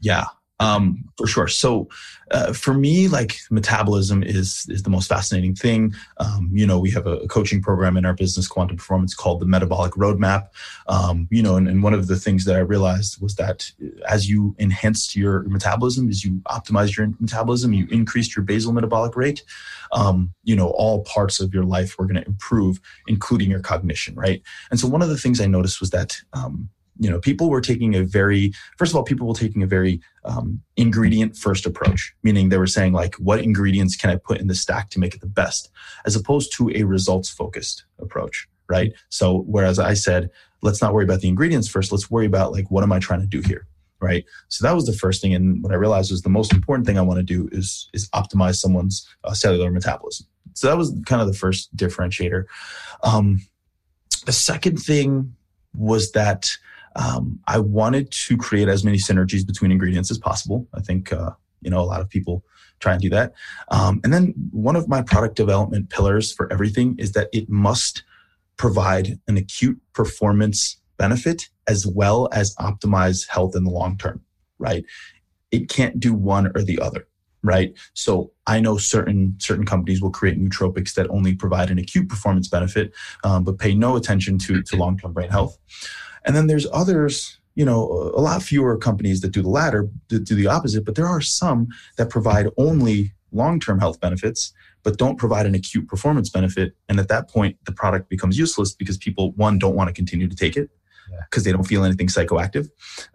Yeah, 0.01 0.25
um, 0.61 1.05
for 1.19 1.27
sure. 1.27 1.49
So 1.49 1.89
uh, 2.31 2.53
for 2.53 2.75
me, 2.75 3.09
like 3.09 3.37
metabolism 3.51 4.23
is 4.23 4.67
is 4.69 4.83
the 4.83 4.91
most 4.91 5.09
fascinating 5.09 5.55
thing. 5.55 5.95
Um, 6.19 6.49
you 6.53 6.67
know, 6.67 6.79
we 6.79 6.91
have 6.93 7.07
a, 7.07 7.17
a, 7.19 7.29
coaching 7.29 7.61
program 7.61 7.97
in 7.97 8.05
our 8.05 8.15
business, 8.15 8.47
Quantum 8.47 8.77
Performance, 8.77 9.15
called 9.15 9.41
the 9.41 9.47
Metabolic 9.47 9.93
Roadmap. 9.93 10.49
Um, 10.87 11.27
you 11.31 11.43
know, 11.43 11.57
and, 11.57 11.69
and, 11.69 11.83
one 11.83 11.93
of 11.93 12.07
the 12.07 12.17
things 12.17 12.45
that 12.45 12.57
I 12.57 12.61
realized 12.61 13.21
was 13.21 13.35
that 13.35 13.71
as 14.09 14.29
you 14.29 14.55
enhanced 14.59 15.17
your 15.17 15.43
metabolism, 15.43 16.09
as 16.09 16.25
you 16.25 16.41
optimized 16.47 16.97
your 16.97 17.09
metabolism, 17.19 17.73
you 17.73 17.87
increased 17.91 18.37
your 18.37 18.45
basal 18.45 18.73
metabolic 18.73 19.17
rate. 19.17 19.43
Um, 19.93 20.33
you 20.45 20.57
know, 20.57 20.69
all 20.71 21.03
parts 21.05 21.41
of 21.41 21.53
your 21.53 21.65
life 21.65 21.97
were 21.99 22.07
going 22.07 22.23
to 22.23 22.27
improve, 22.27 22.81
including 23.07 23.51
your 23.51 23.61
cognition, 23.61 24.15
right? 24.15 24.41
And 24.71 24.79
so 24.79 24.89
one 24.89 25.03
of 25.03 25.09
the 25.09 25.19
things 25.19 25.41
I 25.41 25.47
noticed 25.47 25.81
was 25.81 25.91
that 25.91 26.17
um, 26.33 26.71
you 26.99 27.11
know 27.11 27.19
people 27.19 27.51
were 27.51 27.61
taking 27.61 27.95
a 27.95 28.05
very 28.05 28.53
first 28.79 28.93
of 28.93 28.97
all 28.97 29.03
people 29.03 29.27
were 29.27 29.35
taking 29.35 29.63
a 29.63 29.67
very 29.67 30.01
um, 30.25 30.61
ingredient 30.77 31.37
first 31.37 31.67
approach 31.67 32.15
meaning 32.23 32.49
they 32.49 32.59
were 32.59 32.67
saying 32.67 32.93
like 32.93 33.15
what 33.17 33.41
ingredients 33.41 33.97
can 33.97 34.11
i 34.11 34.17
put 34.17 34.41
in 34.41 34.47
the 34.47 34.55
stack 34.55 34.91
to 34.91 35.01
make 35.01 35.15
it 35.15 35.21
the 35.21 35.27
best 35.27 35.71
as 36.07 36.15
opposed 36.15 36.53
to 36.57 36.71
a 36.75 36.85
results 36.85 37.29
focused 37.29 37.85
approach 37.99 38.49
right 38.69 38.93
so 39.09 39.39
whereas 39.47 39.79
i 39.79 39.95
said 39.95 40.31
let's 40.65 40.81
not 40.81 40.95
worry 40.95 41.05
about 41.05 41.21
the 41.21 41.29
ingredients 41.29 41.69
first. 41.69 41.93
Let's 41.93 42.11
worry 42.11 42.27
about 42.27 42.51
like, 42.51 42.71
what 42.71 42.83
am 42.83 42.91
I 42.91 42.99
trying 42.99 43.21
to 43.21 43.27
do 43.27 43.41
here? 43.41 43.69
Right. 44.01 44.25
So 44.49 44.67
that 44.67 44.75
was 44.75 44.87
the 44.87 44.93
first 44.93 45.23
thing. 45.23 45.35
And 45.35 45.63
what 45.63 45.73
I 45.73 45.77
realized 45.77 46.11
was 46.11 46.23
the 46.23 46.29
most 46.29 46.53
important 46.53 46.87
thing 46.87 46.99
I 46.99 47.03
want 47.03 47.19
to 47.19 47.23
do 47.23 47.49
is, 47.53 47.89
is 47.93 48.09
optimize 48.11 48.57
someone's 48.57 49.07
uh, 49.23 49.33
cellular 49.35 49.71
metabolism. 49.71 50.27
So 50.55 50.67
that 50.67 50.77
was 50.77 50.93
kind 51.07 51.23
of 51.23 51.29
the 51.29 51.35
first 51.35 51.75
differentiator. 51.77 52.45
Um, 53.03 53.41
the 54.27 54.33
second 54.33 54.79
thing 54.79 55.35
was 55.75 56.13
that 56.13 56.51
um, 56.97 57.41
I 57.47 57.59
wanted 57.59 58.11
to 58.11 58.37
create 58.37 58.69
as 58.69 58.85
many 58.85 58.99
synergies 58.99 59.47
between 59.47 59.73
ingredients 59.73 60.11
as 60.11 60.19
possible. 60.19 60.69
I 60.75 60.81
think, 60.81 61.13
uh, 61.13 61.31
you 61.61 61.71
know, 61.71 61.81
a 61.81 61.83
lot 61.83 62.01
of 62.01 62.09
people 62.09 62.45
try 62.81 62.93
and 62.93 63.03
do 63.03 63.11
that. 63.11 63.33
Um, 63.71 64.01
and 64.05 64.13
then 64.13 64.35
one 64.51 64.77
of 64.77 64.89
my 64.89 65.03
product 65.03 65.37
development 65.37 65.91
pillars 65.91 66.33
for 66.33 66.53
everything 66.53 66.97
is 66.99 67.13
that 67.13 67.29
it 67.33 67.49
must 67.49 68.03
provide 68.57 69.19
an 69.27 69.37
acute 69.37 69.81
performance 69.93 70.77
benefit 70.97 71.49
as 71.67 71.87
well 71.87 72.29
as 72.33 72.55
optimize 72.57 73.29
health 73.29 73.57
in 73.57 73.65
the 73.65 73.71
long 73.71 73.97
term, 73.97 74.21
right? 74.59 74.85
It 75.51 75.69
can't 75.69 75.99
do 75.99 76.15
one 76.15 76.53
or 76.55 76.63
the 76.63 76.79
other, 76.81 77.07
right? 77.45 77.73
So 77.93 78.33
I 78.47 78.59
know 78.59 78.77
certain 78.79 79.37
certain 79.39 79.65
companies 79.65 80.03
will 80.03 80.11
create 80.11 80.41
nootropics 80.41 80.95
that 80.95 81.09
only 81.11 81.35
provide 81.35 81.71
an 81.71 81.79
acute 81.79 82.09
performance 82.09 82.49
benefit, 82.49 82.93
um, 83.23 83.45
but 83.45 83.59
pay 83.59 83.75
no 83.75 83.97
attention 83.97 84.39
to 84.39 84.63
to 84.63 84.77
long 84.77 84.99
term 84.99 85.13
brain 85.13 85.31
health. 85.31 85.57
And 86.25 86.35
then 86.35 86.47
there's 86.47 86.67
others, 86.73 87.39
you 87.55 87.65
know, 87.65 88.13
a 88.17 88.21
lot 88.21 88.43
fewer 88.43 88.77
companies 88.79 89.21
that 89.21 89.31
do 89.31 89.43
the 89.43 89.51
latter, 89.51 89.89
that 90.09 90.25
do 90.25 90.35
the 90.35 90.47
opposite, 90.47 90.85
but 90.85 90.97
there 90.97 91.07
are 91.07 91.21
some 91.21 91.69
that 91.99 92.11
provide 92.11 92.49
only 92.57 93.13
long 93.31 93.61
term 93.61 93.79
health 93.79 94.01
benefits 94.01 94.53
but 94.85 94.99
don't 94.99 95.17
provide 95.17 95.47
an 95.47 95.55
acute 95.55 95.89
performance 95.89 96.29
benefit. 96.29 96.77
And 96.89 97.01
at 97.01 97.09
that 97.09 97.29
point, 97.29 97.57
the 97.65 97.73
product 97.73 98.09
becomes 98.09 98.39
useless 98.39 98.75
because 98.75 98.99
people, 98.99 99.33
one, 99.33 99.59
don't 99.59 99.75
want 99.75 99.89
to 99.89 99.95
continue 99.95 100.29
to 100.29 100.37
take 100.37 100.57
it 100.57 100.71
because 101.31 101.45
they 101.45 101.53
don't 101.53 101.65
feel 101.65 101.85
anything 101.85 102.07
psychoactive. 102.07 102.69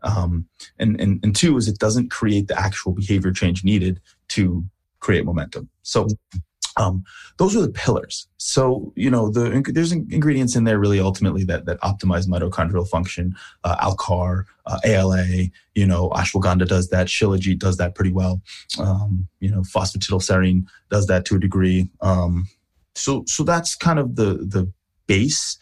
Um, 0.03 0.47
and, 0.77 0.99
and, 0.99 1.19
and 1.23 1.35
two 1.35 1.57
is 1.57 1.67
it 1.67 1.79
doesn't 1.79 2.11
create 2.11 2.47
the 2.47 2.59
actual 2.59 2.91
behavior 2.91 3.31
change 3.31 3.63
needed 3.63 4.01
to 4.29 4.63
create 4.99 5.25
momentum. 5.25 5.69
So 5.83 6.07
um, 6.77 7.03
those 7.37 7.55
are 7.55 7.61
the 7.61 7.69
pillars. 7.69 8.27
So 8.37 8.93
you 8.95 9.09
know, 9.09 9.29
the 9.29 9.61
there's 9.73 9.91
ingredients 9.91 10.55
in 10.55 10.63
there 10.63 10.79
really 10.79 10.99
ultimately 10.99 11.43
that 11.45 11.65
that 11.65 11.79
optimize 11.81 12.27
mitochondrial 12.27 12.87
function. 12.87 13.35
Uh, 13.63 13.75
Alcar, 13.77 14.45
uh, 14.65 14.79
ALA, 14.85 15.25
you 15.75 15.85
know, 15.85 16.09
ashwagandha 16.11 16.67
does 16.67 16.89
that. 16.89 17.07
Shilajit 17.07 17.59
does 17.59 17.77
that 17.77 17.95
pretty 17.95 18.11
well. 18.11 18.41
Um, 18.79 19.27
you 19.39 19.49
know, 19.49 19.61
phosphatidylserine 19.61 20.65
does 20.89 21.07
that 21.07 21.25
to 21.25 21.35
a 21.35 21.39
degree. 21.39 21.89
Um, 22.01 22.47
so 22.95 23.23
so 23.27 23.43
that's 23.43 23.75
kind 23.75 23.99
of 23.99 24.15
the 24.15 24.35
the 24.35 24.71
base. 25.07 25.57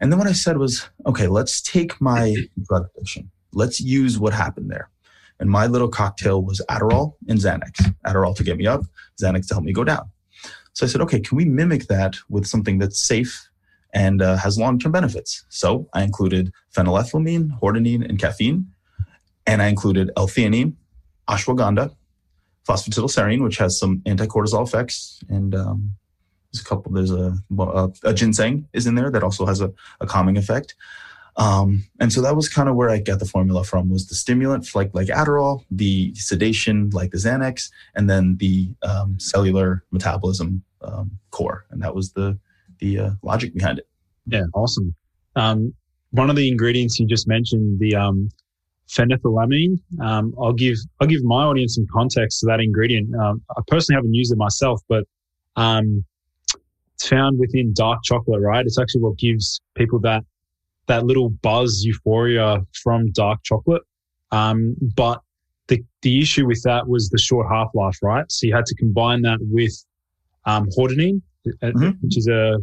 And 0.00 0.10
then 0.10 0.18
what 0.18 0.28
I 0.28 0.32
said 0.32 0.56
was, 0.56 0.88
okay, 1.06 1.28
let's 1.28 1.60
take 1.60 2.00
my 2.00 2.34
drug 2.62 2.88
addiction. 2.96 3.30
Let's 3.52 3.80
use 3.80 4.18
what 4.18 4.32
happened 4.32 4.70
there. 4.70 4.90
And 5.38 5.50
my 5.50 5.66
little 5.66 5.88
cocktail 5.88 6.42
was 6.42 6.62
Adderall 6.70 7.14
and 7.28 7.38
Xanax. 7.38 7.94
Adderall 8.06 8.34
to 8.36 8.44
get 8.44 8.56
me 8.56 8.66
up, 8.66 8.82
Xanax 9.20 9.48
to 9.48 9.54
help 9.54 9.64
me 9.64 9.72
go 9.72 9.84
down. 9.84 10.10
So 10.72 10.86
I 10.86 10.88
said, 10.88 11.00
okay, 11.02 11.20
can 11.20 11.36
we 11.36 11.44
mimic 11.44 11.86
that 11.88 12.16
with 12.28 12.46
something 12.46 12.78
that's 12.78 13.00
safe 13.00 13.48
and 13.94 14.20
uh, 14.20 14.36
has 14.36 14.58
long 14.58 14.78
term 14.78 14.92
benefits? 14.92 15.44
So 15.48 15.88
I 15.94 16.02
included 16.02 16.52
phenylethylamine, 16.74 17.58
hordenine, 17.60 18.06
and 18.06 18.18
caffeine. 18.18 18.66
And 19.46 19.62
I 19.62 19.68
included 19.68 20.10
L 20.16 20.26
theanine, 20.26 20.74
ashwagandha, 21.28 21.94
phosphatidylserine, 22.66 23.42
which 23.42 23.58
has 23.58 23.78
some 23.78 24.02
anti-cortisol 24.06 24.66
effects, 24.66 25.20
and 25.28 25.54
um, 25.54 25.92
there's 26.52 26.62
a 26.62 26.68
couple. 26.68 26.92
There's 26.92 27.10
a, 27.10 27.34
a, 27.58 27.90
a, 28.04 28.14
ginseng 28.14 28.68
is 28.72 28.86
in 28.86 28.94
there 28.94 29.10
that 29.10 29.22
also 29.22 29.46
has 29.46 29.60
a, 29.60 29.72
a 30.00 30.06
calming 30.06 30.36
effect. 30.36 30.74
Um, 31.36 31.84
and 32.00 32.12
so 32.12 32.22
that 32.22 32.34
was 32.34 32.48
kind 32.48 32.68
of 32.68 32.76
where 32.76 32.88
I 32.88 32.98
got 32.98 33.18
the 33.18 33.26
formula 33.26 33.62
from 33.62 33.90
was 33.90 34.06
the 34.06 34.14
stimulant 34.14 34.74
like 34.74 34.90
like 34.94 35.08
Adderall, 35.08 35.64
the 35.70 36.14
sedation 36.14 36.90
like 36.90 37.10
the 37.10 37.18
Xanax, 37.18 37.70
and 37.94 38.08
then 38.08 38.36
the 38.38 38.70
um, 38.82 39.20
cellular 39.20 39.84
metabolism 39.90 40.62
um, 40.80 41.10
core, 41.30 41.66
and 41.70 41.82
that 41.82 41.94
was 41.94 42.12
the 42.12 42.38
the 42.78 42.98
uh, 42.98 43.10
logic 43.22 43.54
behind 43.54 43.78
it. 43.78 43.88
Yeah, 44.26 44.44
awesome. 44.54 44.94
Um, 45.34 45.74
one 46.10 46.30
of 46.30 46.36
the 46.36 46.48
ingredients 46.48 46.98
you 46.98 47.06
just 47.06 47.28
mentioned, 47.28 47.80
the 47.80 47.94
um, 47.94 48.30
phenethylamine. 48.88 49.78
Um, 50.00 50.34
I'll 50.40 50.54
give 50.54 50.78
I'll 51.00 51.08
give 51.08 51.22
my 51.22 51.44
audience 51.44 51.74
some 51.74 51.86
context 51.92 52.40
to 52.40 52.46
that 52.46 52.60
ingredient. 52.60 53.14
I 53.20 53.34
personally 53.66 53.98
haven't 53.98 54.14
used 54.14 54.32
it 54.32 54.38
myself, 54.38 54.80
but 54.88 55.04
it's 55.58 57.08
found 57.08 57.38
within 57.38 57.74
dark 57.74 57.98
chocolate. 58.04 58.40
Right, 58.40 58.64
it's 58.64 58.78
actually 58.78 59.02
what 59.02 59.18
gives 59.18 59.60
people 59.74 59.98
that 60.00 60.24
that 60.86 61.04
little 61.04 61.30
buzz 61.30 61.82
euphoria 61.84 62.60
from 62.82 63.10
dark 63.12 63.40
chocolate. 63.42 63.82
Um, 64.30 64.76
but 64.94 65.20
the, 65.68 65.84
the 66.02 66.20
issue 66.20 66.46
with 66.46 66.62
that 66.64 66.88
was 66.88 67.08
the 67.10 67.18
short 67.18 67.48
half 67.50 67.68
life, 67.74 67.98
right? 68.02 68.30
So 68.30 68.46
you 68.46 68.54
had 68.54 68.66
to 68.66 68.74
combine 68.76 69.22
that 69.22 69.38
with 69.40 69.72
um, 70.44 70.68
hordenine, 70.76 71.22
uh, 71.46 71.66
mm-hmm. 71.66 71.90
which 72.00 72.16
is 72.16 72.28
a, 72.28 72.58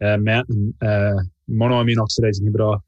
a 0.00 0.18
mountain 0.18 0.74
uh, 0.82 1.22
monoamine 1.48 1.96
oxidase 1.96 2.40
inhibitor, 2.42 2.80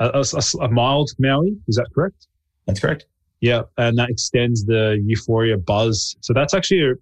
a, 0.00 0.24
a, 0.24 0.64
a, 0.64 0.68
mild 0.68 1.10
MAOI. 1.20 1.56
Is 1.68 1.76
that 1.76 1.86
correct? 1.94 2.26
That's 2.66 2.80
correct. 2.80 3.06
Yeah, 3.40 3.62
and 3.76 3.98
that 3.98 4.10
extends 4.10 4.64
the 4.64 5.00
euphoria 5.04 5.58
buzz. 5.58 6.16
So 6.20 6.32
that's 6.32 6.54
actually 6.54 6.82
a, 6.82 6.94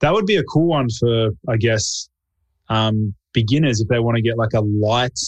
that 0.00 0.12
would 0.12 0.26
be 0.26 0.36
a 0.36 0.44
cool 0.44 0.68
one 0.68 0.88
for 0.98 1.30
I 1.48 1.56
guess 1.56 2.08
um, 2.68 3.14
beginners 3.32 3.80
if 3.80 3.88
they 3.88 3.98
want 3.98 4.16
to 4.16 4.22
get 4.22 4.38
like 4.38 4.52
a 4.54 4.60
light 4.60 5.18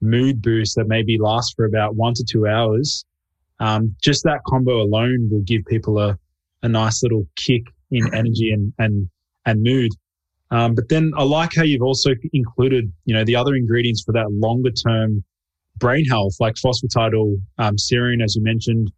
mood 0.00 0.40
boost 0.42 0.76
that 0.76 0.86
maybe 0.86 1.18
lasts 1.18 1.52
for 1.54 1.64
about 1.64 1.96
one 1.96 2.14
to 2.14 2.24
two 2.24 2.46
hours. 2.46 3.04
Um, 3.60 3.94
just 4.02 4.22
that 4.24 4.40
combo 4.46 4.80
alone 4.82 5.28
will 5.30 5.40
give 5.40 5.64
people 5.66 5.98
a, 5.98 6.16
a 6.62 6.68
nice 6.68 7.02
little 7.02 7.26
kick 7.36 7.62
in 7.90 8.02
energy 8.14 8.52
and, 8.52 8.72
and, 8.78 9.08
and 9.46 9.62
mood. 9.62 9.92
Um, 10.50 10.74
but 10.74 10.88
then 10.88 11.12
I 11.16 11.24
like 11.24 11.50
how 11.54 11.62
you've 11.62 11.82
also 11.82 12.10
included, 12.32 12.90
you 13.04 13.14
know, 13.14 13.24
the 13.24 13.36
other 13.36 13.54
ingredients 13.54 14.02
for 14.02 14.12
that 14.12 14.30
longer 14.30 14.70
term 14.70 15.24
brain 15.76 16.04
health, 16.06 16.34
like 16.40 16.54
phosphatidyl 16.54 17.36
um, 17.58 17.76
serine, 17.76 18.22
as 18.22 18.34
you 18.34 18.42
mentioned, 18.42 18.90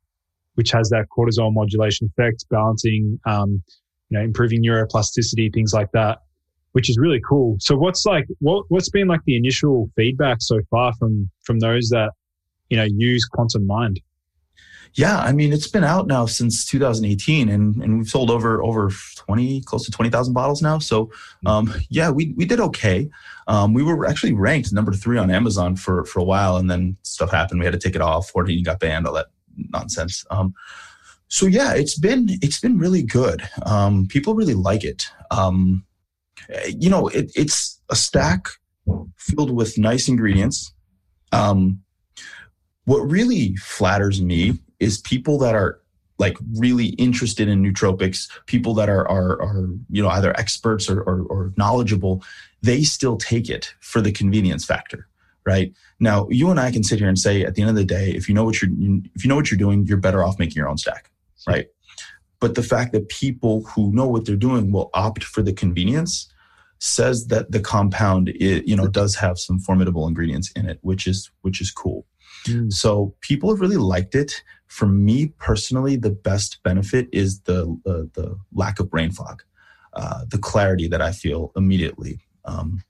which 0.55 0.71
has 0.71 0.89
that 0.91 1.07
cortisol 1.17 1.53
modulation 1.53 2.09
effect, 2.09 2.45
balancing, 2.51 3.19
um, 3.27 3.63
you 4.11 4.19
know, 4.19 4.21
improving 4.21 4.63
neuroplasticity, 4.63 5.53
things 5.53 5.73
like 5.73 5.91
that 5.93 6.19
which 6.73 6.89
is 6.89 6.99
really 6.99 7.21
cool. 7.29 7.57
So 7.61 7.77
what's 7.77 8.07
like 8.07 8.27
what 8.39 8.65
what's 8.69 8.91
been 8.91 9.09
like 9.09 9.21
the 9.25 9.37
initial 9.37 9.91
feedback 9.97 10.39
so 10.41 10.61
far 10.71 10.93
from 10.95 11.31
from 11.43 11.59
those 11.61 11.89
that 11.91 12.13
you 12.69 12.77
know 12.77 12.85
use 12.85 13.25
Quantum 13.25 13.67
Mind? 13.67 14.01
Yeah, 14.95 15.19
I 15.19 15.33
mean 15.33 15.53
it's 15.53 15.69
been 15.69 15.85
out 15.85 16.07
now 16.07 16.27
since 16.27 16.65
2018, 16.65 17.49
and 17.49 17.77
and 17.77 17.99
we've 17.99 18.09
sold 18.09 18.31
over 18.31 18.63
over 18.63 18.91
20, 19.17 19.63
close 19.63 19.85
to 19.85 19.93
20,000 19.93 20.35
bottles 20.35 20.63
now. 20.63 20.79
So 20.79 21.11
um, 21.47 21.73
yeah, 21.91 22.11
we 22.11 22.35
we 22.37 22.45
did 22.45 22.61
okay. 22.61 23.09
Um, 23.47 23.73
we 23.73 23.83
were 23.83 24.07
actually 24.07 24.33
ranked 24.33 24.73
number 24.73 24.93
three 24.93 25.19
on 25.19 25.31
Amazon 25.31 25.77
for 25.77 26.05
for 26.05 26.19
a 26.19 26.25
while, 26.25 26.57
and 26.57 26.69
then 26.71 26.97
stuff 27.03 27.31
happened. 27.31 27.61
We 27.61 27.67
had 27.67 27.73
to 27.73 27.79
take 27.79 27.95
it 27.95 28.03
off. 28.03 28.31
14 28.31 28.65
got 28.65 28.81
banned. 28.81 29.07
All 29.07 29.15
that 29.15 29.27
nonsense. 29.73 30.25
Um, 30.31 30.55
so 31.29 31.47
yeah, 31.47 31.75
it's 31.75 31.97
been 31.97 32.29
it's 32.43 32.61
been 32.61 32.79
really 32.79 33.03
good. 33.03 33.49
Um, 33.65 34.09
people 34.09 34.35
really 34.35 34.55
like 34.55 34.83
it. 34.83 35.05
Um, 35.31 35.85
you 36.69 36.91
know, 36.91 37.09
it, 37.09 37.31
it's 37.35 37.81
a 37.91 37.97
stack 37.97 38.47
filled 39.17 39.55
with 39.55 39.79
nice 39.79 40.09
ingredients. 40.09 40.73
Um, 41.33 41.83
what 42.85 43.01
really 43.01 43.55
flatters 43.57 44.21
me 44.21 44.55
is 44.81 44.99
people 44.99 45.39
that 45.39 45.55
are 45.55 45.81
like 46.19 46.37
really 46.59 46.89
interested 46.91 47.49
in 47.49 47.63
nootropics, 47.63 48.29
people 48.47 48.75
that 48.75 48.89
are 48.89 49.09
are, 49.09 49.41
are 49.43 49.69
you 49.91 50.03
know 50.03 50.09
either 50.09 50.39
experts 50.39 50.89
or, 50.89 51.01
or, 51.03 51.23
or 51.23 51.53
knowledgeable, 51.57 52.23
they 52.63 52.83
still 52.83 53.17
take 53.17 53.49
it 53.49 53.75
for 53.81 54.01
the 54.01 54.13
convenience 54.13 54.65
factor, 54.65 55.09
right? 55.47 55.73
Now, 55.99 56.29
you 56.31 56.51
and 56.51 56.61
I 56.61 56.71
can 56.71 56.83
sit 56.83 56.99
here 56.99 57.09
and 57.09 57.19
say, 57.19 57.43
at 57.45 57.55
the 57.55 57.63
end 57.63 57.71
of 57.71 57.77
the 57.77 57.85
day, 57.85 58.11
if 58.11 58.29
you 58.29 58.35
know 58.35 58.45
what 58.45 58.61
you're 58.61 58.71
if 59.15 59.25
you 59.25 59.29
know 59.29 59.37
what 59.37 59.51
you're 59.51 59.59
doing, 59.59 59.87
you're 59.87 59.99
better 59.99 60.23
off 60.23 60.39
making 60.39 60.57
your 60.57 60.69
own 60.69 60.79
stack, 60.79 61.11
right? 61.47 61.69
But 62.39 62.55
the 62.55 62.63
fact 62.63 62.93
that 62.93 63.09
people 63.09 63.65
who 63.65 63.93
know 63.93 64.07
what 64.07 64.25
they're 64.25 64.37
doing 64.37 64.73
will 64.73 64.91
opt 64.95 65.25
for 65.25 65.43
the 65.43 65.53
convenience 65.53 66.31
says 66.81 67.27
that 67.27 67.53
the 67.53 67.61
compound 67.61 68.31
it, 68.31 68.67
you 68.67 68.75
know 68.75 68.89
does 68.89 69.15
have 69.15 69.39
some 69.39 69.59
formidable 69.61 70.09
ingredients 70.09 70.51
in 70.57 70.69
it 70.69 70.79
which 70.83 71.07
is 71.07 71.31
which 71.43 71.61
is 71.61 71.71
cool. 71.71 72.07
Mm. 72.47 72.73
so 72.73 73.15
people 73.21 73.51
have 73.51 73.61
really 73.61 73.77
liked 73.77 74.15
it. 74.15 74.43
For 74.67 74.87
me 74.87 75.27
personally 75.39 75.97
the 75.97 76.11
best 76.11 76.63
benefit 76.63 77.09
is 77.13 77.41
the 77.41 77.63
uh, 77.87 78.09
the 78.15 78.37
lack 78.53 78.81
of 78.81 78.91
brain 78.91 79.11
fog 79.11 79.43
uh, 79.93 80.25
the 80.29 80.39
clarity 80.39 80.89
that 80.89 81.03
i 81.03 81.13
feel 81.13 81.53
immediately. 81.55 82.19
Um, 82.45 82.83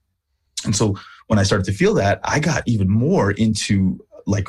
and 0.64 0.76
so 0.76 0.97
when 1.26 1.38
i 1.38 1.43
started 1.43 1.64
to 1.64 1.72
feel 1.72 1.95
that 1.95 2.20
i 2.22 2.38
got 2.38 2.62
even 2.66 2.88
more 2.88 3.32
into 3.32 3.99
like 4.27 4.49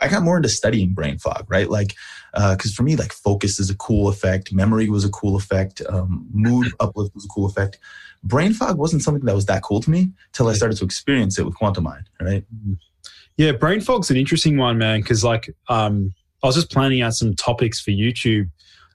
I 0.00 0.08
got 0.08 0.22
more 0.22 0.36
into 0.36 0.48
studying 0.48 0.92
brain 0.92 1.18
fog, 1.18 1.46
right? 1.48 1.68
Like, 1.68 1.94
because 2.32 2.72
uh, 2.72 2.76
for 2.76 2.82
me, 2.82 2.96
like 2.96 3.12
focus 3.12 3.58
is 3.58 3.70
a 3.70 3.76
cool 3.76 4.08
effect, 4.08 4.52
memory 4.52 4.88
was 4.88 5.04
a 5.04 5.10
cool 5.10 5.36
effect, 5.36 5.82
um, 5.88 6.26
mood 6.32 6.72
uplift 6.80 7.14
was 7.14 7.24
a 7.24 7.28
cool 7.28 7.46
effect 7.46 7.78
brain 8.22 8.52
fog 8.52 8.76
wasn't 8.76 9.02
something 9.02 9.24
that 9.24 9.34
was 9.34 9.46
that 9.46 9.62
cool 9.62 9.80
to 9.80 9.90
me 9.90 10.10
till 10.32 10.48
I 10.48 10.54
started 10.54 10.76
to 10.78 10.84
experience 10.84 11.38
it 11.38 11.44
with 11.44 11.54
Quantum 11.54 11.84
Mind, 11.84 12.08
right? 12.20 12.44
Yeah, 13.36 13.52
brain 13.52 13.80
fog's 13.80 14.10
an 14.10 14.16
interesting 14.16 14.56
one, 14.56 14.78
man. 14.78 15.00
Because 15.00 15.24
like, 15.24 15.54
um, 15.68 16.12
I 16.42 16.46
was 16.46 16.56
just 16.56 16.70
planning 16.70 17.02
out 17.02 17.14
some 17.14 17.34
topics 17.34 17.80
for 17.80 17.90
YouTube 17.90 18.50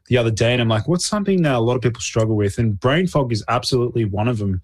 the 0.08 0.18
other 0.18 0.32
day, 0.32 0.54
and 0.54 0.62
I'm 0.62 0.68
like, 0.68 0.88
what's 0.88 1.06
something 1.06 1.42
that 1.44 1.56
a 1.56 1.60
lot 1.60 1.76
of 1.76 1.82
people 1.82 2.02
struggle 2.02 2.36
with? 2.36 2.58
And 2.58 2.80
brain 2.80 3.08
fog 3.08 3.32
is 3.32 3.44
absolutely 3.48 4.06
one 4.06 4.28
of 4.28 4.38
them. 4.38 4.62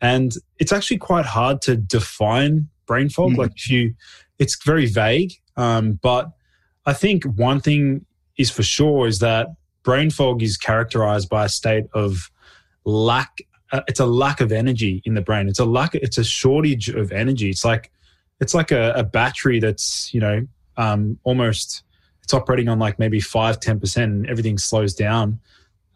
And 0.00 0.34
it's 0.58 0.72
actually 0.72 0.98
quite 0.98 1.24
hard 1.24 1.62
to 1.62 1.76
define 1.76 2.68
brain 2.86 3.08
fog. 3.08 3.30
Mm-hmm. 3.30 3.40
Like, 3.40 3.52
if 3.56 3.70
you, 3.70 3.94
it's 4.38 4.62
very 4.64 4.86
vague. 4.86 5.34
Um, 5.56 5.98
but 6.02 6.30
I 6.86 6.92
think 6.92 7.24
one 7.24 7.60
thing 7.60 8.04
is 8.36 8.50
for 8.50 8.62
sure 8.62 9.06
is 9.06 9.20
that 9.20 9.48
brain 9.82 10.10
fog 10.10 10.42
is 10.42 10.56
characterized 10.56 11.28
by 11.28 11.44
a 11.44 11.48
state 11.48 11.84
of 11.94 12.30
lack. 12.84 13.38
Uh, 13.72 13.80
it's 13.86 14.00
a 14.00 14.06
lack 14.06 14.40
of 14.40 14.52
energy 14.52 15.02
in 15.04 15.14
the 15.14 15.22
brain. 15.22 15.48
It's 15.48 15.58
a 15.58 15.64
lack. 15.64 15.94
It's 15.94 16.18
a 16.18 16.24
shortage 16.24 16.88
of 16.88 17.12
energy. 17.12 17.50
It's 17.50 17.64
like 17.64 17.90
it's 18.40 18.54
like 18.54 18.72
a, 18.72 18.92
a 18.92 19.04
battery 19.04 19.60
that's 19.60 20.12
you 20.12 20.20
know 20.20 20.46
um, 20.76 21.18
almost 21.24 21.82
it's 22.22 22.34
operating 22.34 22.68
on 22.68 22.78
like 22.78 22.98
maybe 22.98 23.20
five 23.20 23.60
ten 23.60 23.78
percent 23.78 24.12
and 24.12 24.26
everything 24.28 24.58
slows 24.58 24.94
down. 24.94 25.38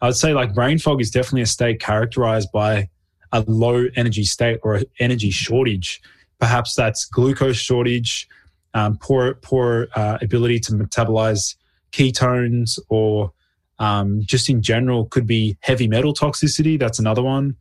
I 0.01 0.07
would 0.07 0.15
say 0.15 0.33
like 0.33 0.53
brain 0.53 0.79
fog 0.79 1.01
is 1.01 1.11
definitely 1.11 1.41
a 1.41 1.47
state 1.47 1.79
characterized 1.81 2.49
by 2.53 2.89
a 3.31 3.41
low 3.47 3.85
energy 3.95 4.23
state 4.23 4.59
or 4.63 4.75
an 4.75 4.85
energy 4.99 5.29
shortage. 5.29 6.01
Perhaps 6.39 6.75
that's 6.75 7.05
glucose 7.05 7.57
shortage, 7.57 8.27
um, 8.73 8.97
poor 8.97 9.35
poor 9.35 9.87
uh, 9.95 10.17
ability 10.21 10.59
to 10.59 10.71
metabolize 10.73 11.55
ketones, 11.91 12.79
or 12.89 13.33
um, 13.79 14.21
just 14.23 14.49
in 14.49 14.61
general 14.61 15.05
could 15.05 15.25
be 15.25 15.57
heavy 15.61 15.87
metal 15.87 16.13
toxicity. 16.13 16.79
That's 16.79 16.99
another 16.99 17.23
one. 17.23 17.55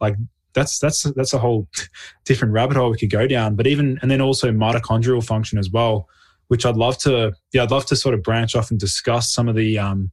Like 0.00 0.16
that's 0.54 0.78
that's 0.78 1.02
that's 1.14 1.32
a 1.32 1.38
whole 1.38 1.68
different 2.24 2.52
rabbit 2.52 2.76
hole 2.76 2.90
we 2.90 2.98
could 2.98 3.10
go 3.10 3.26
down. 3.26 3.54
But 3.54 3.66
even 3.66 3.98
and 4.02 4.10
then 4.10 4.20
also 4.20 4.50
mitochondrial 4.50 5.24
function 5.24 5.58
as 5.58 5.70
well, 5.70 6.08
which 6.48 6.66
I'd 6.66 6.76
love 6.76 6.98
to 6.98 7.32
yeah 7.52 7.62
I'd 7.62 7.70
love 7.70 7.86
to 7.86 7.96
sort 7.96 8.14
of 8.14 8.22
branch 8.22 8.54
off 8.54 8.70
and 8.70 8.80
discuss 8.80 9.32
some 9.32 9.48
of 9.48 9.54
the 9.54 9.78
um, 9.78 10.10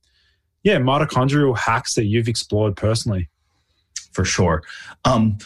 yeah 0.64 0.78
mitochondrial 0.78 1.58
hacks 1.58 1.96
that 1.96 2.06
you've 2.06 2.28
explored 2.28 2.76
personally. 2.76 3.30
For 4.12 4.24
sure. 4.24 4.64
Um, 5.04 5.40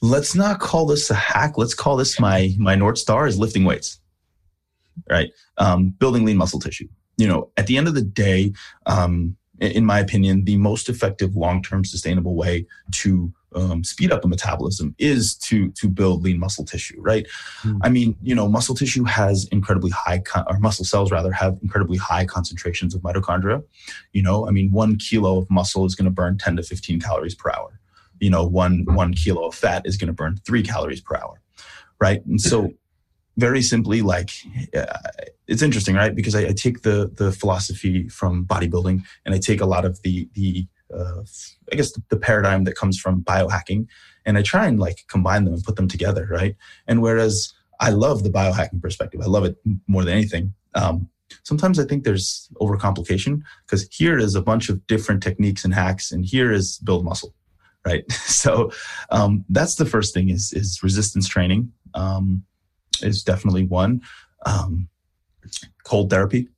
let's 0.00 0.34
not 0.34 0.60
call 0.60 0.86
this 0.86 1.10
a 1.10 1.14
hack. 1.14 1.56
Let's 1.56 1.74
call 1.74 1.96
this 1.96 2.20
my 2.20 2.54
my 2.58 2.74
north 2.74 2.98
star 2.98 3.26
is 3.26 3.38
lifting 3.38 3.64
weights. 3.64 4.00
Right, 5.08 5.30
um, 5.58 5.90
building 5.90 6.24
lean 6.24 6.36
muscle 6.36 6.58
tissue. 6.58 6.88
You 7.16 7.28
know, 7.28 7.50
at 7.56 7.66
the 7.66 7.76
end 7.76 7.88
of 7.88 7.94
the 7.94 8.02
day, 8.02 8.52
um, 8.86 9.36
in 9.60 9.84
my 9.84 10.00
opinion, 10.00 10.44
the 10.44 10.56
most 10.56 10.88
effective 10.88 11.36
long 11.36 11.62
term 11.62 11.84
sustainable 11.84 12.34
way 12.34 12.66
to 12.92 13.32
um, 13.54 13.82
speed 13.82 14.12
up 14.12 14.22
the 14.22 14.28
metabolism 14.28 14.94
is 14.98 15.34
to 15.36 15.70
to 15.72 15.88
build 15.88 16.22
lean 16.22 16.38
muscle 16.38 16.64
tissue 16.64 17.00
right 17.00 17.26
mm. 17.62 17.78
i 17.82 17.88
mean 17.88 18.14
you 18.22 18.34
know 18.34 18.46
muscle 18.46 18.74
tissue 18.74 19.04
has 19.04 19.48
incredibly 19.50 19.90
high 19.90 20.18
con- 20.18 20.44
or 20.48 20.58
muscle 20.58 20.84
cells 20.84 21.10
rather 21.10 21.32
have 21.32 21.58
incredibly 21.62 21.96
high 21.96 22.26
concentrations 22.26 22.94
of 22.94 23.00
mitochondria 23.00 23.64
you 24.12 24.22
know 24.22 24.46
i 24.46 24.50
mean 24.50 24.70
one 24.70 24.96
kilo 24.96 25.38
of 25.38 25.50
muscle 25.50 25.86
is 25.86 25.94
going 25.94 26.04
to 26.04 26.10
burn 26.10 26.36
10 26.36 26.56
to 26.56 26.62
15 26.62 27.00
calories 27.00 27.34
per 27.34 27.50
hour 27.50 27.80
you 28.20 28.30
know 28.30 28.44
one 28.44 28.84
one 28.86 29.12
kilo 29.14 29.46
of 29.46 29.54
fat 29.54 29.82
is 29.84 29.96
going 29.96 30.08
to 30.08 30.12
burn 30.12 30.36
three 30.46 30.62
calories 30.62 31.00
per 31.00 31.16
hour 31.16 31.40
right 32.00 32.24
and 32.26 32.40
so 32.40 32.70
very 33.36 33.62
simply 33.62 34.02
like 34.02 34.30
uh, 34.76 34.84
it's 35.46 35.62
interesting 35.62 35.94
right 35.94 36.14
because 36.14 36.34
I, 36.34 36.48
I, 36.48 36.52
take 36.52 36.82
the 36.82 37.10
the 37.16 37.32
philosophy 37.32 38.08
from 38.08 38.44
bodybuilding 38.44 39.02
and 39.24 39.34
i 39.34 39.38
take 39.38 39.60
a 39.60 39.66
lot 39.66 39.84
of 39.84 40.02
the 40.02 40.28
the 40.34 40.66
uh, 40.94 41.22
I 41.72 41.76
guess 41.76 41.92
the, 41.92 42.02
the, 42.08 42.16
paradigm 42.16 42.64
that 42.64 42.76
comes 42.76 42.98
from 42.98 43.22
biohacking, 43.22 43.86
and 44.24 44.38
I 44.38 44.42
try 44.42 44.66
and 44.66 44.78
like 44.78 45.04
combine 45.08 45.44
them 45.44 45.54
and 45.54 45.62
put 45.62 45.76
them 45.76 45.88
together, 45.88 46.26
right? 46.30 46.56
And 46.86 47.02
whereas 47.02 47.52
I 47.80 47.90
love 47.90 48.22
the 48.22 48.30
biohacking 48.30 48.80
perspective, 48.80 49.20
I 49.22 49.26
love 49.26 49.44
it 49.44 49.56
more 49.86 50.04
than 50.04 50.14
anything. 50.14 50.54
Um, 50.74 51.08
sometimes 51.42 51.78
I 51.78 51.84
think 51.84 52.04
there's 52.04 52.48
overcomplication 52.60 53.42
because 53.66 53.86
here 53.92 54.18
is 54.18 54.34
a 54.34 54.42
bunch 54.42 54.68
of 54.68 54.86
different 54.86 55.22
techniques 55.22 55.64
and 55.64 55.74
hacks, 55.74 56.10
and 56.10 56.24
here 56.24 56.52
is 56.52 56.78
build 56.78 57.04
muscle, 57.04 57.34
right? 57.88 58.10
so 58.40 58.70
um, 59.10 59.44
that's 59.48 59.76
the 59.76 59.86
first 59.86 60.14
thing 60.14 60.28
is 60.30 60.52
is 60.52 60.82
resistance 60.82 61.28
training 61.28 61.72
um, 61.94 62.44
is 63.02 63.22
definitely 63.22 63.64
one. 63.64 64.02
Um, 64.46 64.88
cold 65.84 66.10
therapy 66.10 66.48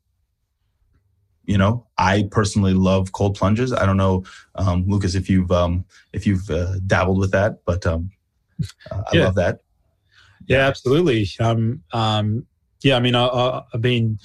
you 1.50 1.58
know 1.58 1.86
i 1.98 2.28
personally 2.30 2.74
love 2.74 3.12
cold 3.12 3.36
plunges 3.36 3.72
i 3.72 3.84
don't 3.86 3.96
know 3.96 4.22
um, 4.54 4.84
lucas 4.86 5.14
if 5.14 5.28
you've 5.28 5.50
um, 5.50 5.84
if 6.12 6.26
you've 6.26 6.48
uh, 6.50 6.74
dabbled 6.86 7.18
with 7.18 7.32
that 7.32 7.64
but 7.64 7.84
um, 7.86 8.10
uh, 8.90 9.02
i 9.12 9.16
yeah. 9.16 9.24
love 9.24 9.34
that 9.34 9.60
yeah 10.46 10.66
absolutely 10.66 11.28
um, 11.40 11.82
um, 11.92 12.46
yeah 12.82 12.96
i 12.96 13.00
mean 13.00 13.14
I, 13.14 13.62
have 13.72 13.82
been 13.82 14.18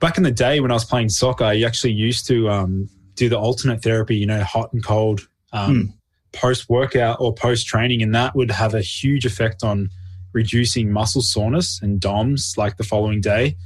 back 0.00 0.16
in 0.16 0.24
the 0.24 0.32
day 0.32 0.60
when 0.60 0.70
i 0.70 0.74
was 0.74 0.84
playing 0.84 1.08
soccer 1.08 1.44
i 1.44 1.62
actually 1.62 1.92
used 1.92 2.26
to 2.28 2.48
um, 2.50 2.88
do 3.14 3.28
the 3.28 3.38
alternate 3.38 3.82
therapy 3.82 4.16
you 4.16 4.26
know 4.26 4.42
hot 4.42 4.72
and 4.72 4.84
cold 4.84 5.28
mm. 5.54 5.92
Post 6.36 6.68
workout 6.68 7.16
or 7.20 7.34
post 7.34 7.66
training 7.66 8.02
and 8.02 8.14
that 8.14 8.34
would 8.36 8.50
have 8.50 8.74
a 8.74 8.80
huge 8.80 9.26
effect 9.26 9.62
on 9.62 9.90
reducing 10.32 10.92
muscle 10.92 11.22
soreness 11.22 11.80
and 11.82 12.00
doms 12.00 12.54
like 12.56 12.76
the 12.76 12.84
following 12.84 13.20
day 13.20 13.56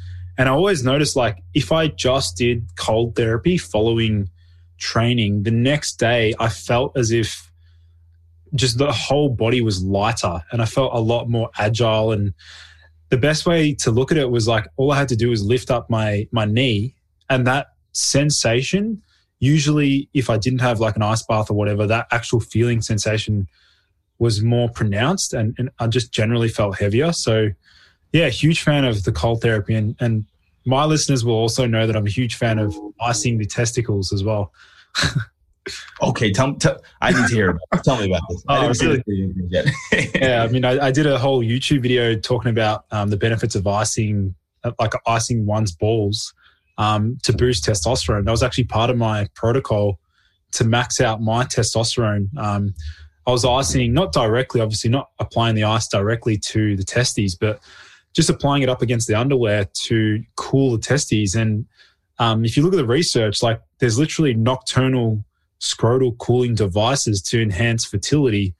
and 0.40 0.48
I 0.48 0.52
always 0.52 0.82
noticed 0.82 1.16
like 1.16 1.42
if 1.52 1.70
I 1.70 1.88
just 1.88 2.38
did 2.38 2.66
cold 2.76 3.14
therapy 3.14 3.58
following 3.58 4.30
training, 4.78 5.42
the 5.42 5.50
next 5.50 5.96
day 5.96 6.34
I 6.40 6.48
felt 6.48 6.96
as 6.96 7.10
if 7.12 7.52
just 8.54 8.78
the 8.78 8.90
whole 8.90 9.28
body 9.28 9.60
was 9.60 9.84
lighter 9.84 10.42
and 10.50 10.62
I 10.62 10.64
felt 10.64 10.94
a 10.94 10.98
lot 10.98 11.28
more 11.28 11.50
agile. 11.58 12.12
And 12.12 12.32
the 13.10 13.18
best 13.18 13.44
way 13.44 13.74
to 13.74 13.90
look 13.90 14.10
at 14.10 14.16
it 14.16 14.30
was 14.30 14.48
like 14.48 14.66
all 14.78 14.90
I 14.92 14.96
had 14.96 15.08
to 15.08 15.16
do 15.16 15.28
was 15.28 15.44
lift 15.44 15.70
up 15.70 15.90
my 15.90 16.26
my 16.32 16.46
knee 16.46 16.94
and 17.28 17.46
that 17.46 17.74
sensation 17.92 19.02
usually 19.40 20.08
if 20.14 20.30
I 20.30 20.38
didn't 20.38 20.60
have 20.60 20.78
like 20.78 20.96
an 20.96 21.02
ice 21.02 21.22
bath 21.22 21.50
or 21.50 21.54
whatever, 21.54 21.86
that 21.86 22.06
actual 22.12 22.40
feeling 22.40 22.82
sensation 22.82 23.48
was 24.18 24.42
more 24.42 24.68
pronounced 24.68 25.32
and, 25.32 25.54
and 25.58 25.70
I 25.78 25.86
just 25.86 26.12
generally 26.12 26.48
felt 26.48 26.78
heavier. 26.78 27.12
So 27.12 27.48
yeah, 28.12 28.28
huge 28.28 28.60
fan 28.60 28.84
of 28.84 29.04
the 29.04 29.12
cold 29.12 29.40
therapy 29.40 29.74
and, 29.74 29.96
and 29.98 30.26
my 30.66 30.84
listeners 30.84 31.24
will 31.24 31.34
also 31.34 31.66
know 31.66 31.86
that 31.86 31.96
I'm 31.96 32.06
a 32.06 32.10
huge 32.10 32.34
fan 32.34 32.58
of 32.58 32.76
icing 33.00 33.38
the 33.38 33.46
testicles 33.46 34.12
as 34.12 34.22
well. 34.22 34.52
okay, 36.02 36.30
tell, 36.32 36.54
tell, 36.56 36.82
I 37.00 37.12
need 37.12 37.28
to 37.28 37.34
hear 37.34 37.50
about 37.50 37.60
it. 37.72 37.82
Tell 37.82 37.98
me 37.98 38.10
about 38.10 38.22
this. 38.28 38.44
I 38.46 38.66
really, 38.66 39.02
yeah, 40.20 40.42
I 40.42 40.48
mean, 40.48 40.66
I, 40.66 40.88
I, 40.88 40.90
did 40.90 41.06
a 41.06 41.18
whole 41.18 41.42
YouTube 41.42 41.80
video 41.80 42.14
talking 42.14 42.50
about 42.50 42.84
um, 42.90 43.08
the 43.08 43.16
benefits 43.16 43.54
of 43.54 43.66
icing, 43.66 44.34
like 44.78 44.92
icing 45.06 45.46
one's 45.46 45.72
balls 45.72 46.34
um, 46.80 47.18
to 47.22 47.34
boost 47.34 47.64
testosterone. 47.64 48.24
That 48.24 48.30
was 48.30 48.42
actually 48.42 48.64
part 48.64 48.88
of 48.88 48.96
my 48.96 49.28
protocol 49.34 50.00
to 50.52 50.64
max 50.64 50.98
out 50.98 51.20
my 51.20 51.44
testosterone. 51.44 52.34
Um, 52.38 52.74
I 53.26 53.32
was 53.32 53.44
icing, 53.44 53.92
not 53.92 54.12
directly, 54.12 54.62
obviously, 54.62 54.88
not 54.88 55.10
applying 55.18 55.54
the 55.54 55.64
ice 55.64 55.88
directly 55.88 56.38
to 56.38 56.76
the 56.76 56.82
testes, 56.82 57.34
but 57.34 57.60
just 58.14 58.30
applying 58.30 58.62
it 58.62 58.70
up 58.70 58.80
against 58.80 59.06
the 59.08 59.14
underwear 59.14 59.66
to 59.84 60.24
cool 60.36 60.72
the 60.72 60.78
testes. 60.78 61.34
And 61.34 61.66
um, 62.18 62.46
if 62.46 62.56
you 62.56 62.62
look 62.62 62.72
at 62.72 62.78
the 62.78 62.86
research, 62.86 63.42
like 63.42 63.60
there's 63.78 63.98
literally 63.98 64.32
nocturnal 64.32 65.22
scrotal 65.60 66.16
cooling 66.16 66.54
devices 66.54 67.20
to 67.20 67.42
enhance 67.42 67.84
fertility. 67.84 68.54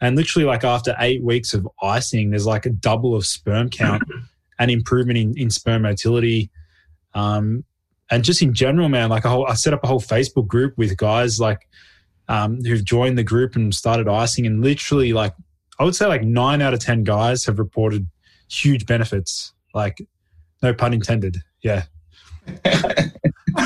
And 0.00 0.16
literally, 0.16 0.44
like 0.44 0.64
after 0.64 0.96
eight 0.98 1.22
weeks 1.22 1.54
of 1.54 1.68
icing, 1.80 2.30
there's 2.30 2.46
like 2.46 2.66
a 2.66 2.70
double 2.70 3.14
of 3.14 3.24
sperm 3.24 3.70
count 3.70 4.02
and 4.58 4.72
improvement 4.72 5.18
in, 5.18 5.38
in 5.38 5.50
sperm 5.50 5.82
motility. 5.82 6.50
Um, 7.14 7.64
and 8.10 8.24
just 8.24 8.42
in 8.42 8.54
general, 8.54 8.88
man, 8.88 9.08
like 9.08 9.24
a 9.24 9.28
whole, 9.28 9.46
I 9.46 9.54
set 9.54 9.72
up 9.72 9.84
a 9.84 9.86
whole 9.86 10.00
Facebook 10.00 10.46
group 10.46 10.76
with 10.76 10.96
guys 10.96 11.38
like 11.38 11.68
um, 12.28 12.62
who've 12.64 12.84
joined 12.84 13.18
the 13.18 13.24
group 13.24 13.56
and 13.56 13.74
started 13.74 14.08
icing. 14.08 14.46
And 14.46 14.62
literally, 14.62 15.12
like, 15.12 15.34
I 15.78 15.84
would 15.84 15.94
say 15.94 16.06
like 16.06 16.22
nine 16.22 16.60
out 16.60 16.74
of 16.74 16.80
10 16.80 17.04
guys 17.04 17.44
have 17.46 17.58
reported 17.58 18.06
huge 18.48 18.86
benefits. 18.86 19.52
Like, 19.74 19.98
no 20.62 20.74
pun 20.74 20.92
intended. 20.92 21.38
Yeah. 21.62 21.84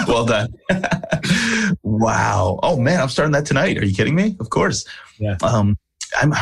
well 0.07 0.27
done. 0.27 0.55
wow. 1.83 2.59
Oh 2.63 2.79
man, 2.79 3.01
I'm 3.01 3.09
starting 3.09 3.33
that 3.33 3.47
tonight. 3.47 3.79
Are 3.79 3.85
you 3.85 3.95
kidding 3.95 4.15
me? 4.15 4.37
Of 4.41 4.51
course. 4.51 4.85
Yeah. 5.19 5.37
Um, 5.43 5.79
I'm. 6.21 6.33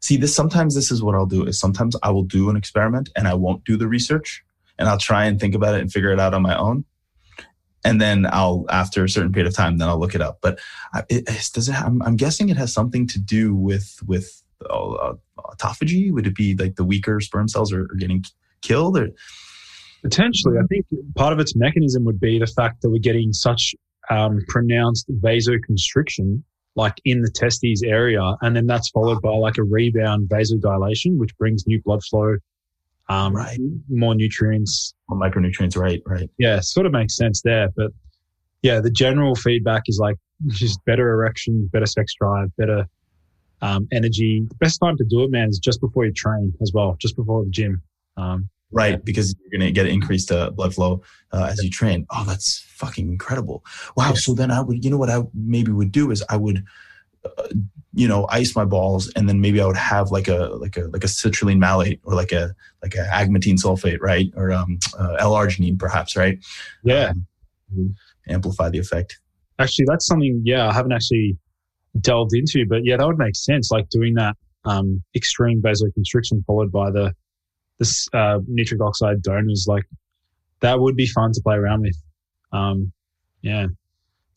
See 0.00 0.16
this. 0.16 0.34
Sometimes 0.34 0.74
this 0.74 0.90
is 0.92 1.02
what 1.02 1.14
I'll 1.14 1.26
do. 1.26 1.44
Is 1.44 1.58
sometimes 1.58 1.96
I 2.02 2.10
will 2.10 2.22
do 2.22 2.50
an 2.50 2.56
experiment 2.56 3.10
and 3.16 3.26
I 3.26 3.34
won't 3.34 3.64
do 3.64 3.76
the 3.76 3.88
research, 3.88 4.44
and 4.78 4.88
I'll 4.88 4.98
try 4.98 5.24
and 5.26 5.40
think 5.40 5.54
about 5.54 5.74
it 5.74 5.80
and 5.80 5.92
figure 5.92 6.12
it 6.12 6.20
out 6.20 6.34
on 6.34 6.42
my 6.42 6.56
own 6.56 6.84
and 7.84 8.00
then 8.00 8.26
I'll 8.30 8.66
after 8.68 9.04
a 9.04 9.08
certain 9.08 9.32
period 9.32 9.48
of 9.48 9.54
time, 9.54 9.78
then 9.78 9.88
I'll 9.88 9.98
look 9.98 10.14
it 10.14 10.20
up. 10.20 10.38
But 10.40 10.58
it, 11.08 11.24
does 11.52 11.68
it? 11.68 11.74
I'm, 11.74 12.02
I'm, 12.02 12.16
guessing 12.16 12.48
it 12.48 12.56
has 12.56 12.72
something 12.72 13.06
to 13.08 13.18
do 13.18 13.54
with 13.54 13.98
with 14.06 14.42
uh, 14.68 15.14
autophagy? 15.38 16.12
Would 16.12 16.26
it 16.26 16.34
be 16.34 16.54
like 16.56 16.76
the 16.76 16.84
weaker 16.84 17.20
sperm 17.20 17.48
cells 17.48 17.72
are, 17.72 17.82
are 17.82 17.96
getting 17.98 18.24
killed? 18.62 18.98
Or 18.98 19.08
potentially, 20.02 20.58
I 20.58 20.66
think 20.66 20.86
part 21.14 21.32
of 21.32 21.38
its 21.38 21.54
mechanism 21.56 22.04
would 22.04 22.20
be 22.20 22.38
the 22.38 22.46
fact 22.46 22.82
that 22.82 22.90
we're 22.90 22.98
getting 22.98 23.32
such 23.32 23.74
um, 24.10 24.40
pronounced 24.48 25.06
vasoconstriction, 25.20 26.42
like 26.74 27.00
in 27.04 27.22
the 27.22 27.30
testes 27.30 27.82
area, 27.82 28.36
and 28.42 28.56
then 28.56 28.66
that's 28.66 28.90
followed 28.90 29.22
by 29.22 29.30
like 29.30 29.58
a 29.58 29.64
rebound 29.64 30.28
vasodilation, 30.28 31.16
which 31.16 31.36
brings 31.38 31.66
new 31.66 31.80
blood 31.82 32.02
flow 32.04 32.36
um, 33.08 33.34
Right. 33.34 33.58
more 33.88 34.14
nutrients. 34.14 34.94
More 35.08 35.18
micronutrients, 35.20 35.76
right? 35.76 36.02
Right. 36.06 36.30
Yeah, 36.38 36.60
sort 36.60 36.86
of 36.86 36.92
makes 36.92 37.16
sense 37.16 37.42
there. 37.42 37.68
But 37.76 37.90
yeah, 38.62 38.80
the 38.80 38.90
general 38.90 39.34
feedback 39.34 39.82
is 39.86 39.98
like 39.98 40.16
just 40.48 40.84
better 40.84 41.10
erection, 41.12 41.68
better 41.72 41.86
sex 41.86 42.14
drive, 42.20 42.54
better 42.56 42.86
um, 43.62 43.88
energy. 43.92 44.44
The 44.48 44.54
best 44.56 44.78
time 44.80 44.96
to 44.98 45.04
do 45.04 45.22
it, 45.24 45.30
man, 45.30 45.48
is 45.48 45.58
just 45.58 45.80
before 45.80 46.04
you 46.06 46.12
train 46.12 46.52
as 46.60 46.72
well, 46.72 46.96
just 47.00 47.16
before 47.16 47.44
the 47.44 47.50
gym. 47.50 47.82
Um, 48.16 48.48
Right, 48.70 49.02
because 49.02 49.34
you're 49.40 49.58
going 49.58 49.66
to 49.66 49.72
get 49.72 49.86
increased 49.86 50.30
uh, 50.30 50.50
blood 50.50 50.74
flow 50.74 51.00
uh, 51.32 51.48
as 51.50 51.64
you 51.64 51.70
train. 51.70 52.06
Oh, 52.10 52.24
that's 52.26 52.58
fucking 52.68 53.08
incredible! 53.08 53.64
Wow. 53.96 54.08
Yeah. 54.10 54.14
So 54.16 54.34
then 54.34 54.50
I 54.50 54.60
would, 54.60 54.84
you 54.84 54.90
know, 54.90 54.98
what 54.98 55.08
I 55.08 55.22
maybe 55.32 55.72
would 55.72 55.90
do 55.90 56.10
is 56.10 56.22
I 56.28 56.36
would, 56.36 56.62
you 57.94 58.06
know, 58.06 58.26
ice 58.30 58.54
my 58.54 58.64
balls, 58.64 59.10
and 59.16 59.28
then 59.28 59.40
maybe 59.40 59.60
I 59.60 59.66
would 59.66 59.76
have 59.76 60.10
like 60.10 60.28
a 60.28 60.50
like 60.60 60.76
a 60.76 60.82
like 60.88 61.04
a 61.04 61.08
citrulline 61.08 61.58
malate 61.58 62.00
or 62.04 62.14
like 62.14 62.32
a 62.32 62.54
like 62.82 62.94
a 62.94 63.04
agmatine 63.12 63.58
sulfate, 63.58 63.98
right, 64.00 64.30
or 64.36 64.52
um, 64.52 64.78
uh, 64.98 65.14
L-arginine, 65.18 65.78
perhaps, 65.78 66.16
right? 66.16 66.38
yeah, 66.84 67.12
Um, 67.76 67.96
amplify 68.28 68.68
the 68.68 68.78
effect. 68.78 69.18
actually, 69.58 69.86
that's 69.88 70.06
something. 70.06 70.42
Yeah, 70.44 70.68
I 70.68 70.72
haven't 70.72 70.92
actually 70.92 71.36
delved 72.00 72.34
into, 72.34 72.64
but 72.68 72.84
yeah, 72.84 72.96
that 72.96 73.06
would 73.06 73.18
make 73.18 73.34
sense. 73.34 73.70
Like 73.70 73.88
doing 73.88 74.14
that 74.14 74.36
um, 74.64 75.02
extreme 75.16 75.60
vasoconstriction 75.62 76.44
followed 76.46 76.70
by 76.70 76.90
the 76.90 77.14
this 77.78 78.08
uh, 78.12 78.38
nitric 78.46 78.80
oxide 78.82 79.22
donors, 79.22 79.66
like 79.68 79.84
that 80.60 80.78
would 80.78 80.96
be 80.96 81.06
fun 81.06 81.32
to 81.32 81.40
play 81.42 81.56
around 81.56 81.82
with. 81.82 81.96
Um, 82.52 82.92
yeah. 83.42 83.66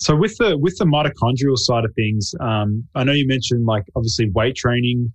So 0.01 0.15
with 0.15 0.35
the 0.37 0.57
with 0.57 0.75
the 0.79 0.85
mitochondrial 0.85 1.55
side 1.57 1.85
of 1.85 1.93
things, 1.93 2.33
um, 2.39 2.87
I 2.95 3.03
know 3.03 3.11
you 3.13 3.27
mentioned 3.27 3.67
like 3.67 3.83
obviously 3.95 4.31
weight 4.31 4.55
training, 4.55 5.13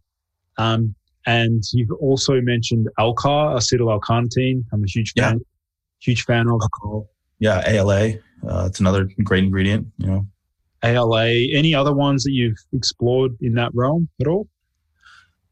um, 0.59 0.95
and 1.27 1.61
you've 1.73 1.91
also 2.01 2.41
mentioned 2.41 2.87
Alcar, 2.97 3.57
acetyl 3.57 3.91
L-carnitine. 3.91 4.63
I'm 4.73 4.85
a 4.85 4.87
huge 4.87 5.13
fan, 5.19 5.39
Yeah. 5.39 5.45
huge 5.99 6.25
fan 6.25 6.47
of 6.49 6.61
Yeah, 7.41 7.65
ALA. 7.67 8.15
Uh, 8.49 8.67
it's 8.69 8.79
another 8.79 9.09
great 9.25 9.43
ingredient. 9.43 9.89
You 9.99 10.07
know, 10.07 10.27
ALA. 10.85 11.27
Any 11.53 11.75
other 11.75 11.93
ones 11.93 12.23
that 12.23 12.31
you've 12.33 12.59
explored 12.73 13.37
in 13.41 13.55
that 13.55 13.73
realm 13.75 14.09
at 14.21 14.29
all? 14.29 14.47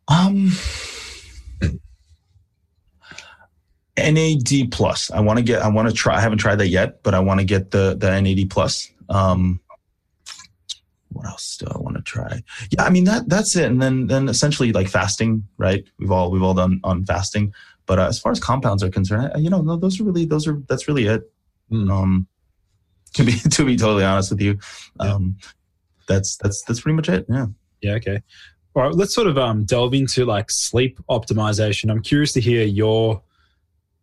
Um, 0.06 0.52
NAD 3.96 4.70
plus. 4.70 5.10
I 5.10 5.18
want 5.18 5.38
to 5.38 5.42
get. 5.44 5.60
I 5.60 5.66
want 5.68 5.88
to 5.88 5.94
try. 5.94 6.16
I 6.16 6.20
haven't 6.20 6.38
tried 6.38 6.56
that 6.56 6.68
yet, 6.68 7.02
but 7.02 7.14
I 7.14 7.18
want 7.18 7.40
to 7.40 7.44
get 7.46 7.72
the 7.72 7.96
the 7.98 8.20
NAD 8.20 8.48
plus. 8.48 8.90
Um, 9.08 9.60
what 11.10 11.26
else 11.26 11.56
do 11.58 11.66
I 11.70 11.78
want 11.78 11.96
to 11.96 12.02
try? 12.02 12.42
Yeah, 12.70 12.82
I 12.84 12.90
mean 12.90 13.04
that 13.04 13.28
that's 13.28 13.54
it. 13.56 13.70
And 13.70 13.80
then 13.80 14.06
then 14.08 14.28
essentially 14.28 14.72
like 14.72 14.88
fasting, 14.88 15.46
right? 15.58 15.84
We've 15.98 16.10
all 16.10 16.30
we've 16.30 16.42
all 16.42 16.54
done 16.54 16.80
on 16.82 17.04
fasting. 17.04 17.54
But 17.86 17.98
uh, 17.98 18.06
as 18.08 18.18
far 18.18 18.32
as 18.32 18.40
compounds 18.40 18.82
are 18.82 18.90
concerned, 18.90 19.30
I- 19.34 19.38
you 19.38 19.50
know, 19.50 19.60
no, 19.60 19.76
those 19.76 20.00
are 20.00 20.04
really 20.04 20.24
those 20.24 20.48
are 20.48 20.60
that's 20.68 20.88
really 20.88 21.06
it. 21.06 21.30
Hmm. 21.70 21.90
Um, 21.90 22.26
to 23.14 23.24
be 23.24 23.32
to 23.50 23.64
be 23.64 23.76
totally 23.76 24.04
honest 24.04 24.30
with 24.30 24.40
you, 24.40 24.58
Yeah. 25.00 25.14
um, 25.14 25.36
that's 26.08 26.36
that's 26.36 26.62
that's 26.62 26.80
pretty 26.80 26.96
much 26.96 27.08
it. 27.08 27.26
Yeah. 27.28 27.46
Yeah, 27.80 27.92
okay. 27.94 28.22
All 28.74 28.82
right, 28.82 28.92
let's 28.94 29.14
sort 29.14 29.28
of 29.28 29.38
um, 29.38 29.64
delve 29.66 29.94
into 29.94 30.24
like 30.24 30.50
sleep 30.50 30.98
optimization. 31.08 31.90
I'm 31.92 32.02
curious 32.02 32.32
to 32.32 32.40
hear 32.40 32.64
your 32.64 33.22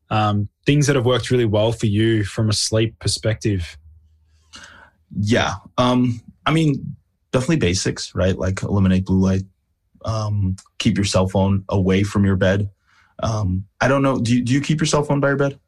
um, 0.09 0.47
things 0.65 0.87
that 0.87 0.95
have 0.95 1.05
worked 1.05 1.29
really 1.29 1.45
well 1.45 1.73
for 1.73 1.87
you 1.87 2.23
from 2.23 2.49
a 2.49 2.53
sleep 2.53 2.97
perspective. 2.99 3.77
Yeah. 5.19 5.55
Um, 5.77 6.21
I 6.45 6.51
mean, 6.51 6.95
definitely 7.31 7.57
basics, 7.57 8.13
right? 8.15 8.37
Like 8.37 8.63
eliminate 8.63 9.05
blue 9.05 9.19
light, 9.19 9.43
um, 10.05 10.55
keep 10.79 10.97
your 10.97 11.05
cell 11.05 11.27
phone 11.27 11.63
away 11.69 12.03
from 12.03 12.25
your 12.25 12.35
bed. 12.35 12.69
Um, 13.23 13.65
I 13.79 13.87
don't 13.87 14.01
know. 14.01 14.19
Do 14.19 14.35
you, 14.35 14.43
do 14.43 14.53
you 14.53 14.61
keep 14.61 14.79
your 14.79 14.87
cell 14.87 15.03
phone 15.03 15.19
by 15.19 15.29
your 15.29 15.37
bed? 15.37 15.59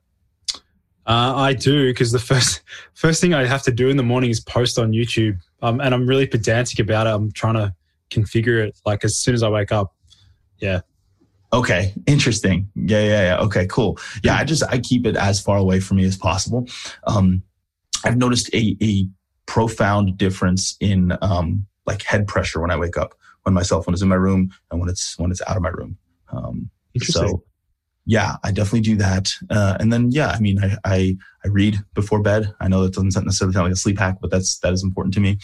Uh, 1.05 1.33
I 1.35 1.53
do 1.53 1.89
because 1.89 2.11
the 2.13 2.19
first 2.19 2.61
first 2.93 3.19
thing 3.19 3.33
I 3.33 3.45
have 3.45 3.63
to 3.63 3.71
do 3.71 3.89
in 3.89 3.97
the 3.97 4.03
morning 4.03 4.29
is 4.29 4.39
post 4.39 4.79
on 4.79 4.91
YouTube, 4.91 5.37
um, 5.61 5.81
and 5.81 5.93
I'm 5.93 6.07
really 6.07 6.25
pedantic 6.25 6.79
about 6.79 7.07
it. 7.07 7.09
I'm 7.09 7.31
trying 7.33 7.55
to 7.55 7.73
configure 8.09 8.65
it 8.65 8.79
like 8.85 9.03
as 9.03 9.17
soon 9.17 9.33
as 9.33 9.43
I 9.43 9.49
wake 9.49 9.71
up. 9.71 9.93
Yeah. 10.59 10.81
Okay. 11.51 11.93
Interesting. 12.07 12.69
Yeah. 12.75 13.01
Yeah. 13.01 13.21
Yeah. 13.23 13.37
Okay. 13.41 13.67
Cool. 13.67 13.99
Yeah. 14.23 14.35
I 14.35 14.43
just, 14.43 14.63
I 14.63 14.79
keep 14.79 15.05
it 15.05 15.15
as 15.15 15.39
far 15.41 15.57
away 15.57 15.79
from 15.79 15.97
me 15.97 16.05
as 16.05 16.17
possible. 16.17 16.67
Um, 17.05 17.43
I've 18.03 18.17
noticed 18.17 18.53
a, 18.53 18.75
a 18.81 19.07
profound 19.45 20.17
difference 20.17 20.75
in, 20.79 21.17
um, 21.21 21.65
like 21.85 22.01
head 22.03 22.27
pressure 22.27 22.61
when 22.61 22.71
I 22.71 22.77
wake 22.77 22.97
up, 22.97 23.13
when 23.43 23.53
my 23.53 23.61
cell 23.61 23.81
phone 23.81 23.93
is 23.93 24.01
in 24.01 24.07
my 24.09 24.15
room 24.15 24.51
and 24.71 24.79
when 24.79 24.89
it's, 24.89 25.17
when 25.19 25.31
it's 25.31 25.41
out 25.47 25.57
of 25.57 25.61
my 25.61 25.69
room. 25.69 25.97
Um, 26.31 26.69
So, 27.29 27.43
yeah, 28.05 28.35
I 28.43 28.51
definitely 28.51 28.81
do 28.81 28.95
that. 28.97 29.31
Uh, 29.49 29.77
and 29.79 29.91
then, 29.91 30.11
yeah, 30.11 30.29
I 30.29 30.39
mean, 30.39 30.63
I, 30.63 30.77
I, 30.83 31.17
I 31.43 31.47
read 31.47 31.77
before 31.93 32.21
bed. 32.21 32.53
I 32.59 32.67
know 32.67 32.83
that 32.83 32.93
doesn't 32.93 33.25
necessarily 33.25 33.53
sound 33.53 33.65
like 33.65 33.73
a 33.73 33.77
sleep 33.77 33.97
hack, 33.99 34.17
but 34.21 34.29
that's, 34.29 34.59
that 34.59 34.73
is 34.73 34.83
important 34.83 35.13
to 35.15 35.19
me. 35.19 35.37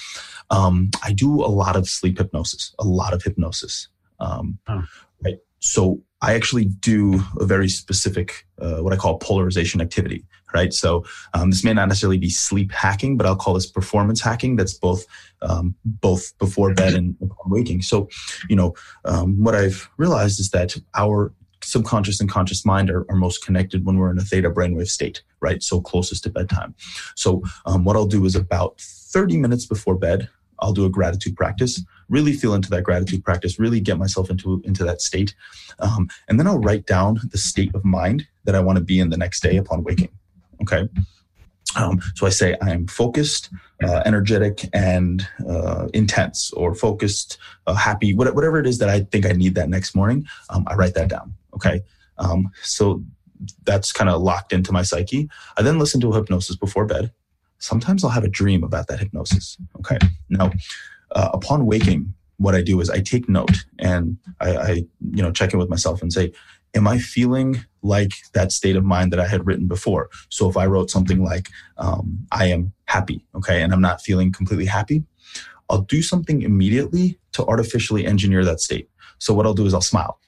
Um, 0.49 0.89
I 1.03 1.13
do 1.13 1.41
a 1.41 1.47
lot 1.47 1.75
of 1.75 1.87
sleep 1.87 2.17
hypnosis, 2.17 2.73
a 2.79 2.83
lot 2.83 3.13
of 3.13 3.23
hypnosis. 3.23 3.87
Um, 4.19 4.59
Oh. 4.67 4.83
right. 5.23 5.37
So 5.59 6.01
I 6.21 6.33
actually 6.33 6.65
do 6.65 7.21
a 7.39 7.45
very 7.45 7.69
specific, 7.69 8.45
uh, 8.61 8.77
what 8.77 8.93
I 8.93 8.97
call 8.97 9.17
polarization 9.17 9.81
activity. 9.81 10.25
Right. 10.51 10.73
So, 10.73 11.05
um, 11.35 11.51
this 11.51 11.63
may 11.63 11.73
not 11.73 11.89
necessarily 11.89 12.17
be 12.17 12.31
sleep 12.31 12.71
hacking, 12.71 13.17
but 13.17 13.27
I'll 13.27 13.35
call 13.35 13.53
this 13.53 13.69
performance 13.69 14.19
hacking. 14.19 14.55
That's 14.55 14.73
both, 14.73 15.05
um, 15.43 15.75
both 15.85 16.35
before 16.39 16.73
bed 16.73 16.95
and 16.95 17.15
upon 17.21 17.51
waking. 17.51 17.83
So, 17.83 18.09
you 18.49 18.55
know, 18.55 18.73
um, 19.05 19.43
what 19.43 19.53
I've 19.53 19.87
realized 19.97 20.39
is 20.39 20.49
that 20.49 20.75
our 20.95 21.31
subconscious 21.63 22.19
and 22.19 22.29
conscious 22.29 22.65
mind 22.65 22.89
are, 22.89 23.05
are 23.09 23.15
most 23.15 23.45
connected 23.45 23.85
when 23.85 23.97
we're 23.97 24.11
in 24.11 24.17
a 24.17 24.23
theta 24.23 24.49
brainwave 24.49 24.89
state, 24.89 25.21
right? 25.39 25.61
So 25.61 25.81
closest 25.81 26.23
to 26.23 26.29
bedtime. 26.29 26.73
So 27.15 27.43
um, 27.65 27.83
what 27.83 27.95
I'll 27.95 28.05
do 28.05 28.25
is 28.25 28.35
about 28.35 28.79
30 28.79 29.37
minutes 29.37 29.65
before 29.65 29.95
bed, 29.95 30.29
I'll 30.61 30.73
do 30.73 30.85
a 30.85 30.89
gratitude 30.89 31.35
practice, 31.35 31.83
really 32.09 32.33
feel 32.33 32.53
into 32.53 32.69
that 32.71 32.83
gratitude 32.83 33.23
practice, 33.23 33.59
really 33.59 33.79
get 33.79 33.97
myself 33.97 34.29
into, 34.29 34.61
into 34.65 34.83
that 34.83 35.01
state. 35.01 35.35
Um, 35.79 36.09
and 36.27 36.39
then 36.39 36.47
I'll 36.47 36.59
write 36.59 36.85
down 36.85 37.19
the 37.31 37.37
state 37.37 37.73
of 37.73 37.85
mind 37.85 38.27
that 38.45 38.55
I 38.55 38.59
want 38.59 38.77
to 38.77 38.83
be 38.83 38.99
in 38.99 39.09
the 39.09 39.17
next 39.17 39.41
day 39.41 39.57
upon 39.57 39.83
waking. 39.83 40.09
Okay. 40.61 40.87
Um, 41.75 42.01
so 42.15 42.25
I 42.25 42.29
say 42.29 42.57
I 42.61 42.71
am 42.71 42.87
focused, 42.87 43.49
uh, 43.83 44.01
energetic, 44.05 44.67
and 44.73 45.27
uh, 45.47 45.87
intense, 45.93 46.51
or 46.53 46.73
focused, 46.73 47.37
uh, 47.67 47.75
happy, 47.75 48.13
whatever 48.13 48.59
it 48.59 48.65
is 48.65 48.79
that 48.79 48.89
I 48.89 49.01
think 49.01 49.25
I 49.25 49.33
need 49.33 49.55
that 49.55 49.69
next 49.69 49.95
morning. 49.95 50.25
Um, 50.49 50.65
I 50.67 50.73
write 50.73 50.95
that 50.95 51.09
down. 51.09 51.35
Okay. 51.53 51.81
Um, 52.17 52.51
so 52.63 53.03
that's 53.63 53.93
kind 53.93 54.09
of 54.09 54.21
locked 54.21 54.51
into 54.51 54.71
my 54.71 54.81
psyche. 54.81 55.29
I 55.57 55.61
then 55.61 55.79
listen 55.79 56.01
to 56.01 56.11
a 56.11 56.15
hypnosis 56.15 56.55
before 56.55 56.85
bed. 56.85 57.11
Sometimes 57.59 58.03
I'll 58.03 58.09
have 58.09 58.23
a 58.23 58.29
dream 58.29 58.63
about 58.63 58.87
that 58.87 58.99
hypnosis. 58.99 59.57
Okay. 59.79 59.97
Now, 60.29 60.51
uh, 61.11 61.29
upon 61.33 61.65
waking, 61.65 62.13
what 62.37 62.55
I 62.55 62.61
do 62.61 62.79
is 62.79 62.89
I 62.89 63.01
take 63.01 63.27
note 63.27 63.65
and 63.79 64.17
I, 64.39 64.57
I, 64.57 64.71
you 65.11 65.21
know, 65.21 65.31
check 65.31 65.53
in 65.53 65.59
with 65.59 65.69
myself 65.69 66.01
and 66.01 66.11
say, 66.11 66.31
am 66.73 66.87
I 66.87 66.97
feeling 66.99 67.65
like 67.81 68.11
that 68.33 68.51
state 68.51 68.75
of 68.75 68.83
mind 68.85 69.11
that 69.11 69.19
I 69.19 69.27
had 69.27 69.45
written 69.45 69.67
before? 69.67 70.09
So 70.29 70.49
if 70.49 70.55
I 70.55 70.65
wrote 70.65 70.89
something 70.89 71.23
like, 71.23 71.49
um, 71.77 72.25
I 72.31 72.45
am 72.45 72.73
happy, 72.85 73.25
okay, 73.35 73.61
and 73.61 73.73
I'm 73.73 73.81
not 73.81 74.01
feeling 74.01 74.31
completely 74.31 74.65
happy, 74.65 75.03
I'll 75.69 75.81
do 75.81 76.01
something 76.01 76.41
immediately 76.41 77.19
to 77.33 77.45
artificially 77.45 78.05
engineer 78.05 78.45
that 78.45 78.59
state. 78.59 78.89
So 79.19 79.33
what 79.33 79.45
I'll 79.45 79.53
do 79.53 79.65
is 79.65 79.73
I'll 79.73 79.81
smile, 79.81 80.19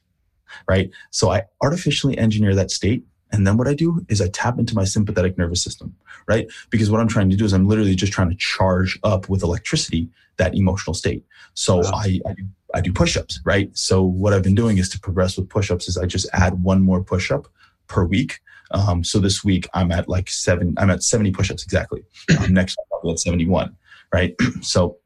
right? 0.68 0.92
So 1.12 1.32
I 1.32 1.44
artificially 1.62 2.18
engineer 2.18 2.56
that 2.56 2.72
state. 2.72 3.06
And 3.32 3.48
then 3.48 3.58
what 3.58 3.68
I 3.68 3.74
do 3.74 4.06
is 4.10 4.22
I 4.22 4.28
tap 4.30 4.60
into 4.60 4.76
my 4.76 4.84
sympathetic 4.84 5.38
nervous 5.38 5.64
system, 5.64 5.96
right? 6.28 6.48
Because 6.70 6.92
what 6.92 7.00
I'm 7.00 7.08
trying 7.08 7.30
to 7.30 7.36
do 7.36 7.46
is 7.46 7.54
I'm 7.54 7.68
literally 7.68 7.96
just 7.96 8.12
trying 8.12 8.30
to 8.30 8.36
charge 8.36 9.00
up 9.04 9.30
with 9.30 9.44
electricity 9.44 10.10
that 10.38 10.56
emotional 10.56 10.94
state. 10.94 11.24
So 11.54 11.78
Wow. 11.78 11.92
I, 11.94 12.20
I 12.26 12.34
do 12.34 12.44
I 12.74 12.82
do 12.82 12.94
push-ups, 12.94 13.42
right? 13.44 13.70
So 13.78 14.02
what 14.02 14.34
I've 14.34 14.44
been 14.44 14.56
doing 14.56 14.78
is 14.78 14.88
to 14.90 15.00
progress 15.00 15.38
with 15.38 15.50
push-ups 15.50 15.90
is 15.90 15.98
I 15.98 16.06
just 16.06 16.30
add 16.34 16.64
one 16.64 16.82
more 16.82 17.04
push-up 17.04 17.48
per 17.88 18.06
week. 18.06 18.40
Um, 18.72 19.04
so 19.04 19.20
this 19.20 19.44
week 19.44 19.68
I'm 19.74 19.92
at 19.92 20.08
like 20.08 20.30
seven, 20.30 20.74
I'm 20.78 20.90
at 20.90 21.04
70 21.04 21.32
push-ups 21.32 21.64
exactly. 21.64 22.04
Um, 22.40 22.54
next 22.54 22.78
week 22.78 22.88
I'll 22.94 23.02
be 23.02 23.12
at 23.12 23.20
71, 23.20 23.76
right? 24.14 24.36
so 24.62 24.98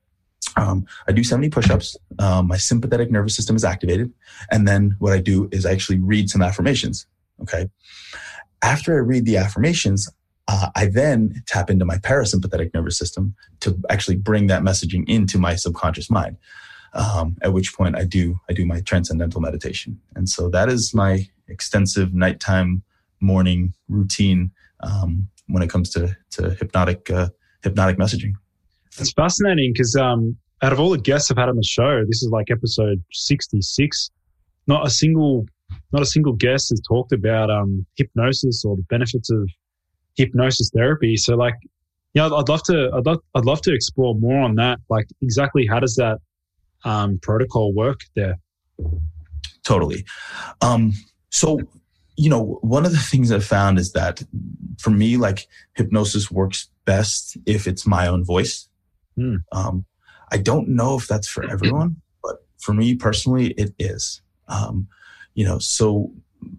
um, 0.57 0.85
I 1.07 1.11
do 1.11 1.23
70 1.23 1.49
push-ups. 1.49 1.97
Um, 2.19 2.47
my 2.47 2.57
sympathetic 2.57 3.11
nervous 3.11 3.35
system 3.35 3.55
is 3.55 3.63
activated. 3.63 4.13
And 4.51 4.67
then 4.67 4.95
what 4.99 5.11
I 5.11 5.19
do 5.19 5.49
is 5.51 5.65
I 5.65 5.71
actually 5.71 5.99
read 5.99 6.29
some 6.29 6.41
affirmations. 6.41 7.07
Okay. 7.41 7.69
After 8.61 8.95
I 8.95 8.99
read 8.99 9.25
the 9.25 9.37
affirmations, 9.37 10.09
uh, 10.47 10.67
I 10.75 10.87
then 10.87 11.43
tap 11.47 11.69
into 11.69 11.85
my 11.85 11.97
parasympathetic 11.97 12.73
nervous 12.73 12.97
system 12.97 13.35
to 13.61 13.79
actually 13.89 14.17
bring 14.17 14.47
that 14.47 14.61
messaging 14.61 15.07
into 15.07 15.37
my 15.37 15.55
subconscious 15.55 16.09
mind. 16.09 16.37
Um, 16.93 17.35
at 17.41 17.51
which 17.51 17.75
point 17.75 17.97
I 17.97 18.05
do 18.05 18.39
I 18.49 18.53
do 18.53 18.65
my 18.65 18.79
transcendental 18.79 19.41
meditation, 19.41 19.99
and 20.15 20.29
so 20.29 20.47
that 20.51 20.69
is 20.69 20.93
my 20.93 21.27
extensive 21.49 22.13
nighttime 22.13 22.83
morning 23.19 23.73
routine 23.89 24.51
um, 24.79 25.27
when 25.47 25.61
it 25.61 25.69
comes 25.69 25.89
to 25.89 26.15
to 26.31 26.51
hypnotic 26.51 27.11
uh, 27.11 27.29
hypnotic 27.63 27.97
messaging. 27.97 28.31
It's 28.97 29.11
fascinating 29.11 29.73
because 29.73 29.93
um, 29.97 30.37
out 30.61 30.71
of 30.71 30.79
all 30.79 30.89
the 30.89 30.97
guests 30.97 31.29
I've 31.29 31.37
had 31.37 31.49
on 31.49 31.57
the 31.57 31.63
show, 31.63 32.05
this 32.07 32.23
is 32.23 32.29
like 32.31 32.49
episode 32.49 33.03
66. 33.11 34.09
Not 34.67 34.87
a 34.87 34.89
single 34.89 35.45
not 35.91 36.01
a 36.01 36.05
single 36.05 36.33
guest 36.33 36.69
has 36.69 36.81
talked 36.87 37.11
about 37.11 37.49
um, 37.49 37.85
hypnosis 37.95 38.63
or 38.65 38.75
the 38.75 38.83
benefits 38.83 39.29
of 39.29 39.49
hypnosis 40.15 40.71
therapy. 40.75 41.15
So, 41.17 41.35
like, 41.35 41.55
yeah, 42.13 42.25
I'd 42.25 42.49
love 42.49 42.63
to, 42.63 42.91
I'd 42.93 43.05
love, 43.05 43.19
I'd 43.35 43.45
love 43.45 43.61
to 43.61 43.73
explore 43.73 44.15
more 44.15 44.39
on 44.39 44.55
that. 44.55 44.79
Like, 44.89 45.07
exactly 45.21 45.65
how 45.65 45.79
does 45.79 45.95
that 45.95 46.19
um, 46.83 47.19
protocol 47.21 47.73
work 47.73 47.99
there? 48.15 48.39
Totally. 49.63 50.05
Um, 50.61 50.93
so, 51.29 51.59
you 52.17 52.29
know, 52.29 52.59
one 52.61 52.85
of 52.85 52.91
the 52.91 52.97
things 52.97 53.31
I've 53.31 53.45
found 53.45 53.77
is 53.79 53.91
that 53.93 54.23
for 54.79 54.91
me, 54.91 55.17
like 55.17 55.47
hypnosis 55.73 56.31
works 56.31 56.69
best 56.85 57.37
if 57.45 57.67
it's 57.67 57.85
my 57.85 58.07
own 58.07 58.23
voice. 58.23 58.69
Hmm. 59.17 59.37
Um, 59.51 59.85
I 60.31 60.37
don't 60.37 60.69
know 60.69 60.97
if 60.97 61.07
that's 61.07 61.27
for 61.27 61.43
everyone, 61.49 61.97
but 62.23 62.45
for 62.59 62.73
me 62.73 62.95
personally, 62.95 63.47
it 63.51 63.73
is. 63.79 64.21
Um, 64.47 64.87
you 65.35 65.45
know, 65.45 65.59
so 65.59 66.11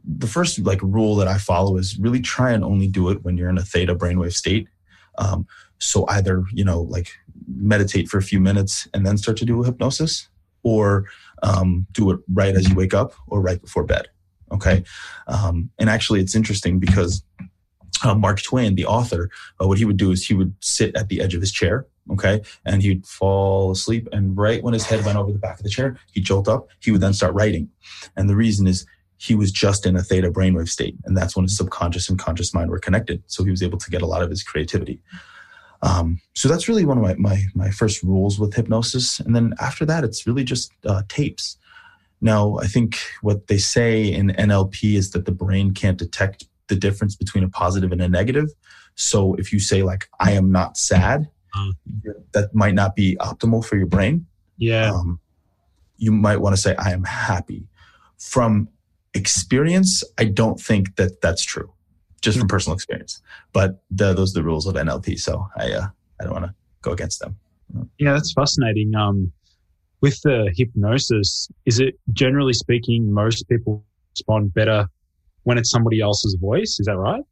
the 0.04 0.26
first 0.26 0.58
like 0.60 0.80
rule 0.82 1.16
that 1.16 1.28
I 1.28 1.38
follow 1.38 1.76
is 1.76 1.98
really 1.98 2.20
try 2.20 2.52
and 2.52 2.64
only 2.64 2.88
do 2.88 3.10
it 3.10 3.24
when 3.24 3.36
you're 3.36 3.48
in 3.48 3.58
a 3.58 3.62
theta 3.62 3.94
brainwave 3.94 4.34
state. 4.34 4.68
Um, 5.18 5.46
so 5.78 6.06
either 6.08 6.44
you 6.52 6.64
know 6.64 6.82
like 6.82 7.08
meditate 7.48 8.08
for 8.08 8.18
a 8.18 8.22
few 8.22 8.40
minutes 8.40 8.88
and 8.94 9.04
then 9.04 9.18
start 9.18 9.36
to 9.38 9.44
do 9.44 9.62
a 9.62 9.66
hypnosis, 9.66 10.28
or 10.62 11.06
um, 11.42 11.86
do 11.92 12.10
it 12.10 12.20
right 12.32 12.54
as 12.54 12.68
you 12.68 12.74
wake 12.74 12.94
up 12.94 13.14
or 13.28 13.40
right 13.40 13.60
before 13.60 13.84
bed. 13.84 14.08
Okay, 14.52 14.84
um, 15.26 15.70
and 15.78 15.90
actually 15.90 16.20
it's 16.20 16.34
interesting 16.34 16.78
because 16.78 17.22
uh, 18.04 18.14
Mark 18.14 18.42
Twain, 18.42 18.74
the 18.74 18.86
author, 18.86 19.30
uh, 19.60 19.66
what 19.66 19.78
he 19.78 19.84
would 19.84 19.96
do 19.96 20.10
is 20.10 20.26
he 20.26 20.34
would 20.34 20.54
sit 20.60 20.94
at 20.96 21.08
the 21.08 21.20
edge 21.20 21.34
of 21.34 21.40
his 21.40 21.52
chair 21.52 21.86
okay 22.10 22.40
and 22.64 22.82
he'd 22.82 23.06
fall 23.06 23.70
asleep 23.70 24.08
and 24.12 24.36
right 24.36 24.62
when 24.62 24.74
his 24.74 24.84
head 24.84 25.04
went 25.04 25.18
over 25.18 25.32
the 25.32 25.38
back 25.38 25.58
of 25.58 25.62
the 25.62 25.70
chair 25.70 25.96
he'd 26.12 26.24
jolt 26.24 26.48
up 26.48 26.68
he 26.80 26.90
would 26.90 27.00
then 27.00 27.12
start 27.12 27.34
writing. 27.34 27.68
And 28.16 28.28
the 28.28 28.36
reason 28.36 28.66
is 28.66 28.86
he 29.18 29.34
was 29.34 29.50
just 29.50 29.86
in 29.86 29.96
a 29.96 30.02
theta 30.02 30.30
brainwave 30.30 30.68
state 30.68 30.96
and 31.04 31.16
that's 31.16 31.36
when 31.36 31.44
his 31.44 31.56
subconscious 31.56 32.08
and 32.08 32.18
conscious 32.18 32.54
mind 32.54 32.70
were 32.70 32.78
connected 32.78 33.22
so 33.26 33.44
he 33.44 33.50
was 33.50 33.62
able 33.62 33.78
to 33.78 33.90
get 33.90 34.02
a 34.02 34.06
lot 34.06 34.22
of 34.22 34.30
his 34.30 34.42
creativity. 34.42 35.00
Um, 35.82 36.20
so 36.34 36.48
that's 36.48 36.68
really 36.68 36.86
one 36.86 36.96
of 36.96 37.04
my, 37.04 37.14
my, 37.16 37.42
my 37.54 37.70
first 37.70 38.02
rules 38.02 38.38
with 38.38 38.54
hypnosis 38.54 39.20
and 39.20 39.34
then 39.34 39.54
after 39.60 39.84
that 39.86 40.04
it's 40.04 40.26
really 40.26 40.44
just 40.44 40.72
uh, 40.84 41.02
tapes. 41.08 41.56
Now 42.20 42.58
i 42.58 42.66
think 42.66 42.98
what 43.20 43.48
they 43.48 43.58
say 43.58 44.04
in 44.04 44.28
nlp 44.28 44.96
is 44.96 45.10
that 45.10 45.26
the 45.26 45.32
brain 45.32 45.74
can't 45.74 45.98
detect 45.98 46.46
the 46.68 46.76
difference 46.76 47.16
between 47.16 47.44
a 47.44 47.48
positive 47.48 47.92
and 47.92 48.00
a 48.00 48.08
negative 48.08 48.48
so 48.94 49.34
if 49.34 49.52
you 49.52 49.60
say 49.60 49.82
like 49.82 50.08
i 50.20 50.32
am 50.32 50.50
not 50.50 50.76
sad 50.76 51.28
Mm. 51.56 51.72
that 52.32 52.54
might 52.54 52.74
not 52.74 52.94
be 52.94 53.16
optimal 53.16 53.64
for 53.64 53.76
your 53.76 53.86
brain. 53.86 54.26
Yeah. 54.58 54.92
Um, 54.92 55.20
you 55.96 56.12
might 56.12 56.40
want 56.40 56.54
to 56.54 56.60
say, 56.60 56.74
I 56.76 56.90
am 56.92 57.04
happy. 57.04 57.66
From 58.18 58.68
experience, 59.14 60.04
I 60.18 60.24
don't 60.24 60.60
think 60.60 60.96
that 60.96 61.20
that's 61.22 61.42
true, 61.42 61.72
just 62.20 62.38
from 62.38 62.48
personal 62.48 62.74
experience. 62.74 63.22
But 63.52 63.82
the, 63.90 64.12
those 64.12 64.32
are 64.36 64.40
the 64.40 64.44
rules 64.44 64.66
of 64.66 64.74
NLP. 64.74 65.18
So 65.18 65.46
I, 65.56 65.72
uh, 65.72 65.86
I 66.20 66.24
don't 66.24 66.32
want 66.32 66.46
to 66.46 66.54
go 66.82 66.92
against 66.92 67.20
them. 67.20 67.36
Yeah, 67.98 68.12
that's 68.12 68.32
fascinating. 68.32 68.94
Um, 68.94 69.32
with 70.02 70.20
the 70.22 70.52
hypnosis, 70.54 71.48
is 71.64 71.80
it 71.80 71.98
generally 72.12 72.52
speaking, 72.52 73.12
most 73.12 73.48
people 73.48 73.82
respond 74.14 74.52
better 74.52 74.88
when 75.46 75.58
it's 75.58 75.70
somebody 75.70 76.00
else's 76.00 76.34
voice? 76.34 76.80
Is 76.80 76.86
that 76.86 76.96
right? 76.96 77.22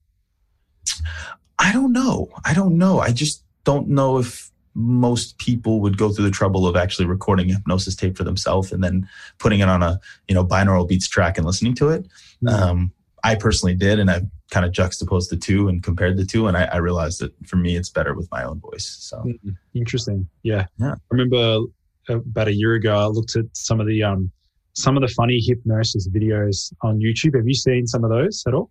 I 1.59 1.73
don't 1.73 1.93
know. 1.93 2.29
I 2.45 2.55
don't 2.55 2.79
know. 2.79 3.01
I 3.01 3.11
just 3.11 3.43
don't 3.65 3.89
know 3.89 4.19
if 4.19 4.53
most 4.75 5.37
people 5.39 5.81
would 5.81 5.99
go 5.99 6.11
through 6.11 6.25
the 6.25 6.31
trouble 6.31 6.65
of 6.67 6.77
actually 6.77 7.07
recording 7.07 7.51
a 7.51 7.55
hypnosis 7.55 7.97
tape 7.97 8.17
for 8.17 8.23
themselves 8.23 8.71
and 8.71 8.85
then 8.85 9.09
putting 9.39 9.61
it 9.61 9.69
on 9.69 9.83
a 9.83 9.99
you 10.29 10.35
know 10.35 10.45
binaural 10.45 10.89
beats 10.89 11.09
track 11.09 11.37
and 11.37 11.45
listening 11.45 11.75
to 11.75 11.89
it. 11.89 12.05
Mm-hmm. 12.45 12.49
Um, 12.49 12.93
I 13.25 13.35
personally 13.35 13.75
did, 13.75 13.99
and 13.99 14.09
I 14.09 14.23
kind 14.53 14.65
of 14.65 14.71
juxtaposed 14.71 15.31
the 15.31 15.37
two 15.37 15.69
and 15.69 15.83
compared 15.83 16.17
the 16.17 16.25
two, 16.25 16.47
and 16.47 16.57
I, 16.57 16.65
I, 16.67 16.77
realized 16.77 17.21
that 17.21 17.33
for 17.49 17.57
me, 17.57 17.75
it's 17.75 17.89
better 17.89 18.15
with 18.15 18.31
my 18.31 18.45
own 18.45 18.61
voice. 18.61 18.97
So 19.01 19.17
mm-hmm. 19.17 19.51
interesting, 19.75 20.29
yeah. 20.43 20.67
yeah. 20.79 20.93
I 20.93 20.97
remember 21.11 21.65
about 22.09 22.49
a 22.49 22.53
year 22.53 22.75
ago, 22.75 22.95
I 22.95 23.07
looked 23.07 23.35
at 23.35 23.47
some 23.55 23.81
of 23.81 23.87
the 23.87 24.03
um, 24.03 24.31
some 24.75 24.97
of 24.97 25.01
the 25.01 25.09
funny 25.09 25.41
hypnosis 25.41 26.09
videos 26.09 26.73
on 26.83 26.99
YouTube. 26.99 27.37
Have 27.37 27.47
you 27.47 27.55
seen 27.55 27.87
some 27.87 28.05
of 28.05 28.11
those 28.11 28.43
at 28.47 28.55
all? 28.55 28.71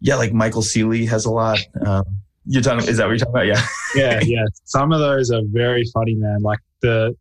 Yeah, 0.00 0.16
like 0.16 0.32
Michael 0.32 0.62
Sealey 0.62 1.08
has 1.08 1.24
a 1.24 1.30
lot. 1.30 1.58
Um, 1.84 2.04
you're 2.46 2.62
talking, 2.62 2.88
is 2.88 2.96
that 2.96 3.04
what 3.06 3.10
you're 3.10 3.18
talking 3.18 3.34
about? 3.34 3.46
Yeah. 3.46 3.66
yeah, 3.94 4.20
yeah. 4.22 4.44
Some 4.64 4.92
of 4.92 5.00
those 5.00 5.30
are 5.30 5.42
very 5.46 5.84
funny, 5.92 6.14
man. 6.14 6.42
Like 6.42 6.60
the 6.80 7.14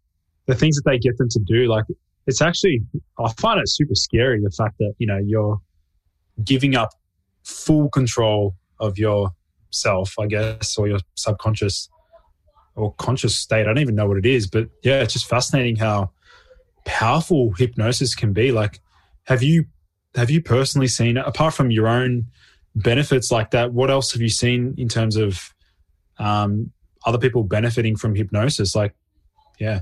the 0.45 0.55
things 0.55 0.77
that 0.77 0.89
they 0.89 0.97
get 0.97 1.17
them 1.17 1.27
to 1.29 1.39
do, 1.39 1.67
like 1.67 1.83
it's 2.27 2.41
actually 2.41 2.81
I 3.19 3.31
find 3.33 3.59
it 3.59 3.67
super 3.67 3.95
scary 3.95 4.39
the 4.41 4.51
fact 4.51 4.75
that, 4.79 4.93
you 4.99 5.07
know, 5.07 5.17
you're 5.17 5.59
giving 6.43 6.75
up 6.75 6.89
full 7.43 7.89
control 7.89 8.55
of 8.79 8.97
yourself, 8.97 10.13
I 10.17 10.27
guess, 10.27 10.77
or 10.77 10.87
your 10.87 10.99
subconscious 11.15 11.89
or 12.75 12.93
conscious 12.93 13.35
state. 13.35 13.61
I 13.61 13.65
don't 13.65 13.79
even 13.79 13.95
know 13.95 14.07
what 14.07 14.17
it 14.17 14.25
is, 14.25 14.47
but 14.47 14.69
yeah, 14.83 15.01
it's 15.01 15.13
just 15.13 15.27
fascinating 15.27 15.75
how 15.75 16.11
powerful 16.87 17.51
hypnosis 17.51 18.15
can 18.15 18.33
be. 18.33 18.51
Like, 18.51 18.79
have 19.25 19.43
you 19.43 19.65
have 20.15 20.31
you 20.31 20.41
personally 20.41 20.87
seen 20.87 21.17
apart 21.17 21.53
from 21.53 21.69
your 21.69 21.87
own 21.87 22.25
benefits 22.77 23.31
like 23.31 23.51
that, 23.51 23.73
what 23.73 23.89
else 23.89 24.11
have 24.13 24.21
you 24.21 24.29
seen 24.29 24.75
in 24.77 24.87
terms 24.87 25.15
of 25.15 25.53
um, 26.19 26.71
other 27.05 27.17
people 27.17 27.43
benefiting 27.43 27.95
from 27.95 28.15
hypnosis? 28.15 28.75
Like, 28.75 28.93
yeah. 29.59 29.81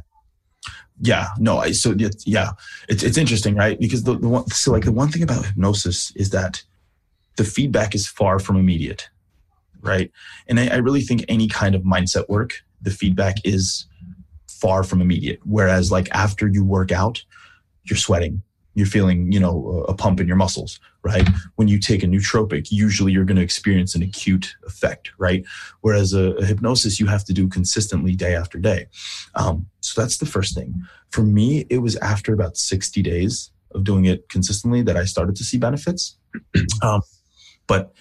Yeah, 1.01 1.27
no, 1.37 1.57
I, 1.57 1.71
so 1.71 1.93
yeah, 2.25 2.51
it's, 2.87 3.03
it's 3.03 3.17
interesting, 3.17 3.55
right? 3.55 3.77
Because 3.77 4.03
the, 4.03 4.17
the 4.17 4.29
one, 4.29 4.47
so 4.47 4.71
like 4.71 4.85
the 4.85 4.93
one 4.93 5.09
thing 5.09 5.23
about 5.23 5.45
hypnosis 5.45 6.11
is 6.15 6.29
that 6.29 6.63
the 7.35 7.43
feedback 7.43 7.93
is 7.93 8.07
far 8.07 8.39
from 8.39 8.55
immediate, 8.55 9.09
right? 9.81 10.09
And 10.47 10.57
I, 10.57 10.67
I 10.67 10.75
really 10.77 11.01
think 11.01 11.25
any 11.27 11.49
kind 11.49 11.75
of 11.75 11.81
mindset 11.81 12.29
work, 12.29 12.63
the 12.81 12.91
feedback 12.91 13.35
is 13.43 13.85
far 14.65 14.83
from 14.83 14.99
immediate. 14.99 15.39
Whereas 15.43 15.91
like 15.91 16.09
after 16.11 16.47
you 16.47 16.65
work 16.65 16.91
out, 16.91 17.23
you're 17.83 17.97
sweating, 17.97 18.41
you're 18.73 18.87
feeling, 18.87 19.31
you 19.31 19.39
know, 19.39 19.85
a 19.87 19.93
pump 19.93 20.19
in 20.19 20.27
your 20.27 20.37
muscles, 20.37 20.79
right? 21.03 21.29
When 21.53 21.67
you 21.67 21.79
take 21.79 22.01
a 22.01 22.07
nootropic, 22.07 22.71
usually 22.71 23.11
you're 23.11 23.25
going 23.25 23.37
to 23.37 23.43
experience 23.43 23.93
an 23.93 24.01
acute 24.01 24.55
effect, 24.65 25.11
right? 25.19 25.45
Whereas 25.81 26.13
a, 26.13 26.31
a, 26.37 26.45
hypnosis, 26.45 26.99
you 26.99 27.05
have 27.05 27.23
to 27.25 27.33
do 27.33 27.47
consistently 27.47 28.15
day 28.15 28.33
after 28.33 28.57
day. 28.57 28.87
Um, 29.35 29.67
so 29.81 30.01
that's 30.01 30.17
the 30.17 30.25
first 30.25 30.55
thing. 30.55 30.73
For 31.11 31.21
me, 31.21 31.67
it 31.69 31.77
was 31.77 31.95
after 31.97 32.33
about 32.33 32.57
60 32.57 33.03
days 33.03 33.51
of 33.75 33.83
doing 33.83 34.05
it 34.05 34.29
consistently 34.29 34.81
that 34.81 34.97
I 34.97 35.05
started 35.05 35.35
to 35.35 35.43
see 35.43 35.59
benefits. 35.59 36.17
Um, 36.81 37.01
but 37.67 37.93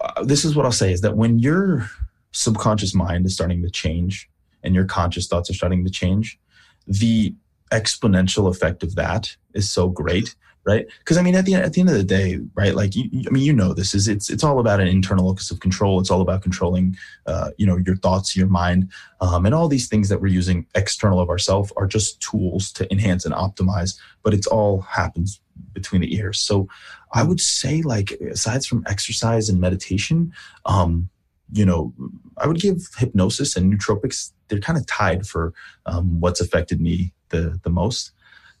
uh, 0.00 0.22
this 0.22 0.44
is 0.44 0.54
what 0.54 0.66
I'll 0.66 0.72
say 0.72 0.92
is 0.92 1.00
that 1.00 1.16
when 1.16 1.40
your 1.40 1.90
subconscious 2.30 2.94
mind 2.94 3.26
is 3.26 3.34
starting 3.34 3.60
to 3.62 3.70
change 3.70 4.29
and 4.62 4.74
your 4.74 4.84
conscious 4.84 5.26
thoughts 5.26 5.50
are 5.50 5.54
starting 5.54 5.84
to 5.84 5.90
change, 5.90 6.38
the 6.86 7.34
exponential 7.72 8.48
effect 8.48 8.82
of 8.82 8.96
that 8.96 9.36
is 9.54 9.70
so 9.70 9.88
great 9.88 10.34
right? 10.64 10.86
Because 10.98 11.16
i 11.16 11.22
mean 11.22 11.34
at 11.34 11.44
the 11.44 11.54
at 11.54 11.72
the 11.72 11.80
end 11.80 11.90
of 11.90 11.96
the 11.96 12.04
day 12.04 12.38
right 12.54 12.74
like 12.74 12.94
you, 12.94 13.08
i 13.26 13.30
mean 13.30 13.42
you 13.42 13.52
know 13.52 13.72
this 13.72 13.94
is 13.94 14.08
it's 14.08 14.28
it's 14.28 14.44
all 14.44 14.58
about 14.58 14.80
an 14.80 14.88
internal 14.88 15.26
locus 15.26 15.50
of 15.50 15.60
control. 15.60 16.00
It's 16.00 16.10
all 16.10 16.20
about 16.20 16.42
controlling 16.42 16.96
uh, 17.26 17.50
you 17.56 17.66
know 17.66 17.78
your 17.86 17.96
thoughts 17.96 18.36
your 18.36 18.46
mind 18.46 18.90
um, 19.20 19.46
and 19.46 19.54
all 19.54 19.68
these 19.68 19.88
things 19.88 20.08
that 20.08 20.20
we're 20.20 20.28
using 20.28 20.66
external 20.74 21.20
of 21.20 21.30
ourselves 21.30 21.72
are 21.76 21.86
just 21.86 22.20
tools 22.20 22.72
to 22.72 22.90
enhance 22.92 23.24
and 23.24 23.34
optimize 23.34 23.98
but 24.22 24.34
it's 24.34 24.46
all 24.46 24.82
happens 24.82 25.40
between 25.72 26.00
the 26.02 26.14
ears. 26.14 26.40
So 26.40 26.68
i 27.12 27.22
would 27.22 27.40
say 27.40 27.82
like 27.82 28.12
aside 28.12 28.64
from 28.64 28.84
exercise 28.86 29.48
and 29.48 29.60
meditation 29.60 30.32
um, 30.66 31.08
you 31.52 31.64
know, 31.64 31.92
I 32.38 32.46
would 32.46 32.60
give 32.60 32.88
hypnosis 32.96 33.56
and 33.56 33.72
nootropics. 33.72 34.32
They're 34.48 34.60
kind 34.60 34.78
of 34.78 34.86
tied 34.86 35.26
for 35.26 35.52
um, 35.86 36.20
what's 36.20 36.40
affected 36.40 36.80
me 36.80 37.12
the 37.30 37.58
the 37.62 37.70
most. 37.70 38.12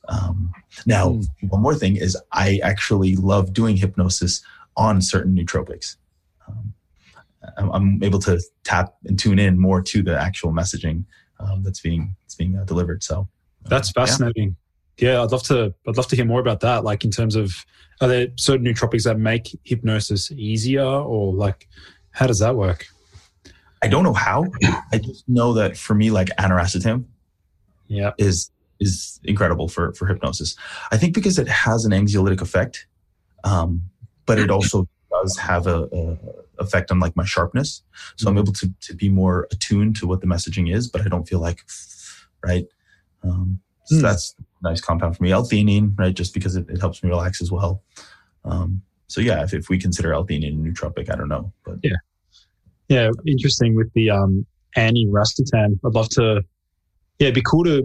Um, 0.08 0.52
now, 0.86 1.10
mm. 1.10 1.26
one 1.48 1.62
more 1.62 1.74
thing 1.74 1.96
is 1.96 2.16
I 2.32 2.60
actually 2.62 3.16
love 3.16 3.52
doing 3.52 3.76
hypnosis 3.76 4.42
on 4.76 5.02
certain 5.02 5.36
nootropics. 5.36 5.96
Um, 6.48 6.74
I'm, 7.56 7.70
I'm, 7.70 8.02
able 8.02 8.18
to 8.20 8.40
tap 8.64 8.94
and 9.04 9.18
tune 9.18 9.38
in 9.38 9.58
more 9.58 9.82
to 9.82 10.02
the 10.02 10.18
actual 10.18 10.52
messaging 10.52 11.04
um, 11.38 11.62
that's 11.62 11.80
being 11.80 12.16
that's 12.22 12.34
being 12.34 12.56
uh, 12.56 12.64
delivered. 12.64 13.02
So 13.02 13.28
uh, 13.64 13.68
that's 13.68 13.90
fascinating. 13.92 14.56
Yeah. 14.98 15.12
yeah, 15.12 15.22
I'd 15.22 15.30
love 15.30 15.42
to. 15.44 15.74
I'd 15.86 15.96
love 15.96 16.08
to 16.08 16.16
hear 16.16 16.24
more 16.24 16.40
about 16.40 16.60
that. 16.60 16.84
Like 16.84 17.04
in 17.04 17.10
terms 17.10 17.36
of, 17.36 17.52
are 18.00 18.08
there 18.08 18.28
certain 18.36 18.66
nootropics 18.66 19.04
that 19.04 19.18
make 19.18 19.56
hypnosis 19.64 20.30
easier, 20.32 20.84
or 20.84 21.32
like, 21.32 21.68
how 22.12 22.26
does 22.26 22.38
that 22.40 22.56
work? 22.56 22.86
I 23.82 23.88
don't 23.88 24.04
know 24.04 24.12
how. 24.12 24.46
I 24.92 24.98
just 24.98 25.28
know 25.28 25.54
that 25.54 25.76
for 25.76 25.94
me, 25.94 26.10
like 26.10 26.28
aniracetam, 26.38 27.04
yeah, 27.88 28.12
is 28.18 28.50
is 28.78 29.20
incredible 29.24 29.68
for 29.68 29.92
for 29.94 30.06
hypnosis. 30.06 30.56
I 30.90 30.96
think 30.96 31.14
because 31.14 31.38
it 31.38 31.48
has 31.48 31.84
an 31.84 31.92
anxiolytic 31.92 32.40
effect, 32.40 32.86
um, 33.44 33.82
but 34.26 34.38
it 34.38 34.50
also 34.50 34.88
does 35.10 35.36
have 35.38 35.66
a, 35.66 35.88
a, 35.92 36.62
effect 36.62 36.90
on 36.90 37.00
like 37.00 37.16
my 37.16 37.24
sharpness. 37.24 37.82
So 38.16 38.28
I'm 38.28 38.34
mm-hmm. 38.34 38.42
able 38.42 38.52
to 38.54 38.74
to 38.80 38.94
be 38.94 39.08
more 39.08 39.48
attuned 39.50 39.96
to 39.96 40.06
what 40.06 40.20
the 40.20 40.26
messaging 40.26 40.72
is, 40.74 40.88
but 40.88 41.00
I 41.00 41.08
don't 41.08 41.26
feel 41.26 41.40
like 41.40 41.60
right. 42.44 42.66
Um, 43.22 43.60
so 43.84 43.96
mm. 43.96 44.02
that's 44.02 44.34
nice 44.62 44.80
compound 44.80 45.16
for 45.16 45.22
me. 45.22 45.32
L-theanine, 45.32 45.98
right? 45.98 46.14
Just 46.14 46.32
because 46.32 46.56
it, 46.56 46.68
it 46.70 46.80
helps 46.80 47.02
me 47.02 47.10
relax 47.10 47.42
as 47.42 47.50
well. 47.50 47.82
Um, 48.44 48.82
so 49.10 49.20
yeah, 49.20 49.42
if, 49.42 49.52
if 49.52 49.68
we 49.68 49.76
consider 49.76 50.14
L-theanine 50.14 50.56
nootropic, 50.60 51.10
I 51.10 51.16
don't 51.16 51.28
know, 51.28 51.52
but 51.64 51.78
yeah, 51.82 51.96
yeah, 52.88 53.10
interesting 53.26 53.74
with 53.74 53.92
the 53.94 54.08
um, 54.08 54.46
aniracetam. 54.76 55.80
I'd 55.84 55.94
love 55.94 56.08
to. 56.10 56.42
Yeah, 57.18 57.26
it'd 57.26 57.34
be 57.34 57.42
cool 57.42 57.64
to 57.64 57.82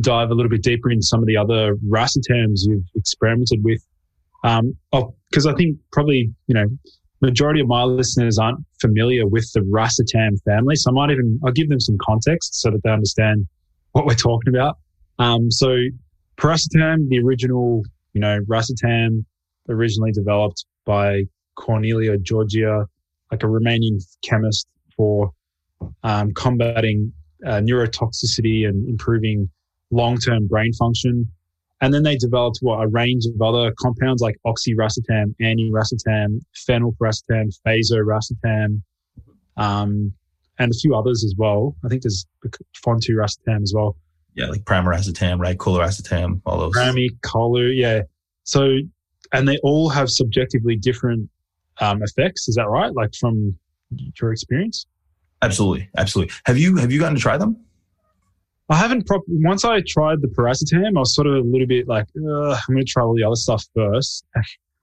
dive 0.00 0.30
a 0.30 0.34
little 0.34 0.50
bit 0.50 0.62
deeper 0.62 0.90
into 0.90 1.02
some 1.02 1.20
of 1.20 1.26
the 1.26 1.36
other 1.36 1.76
racetams 1.88 2.60
you've 2.66 2.84
experimented 2.94 3.64
with. 3.64 3.84
Um, 4.44 4.76
because 4.92 5.46
oh, 5.46 5.52
I 5.52 5.54
think 5.54 5.78
probably 5.92 6.30
you 6.46 6.54
know 6.54 6.66
majority 7.22 7.60
of 7.60 7.68
my 7.68 7.82
listeners 7.82 8.38
aren't 8.38 8.62
familiar 8.78 9.26
with 9.26 9.50
the 9.54 9.60
racetam 9.60 10.42
family, 10.44 10.76
so 10.76 10.90
I 10.90 10.92
might 10.92 11.10
even 11.10 11.40
I'll 11.42 11.52
give 11.52 11.70
them 11.70 11.80
some 11.80 11.96
context 12.02 12.60
so 12.60 12.70
that 12.70 12.82
they 12.84 12.90
understand 12.90 13.46
what 13.92 14.04
we're 14.04 14.14
talking 14.14 14.54
about. 14.54 14.76
Um, 15.18 15.50
so 15.50 15.74
piracetam, 16.36 17.08
the 17.08 17.18
original, 17.18 17.82
you 18.12 18.20
know, 18.20 18.40
racetam, 18.46 19.24
originally 19.68 20.12
developed 20.12 20.64
by 20.84 21.24
Corneliu 21.58 22.16
Giurgea, 22.18 22.86
like 23.30 23.42
a 23.42 23.46
Romanian 23.46 23.98
chemist 24.22 24.66
for 24.96 25.32
um, 26.02 26.32
combating 26.34 27.12
uh, 27.44 27.60
neurotoxicity 27.60 28.66
and 28.66 28.88
improving 28.88 29.50
long 29.90 30.18
term 30.18 30.46
brain 30.46 30.72
function. 30.72 31.26
And 31.82 31.92
then 31.92 32.02
they 32.02 32.16
developed 32.16 32.58
what 32.62 32.82
a 32.82 32.88
range 32.88 33.26
of 33.26 33.40
other 33.42 33.72
compounds 33.78 34.22
like 34.22 34.36
oxiracetam, 34.46 35.34
aniracetam, 35.42 36.40
phenylpiracetam, 36.66 37.54
vasoracetam, 37.66 38.80
um, 39.58 40.12
and 40.58 40.72
a 40.72 40.74
few 40.74 40.94
others 40.94 41.22
as 41.22 41.34
well. 41.36 41.76
I 41.84 41.88
think 41.88 42.02
there's 42.02 42.26
fonturacetam 42.82 43.62
as 43.62 43.74
well. 43.76 43.96
Yeah, 44.34 44.46
like 44.46 44.64
pramiracetam, 44.64 45.38
right? 45.38 45.56
Coluracetam, 45.56 46.40
all 46.46 46.58
those. 46.58 46.74
Prami, 46.74 47.10
colu, 47.22 47.74
yeah. 47.74 48.02
So 48.44 48.78
and 49.32 49.46
they 49.46 49.58
all 49.58 49.88
have 49.88 50.10
subjectively 50.10 50.76
different 50.76 51.28
um, 51.80 52.02
effects. 52.02 52.48
Is 52.48 52.56
that 52.56 52.68
right? 52.68 52.92
Like 52.94 53.14
from 53.14 53.56
your 54.20 54.32
experience? 54.32 54.86
Absolutely, 55.42 55.88
absolutely. 55.96 56.34
Have 56.46 56.58
you 56.58 56.76
have 56.76 56.90
you 56.90 56.98
gotten 56.98 57.14
to 57.14 57.20
try 57.20 57.36
them? 57.36 57.56
I 58.68 58.76
haven't. 58.76 59.06
Pro- 59.06 59.22
Once 59.28 59.64
I 59.64 59.80
tried 59.86 60.22
the 60.22 60.28
piracetam, 60.28 60.96
I 60.96 61.00
was 61.00 61.14
sort 61.14 61.26
of 61.28 61.34
a 61.34 61.40
little 61.40 61.66
bit 61.66 61.86
like, 61.86 62.06
I'm 62.16 62.22
going 62.24 62.78
to 62.78 62.84
try 62.84 63.02
all 63.02 63.14
the 63.14 63.22
other 63.22 63.36
stuff 63.36 63.64
first. 63.74 64.24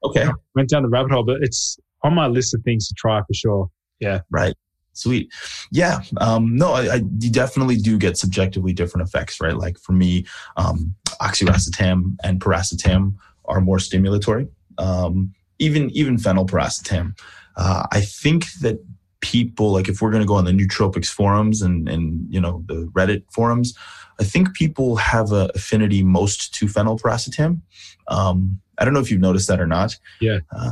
Okay. 0.06 0.28
Went 0.54 0.68
down 0.68 0.84
the 0.84 0.90
rabbit 0.90 1.14
hole, 1.14 1.24
but 1.24 1.42
it's 1.42 1.78
on 2.04 2.14
my 2.14 2.28
list 2.28 2.54
of 2.54 2.62
things 2.64 2.90
to 2.90 2.94
try 2.94 3.22
for 3.22 3.34
sure. 3.34 3.70
Yeah. 4.02 4.20
Right. 4.30 4.54
Sweet. 4.92 5.32
Yeah. 5.72 6.02
Um, 6.18 6.58
no, 6.58 6.74
I, 6.74 6.96
I, 6.96 7.02
you 7.20 7.32
definitely 7.32 7.78
do 7.78 7.98
get 7.98 8.18
subjectively 8.18 8.74
different 8.74 9.08
effects, 9.08 9.40
right? 9.40 9.56
Like 9.56 9.80
for 9.80 9.94
me, 9.94 10.26
um, 10.58 10.94
oxiracetam 11.22 12.18
and 12.24 12.42
piracetam 12.42 13.16
are 13.46 13.62
more 13.62 13.78
stimulatory. 13.78 14.50
Um, 14.78 15.34
even 15.60 15.90
even 15.92 16.18
phenylpiracetam. 16.18 17.18
Uh, 17.56 17.86
I 17.92 18.02
think 18.02 18.52
that 18.62 18.84
people 19.22 19.72
like 19.72 19.88
if 19.88 20.02
we're 20.02 20.12
going 20.12 20.24
to 20.24 20.28
go 20.28 20.36
on 20.36 20.46
the 20.46 20.52
nootropics 20.52 21.08
forums 21.08 21.62
and 21.62 21.88
and 21.88 22.26
you 22.30 22.42
know 22.42 22.64
the 22.68 22.88
Reddit 22.94 23.24
forums, 23.32 23.78
I 24.20 24.24
think 24.24 24.54
people 24.54 24.96
have 24.98 25.32
a 25.32 25.50
affinity 25.56 26.04
most 26.04 26.54
to 26.56 26.66
phenylpiracetam. 26.66 27.62
Um, 28.08 28.60
I 28.78 28.86
don't 28.86 28.94
know 28.94 29.00
if 29.00 29.12
you've 29.12 29.22
noticed 29.22 29.48
that 29.48 29.62
or 29.62 29.68
not. 29.68 29.98
Yeah. 30.20 30.40
Uh, 30.52 30.72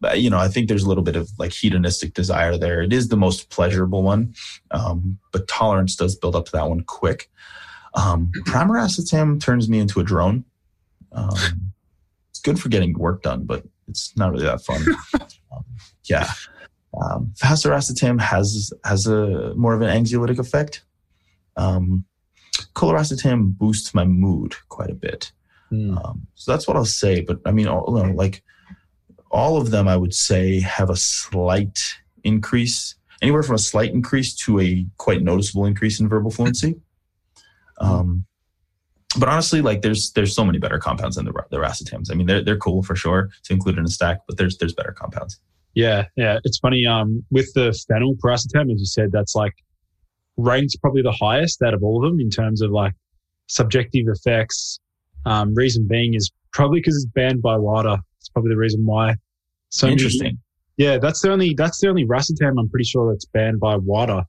but, 0.00 0.20
you 0.20 0.28
know, 0.28 0.38
I 0.38 0.48
think 0.48 0.68
there's 0.68 0.82
a 0.82 0.88
little 0.88 1.04
bit 1.04 1.14
of 1.14 1.30
like 1.38 1.52
hedonistic 1.52 2.12
desire 2.12 2.58
there. 2.58 2.82
It 2.82 2.92
is 2.92 3.08
the 3.08 3.16
most 3.16 3.50
pleasurable 3.50 4.02
one, 4.02 4.34
um, 4.72 5.18
but 5.30 5.46
tolerance 5.46 5.94
does 5.94 6.16
build 6.16 6.34
up 6.34 6.46
to 6.46 6.52
that 6.52 6.68
one 6.68 6.82
quick. 6.82 7.30
Um, 7.94 8.32
pramiracetam 8.46 9.40
turns 9.40 9.68
me 9.68 9.78
into 9.78 10.00
a 10.00 10.04
drone. 10.04 10.44
Um, 11.12 11.71
good 12.42 12.60
for 12.60 12.68
getting 12.68 12.98
work 12.98 13.22
done, 13.22 13.44
but 13.44 13.64
it's 13.88 14.16
not 14.16 14.32
really 14.32 14.44
that 14.44 14.64
fun. 14.64 14.84
um, 15.52 15.64
yeah. 16.04 16.28
Um, 17.00 17.32
Vasoracetam 17.38 18.20
has 18.20 18.72
has 18.84 19.06
a 19.06 19.54
more 19.54 19.74
of 19.74 19.82
an 19.82 19.88
anxiolytic 19.88 20.38
effect. 20.38 20.82
Um, 21.56 22.04
coluracetam 22.74 23.56
boosts 23.56 23.94
my 23.94 24.04
mood 24.04 24.54
quite 24.68 24.90
a 24.90 24.94
bit. 24.94 25.32
Mm. 25.70 26.04
Um, 26.04 26.26
so 26.34 26.52
that's 26.52 26.68
what 26.68 26.76
I'll 26.76 26.84
say. 26.84 27.22
But 27.22 27.40
I 27.46 27.50
mean, 27.50 27.66
all, 27.66 27.84
you 27.88 28.06
know, 28.06 28.12
like 28.12 28.42
all 29.30 29.56
of 29.56 29.70
them, 29.70 29.88
I 29.88 29.96
would 29.96 30.14
say 30.14 30.60
have 30.60 30.90
a 30.90 30.96
slight 30.96 31.96
increase, 32.24 32.94
anywhere 33.22 33.42
from 33.42 33.54
a 33.54 33.58
slight 33.58 33.92
increase 33.92 34.34
to 34.36 34.60
a 34.60 34.86
quite 34.98 35.22
noticeable 35.22 35.64
increase 35.64 35.98
in 35.98 36.08
verbal 36.08 36.30
fluency. 36.30 36.80
Hmm. 37.78 37.86
Um, 37.86 38.26
but 39.18 39.28
honestly, 39.28 39.60
like 39.60 39.82
there's 39.82 40.12
there's 40.12 40.34
so 40.34 40.44
many 40.44 40.58
better 40.58 40.78
compounds 40.78 41.16
than 41.16 41.24
the 41.24 41.32
the 41.50 41.58
racetams. 41.58 42.10
I 42.10 42.14
mean, 42.14 42.26
they're 42.26 42.42
they're 42.42 42.58
cool 42.58 42.82
for 42.82 42.96
sure 42.96 43.30
to 43.44 43.52
include 43.52 43.78
in 43.78 43.84
a 43.84 43.88
stack, 43.88 44.18
but 44.26 44.36
there's 44.36 44.56
there's 44.58 44.74
better 44.74 44.92
compounds. 44.92 45.40
Yeah, 45.74 46.06
yeah. 46.16 46.38
It's 46.44 46.58
funny. 46.58 46.86
Um, 46.86 47.24
with 47.30 47.52
the 47.54 47.70
phenyl 47.90 48.18
piracetam, 48.18 48.72
as 48.72 48.80
you 48.80 48.86
said, 48.86 49.10
that's 49.12 49.34
like 49.34 49.54
ranks 50.36 50.76
probably 50.76 51.02
the 51.02 51.12
highest 51.12 51.62
out 51.62 51.74
of 51.74 51.82
all 51.82 52.04
of 52.04 52.10
them 52.10 52.20
in 52.20 52.30
terms 52.30 52.62
of 52.62 52.70
like 52.70 52.94
subjective 53.46 54.06
effects. 54.08 54.78
Um, 55.24 55.54
reason 55.54 55.86
being 55.88 56.14
is 56.14 56.30
probably 56.52 56.80
because 56.80 56.96
it's 56.96 57.06
banned 57.06 57.42
by 57.42 57.56
WADA. 57.56 57.98
It's 58.18 58.28
probably 58.28 58.50
the 58.50 58.56
reason 58.56 58.84
why. 58.84 59.14
So 59.68 59.88
interesting. 59.88 60.24
Many, 60.24 60.38
yeah, 60.76 60.98
that's 60.98 61.20
the 61.20 61.30
only 61.30 61.54
that's 61.56 61.80
the 61.80 61.88
only 61.88 62.04
racetam 62.06 62.58
I'm 62.58 62.68
pretty 62.68 62.84
sure 62.84 63.12
that's 63.12 63.26
banned 63.26 63.60
by 63.60 63.76
WADA 63.76 64.24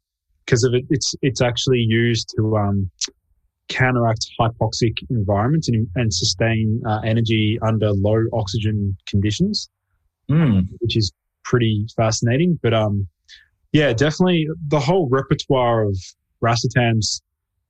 because 0.46 0.64
of 0.64 0.74
it. 0.74 0.86
It's 0.90 1.14
it's 1.22 1.42
actually 1.42 1.80
used 1.80 2.34
to 2.38 2.58
um, 2.58 2.90
counteract 3.70 4.28
hypoxic 4.40 4.98
environments 5.10 5.70
and, 5.70 5.88
and 5.96 6.14
sustain 6.14 6.82
uh, 6.86 7.00
energy 7.04 7.58
under 7.62 7.92
low 7.92 8.24
oxygen 8.34 8.96
conditions, 9.08 9.70
mm. 10.30 10.68
which 10.80 10.98
is 10.98 11.12
pretty 11.44 11.86
fascinating. 11.96 12.60
But 12.62 12.74
um, 12.74 13.08
yeah, 13.72 13.94
definitely 13.94 14.48
the 14.68 14.80
whole 14.80 15.10
repertoire 15.10 15.84
of 15.84 15.98
racetams. 16.44 17.22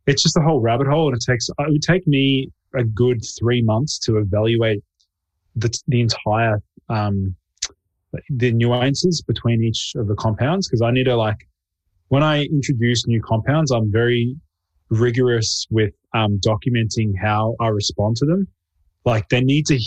It's 0.06 0.22
just 0.22 0.36
a 0.36 0.41
whole 0.41 0.60
rabbit 0.60 0.88
hole, 0.88 1.08
and 1.08 1.16
it 1.16 1.24
takes 1.26 1.48
it 1.50 1.72
would 1.72 1.82
take 1.82 2.06
me 2.08 2.50
a 2.76 2.84
good 2.84 3.22
three 3.39 3.62
months 3.62 4.00
to 4.00 4.18
evaluate 4.18 4.84
the 5.56 5.74
the 5.88 6.02
entire 6.02 6.62
um, 6.89 7.36
the 8.30 8.52
nuances 8.52 9.22
between 9.22 9.64
each 9.64 9.94
of 9.96 10.08
the 10.08 10.16
compounds 10.16 10.68
because 10.68 10.82
I 10.82 10.91
need 10.91 11.06
to 11.06 11.16
like 11.16 11.48
when 12.10 12.22
I 12.22 12.44
introduce 12.44 13.08
new 13.08 13.22
compounds, 13.22 13.72
I'm 13.72 13.91
very 13.91 14.36
rigorous 15.00 15.68
with 15.70 15.94
um, 16.14 16.39
documenting 16.39 17.14
how 17.20 17.56
I 17.60 17.68
respond 17.68 18.18
to 18.18 18.26
them. 18.26 18.48
Like 19.06 19.28
they 19.30 19.41
need 19.41 19.66
to, 19.68 19.80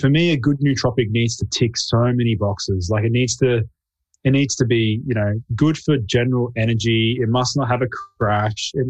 for 0.00 0.08
me, 0.08 0.32
a 0.32 0.36
good 0.36 0.58
nootropic 0.60 1.10
needs 1.10 1.36
to 1.38 1.46
tick 1.46 1.76
so 1.76 1.98
many 1.98 2.34
boxes. 2.34 2.88
Like 2.90 3.04
it 3.04 3.12
needs 3.12 3.36
to, 3.38 3.62
it 4.24 4.30
needs 4.30 4.54
to 4.56 4.64
be, 4.64 5.00
you 5.06 5.14
know, 5.14 5.34
good 5.54 5.76
for 5.76 5.98
general 5.98 6.52
energy. 6.56 7.18
It 7.20 7.28
must 7.28 7.56
not 7.56 7.68
have 7.68 7.82
a 7.82 7.88
crash. 8.18 8.72
It 8.74 8.86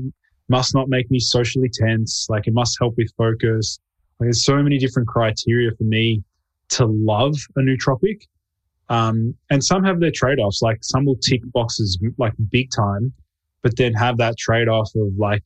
must 0.49 0.75
not 0.75 0.89
make 0.89 1.11
me 1.11 1.19
socially 1.19 1.71
tense. 1.73 2.27
Like 2.29 2.47
it 2.47 2.55
must 2.55 2.77
help 2.79 2.95
with 2.97 3.13
focus. 3.17 3.81
Like 4.21 4.27
there's 4.27 4.45
so 4.45 4.63
many 4.63 4.79
different 4.79 5.09
criteria 5.09 5.71
for 5.77 5.85
me 5.85 6.23
to 6.71 6.87
love 6.87 7.35
a 7.57 7.61
nootropic. 7.61 8.23
Um, 8.91 9.35
and 9.51 9.65
some 9.65 9.83
have 9.83 9.99
their 9.99 10.13
trade 10.13 10.39
offs. 10.39 10.63
Like 10.63 10.79
some 10.83 11.05
will 11.07 11.17
tick 11.17 11.41
boxes 11.53 11.99
like 12.19 12.35
big 12.51 12.69
time 12.71 13.13
but 13.65 13.77
then 13.77 13.95
have 13.95 14.19
that 14.19 14.37
trade 14.39 14.69
off 14.69 14.91
of 14.95 15.09
like, 15.19 15.43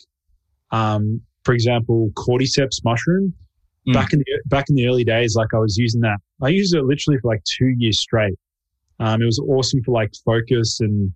um, 0.73 1.23
for 1.45 1.55
example, 1.55 2.11
cordyceps 2.14 2.85
mushroom. 2.85 3.33
Mm. 3.89 3.95
Back 3.95 4.12
in 4.12 4.19
the 4.19 4.43
back 4.47 4.66
in 4.69 4.75
the 4.75 4.87
early 4.89 5.05
days, 5.05 5.35
like 5.37 5.55
I 5.55 5.59
was 5.59 5.79
using 5.79 6.03
that. 6.03 6.19
I 6.43 6.49
used 6.49 6.75
it 6.75 6.83
literally 6.83 7.19
for 7.21 7.29
like 7.29 7.43
two 7.45 7.73
years 7.79 8.01
straight. 8.01 8.35
Um, 9.01 9.23
it 9.23 9.25
was 9.25 9.39
awesome 9.39 9.81
for 9.85 9.93
like 9.93 10.12
focus 10.27 10.81
and 10.81 11.12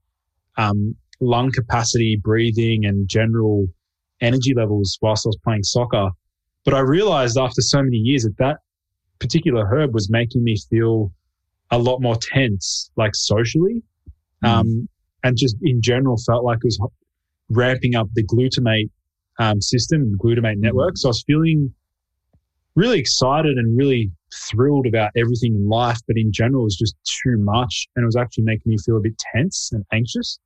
um, 0.57 0.95
lung 1.21 1.51
capacity, 1.51 2.17
breathing, 2.17 2.87
and 2.87 3.09
general 3.09 3.67
energy 4.21 4.55
levels 4.55 4.97
whilst 5.03 5.27
I 5.27 5.31
was 5.31 5.39
playing 5.45 5.65
soccer. 5.65 6.11
But 6.65 6.75
I 6.75 6.81
realized 6.81 7.37
after 7.37 7.61
so 7.61 7.83
many 7.83 7.97
years 7.97 8.23
that 8.23 8.39
that 8.39 8.59
particular 9.19 9.67
herb 9.67 9.93
was 9.93 10.09
making 10.09 10.45
me 10.45 10.57
feel 10.71 11.13
a 11.73 11.79
lot 11.79 12.01
more 12.01 12.17
tense, 12.17 12.91
like 12.97 13.17
socially. 13.17 13.83
Mm. 14.45 14.49
Um, 14.49 14.89
and 15.23 15.37
just 15.37 15.57
in 15.63 15.81
general 15.81 16.17
felt 16.27 16.45
like 16.45 16.59
it 16.59 16.65
was 16.65 16.81
ramping 17.51 17.95
up 17.95 18.09
the 18.15 18.25
glutamate 18.25 18.91
um, 19.39 19.61
system 19.61 20.03
and 20.03 20.19
glutamate 20.19 20.55
mm-hmm. 20.55 20.63
network. 20.63 20.93
So 20.97 21.09
I 21.09 21.11
was 21.11 21.25
feeling 21.27 21.73
really 22.75 22.99
excited 22.99 23.59
and 23.59 23.77
really 23.77 24.11
thrilled 24.51 24.87
about 24.87 25.11
everything 25.17 25.55
in 25.55 25.69
life, 25.69 25.99
but 26.07 26.17
in 26.17 26.33
general, 26.33 26.63
it 26.63 26.65
was 26.65 26.77
just 26.77 26.97
too 27.05 27.37
much, 27.39 27.87
and 27.95 28.03
it 28.03 28.07
was 28.07 28.17
actually 28.17 28.45
making 28.45 28.71
me 28.71 28.79
feel 28.79 28.97
a 28.97 29.01
bit 29.01 29.19
tense 29.35 29.71
and 29.73 29.85
anxious. 29.93 30.39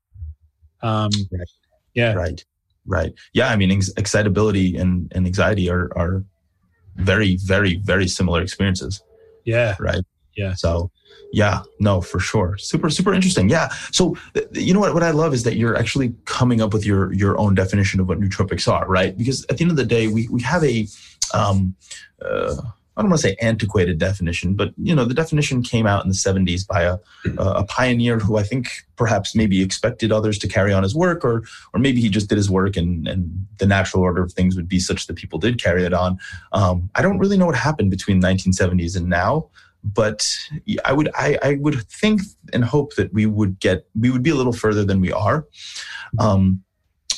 Um, 0.83 1.11
right. 1.33 1.49
Yeah. 1.95 2.12
Right. 2.14 2.45
Right. 2.85 3.12
Yeah. 3.33 3.49
I 3.49 3.57
mean, 3.57 3.70
ex- 3.70 3.93
excitability 3.97 4.77
and, 4.77 5.11
and 5.14 5.27
anxiety 5.27 5.70
are, 5.70 5.91
are 5.97 6.24
very, 6.97 7.39
very, 7.45 7.81
very 7.85 8.09
similar 8.09 8.43
experiences. 8.43 9.03
Yeah. 9.45 9.77
Right. 9.79 10.03
Yeah. 10.37 10.55
So, 10.55 10.91
yeah, 11.33 11.63
no, 11.81 12.01
for 12.01 12.19
sure. 12.19 12.57
Super, 12.59 12.91
super 12.91 13.13
interesting. 13.13 13.49
Yeah. 13.49 13.69
So, 13.93 14.17
you 14.53 14.73
know 14.73 14.81
what? 14.81 14.95
What 14.95 15.03
I 15.03 15.11
love 15.11 15.35
is 15.35 15.43
that 15.43 15.57
you're 15.57 15.77
actually 15.77 16.15
coming 16.25 16.61
up 16.61 16.73
with 16.73 16.87
your 16.87 17.13
your 17.13 17.39
own 17.39 17.55
definition 17.55 18.01
of 18.01 18.09
what 18.09 18.21
nootropics 18.21 18.71
are, 18.73 18.87
right? 18.87 19.17
Because 19.17 19.45
at 19.51 19.59
the 19.59 19.65
end 19.65 19.71
of 19.71 19.77
the 19.77 19.85
day, 19.85 20.09
we 20.09 20.29
we 20.29 20.41
have 20.43 20.65
a 20.65 20.87
um, 21.35 21.75
uh, 22.23 22.57
I 22.97 23.03
don't 23.03 23.11
want 23.11 23.21
to 23.21 23.29
say 23.29 23.37
antiquated 23.43 23.99
definition, 23.99 24.55
but 24.55 24.73
you 24.79 24.95
know, 24.95 25.05
the 25.05 25.13
definition 25.13 25.63
came 25.63 25.87
out 25.87 26.03
in 26.03 26.09
the 26.09 26.15
70s 26.15 26.67
by 26.67 26.83
a, 26.83 26.97
a 27.37 27.65
pioneer 27.65 28.19
who 28.19 28.39
I 28.39 28.43
think 28.43 28.87
perhaps 28.97 29.35
maybe 29.35 29.61
expected 29.61 30.13
others 30.13 30.39
to 30.39 30.49
carry 30.49 30.73
on 30.73 30.83
his 30.83 30.95
work, 30.95 31.23
or 31.23 31.45
or 31.75 31.81
maybe 31.81 32.01
he 32.01 32.09
just 32.09 32.31
did 32.31 32.39
his 32.39 32.49
work 32.49 32.77
and 32.77 33.07
and 33.07 33.47
the 33.59 33.67
natural 33.67 34.03
order 34.03 34.23
of 34.23 34.33
things 34.33 34.57
would 34.57 34.69
be 34.69 34.79
such 34.79 35.07
that 35.07 35.17
people 35.17 35.39
did 35.39 35.63
carry 35.63 35.85
it 35.85 35.93
on. 35.93 36.19
Um, 36.53 36.89
I 36.95 37.03
don't 37.03 37.19
really 37.19 37.37
know 37.37 37.47
what 37.47 37.57
happened 37.57 37.91
between 37.91 38.23
1970s 38.23 38.97
and 38.97 39.09
now, 39.09 39.51
but 39.95 40.28
I 40.84 40.93
would 40.93 41.11
I, 41.14 41.39
I 41.43 41.57
would 41.61 41.82
think 41.89 42.22
and 42.53 42.64
hope 42.64 42.95
that 42.97 43.12
we 43.12 43.26
would 43.26 43.61
get 43.61 43.87
we 43.99 44.11
would 44.11 44.22
be 44.22 44.30
a 44.30 44.34
little 44.34 44.53
further 44.53 44.84
than 44.84 45.01
we 45.01 45.12
are. 45.12 45.47
Um, 46.18 46.62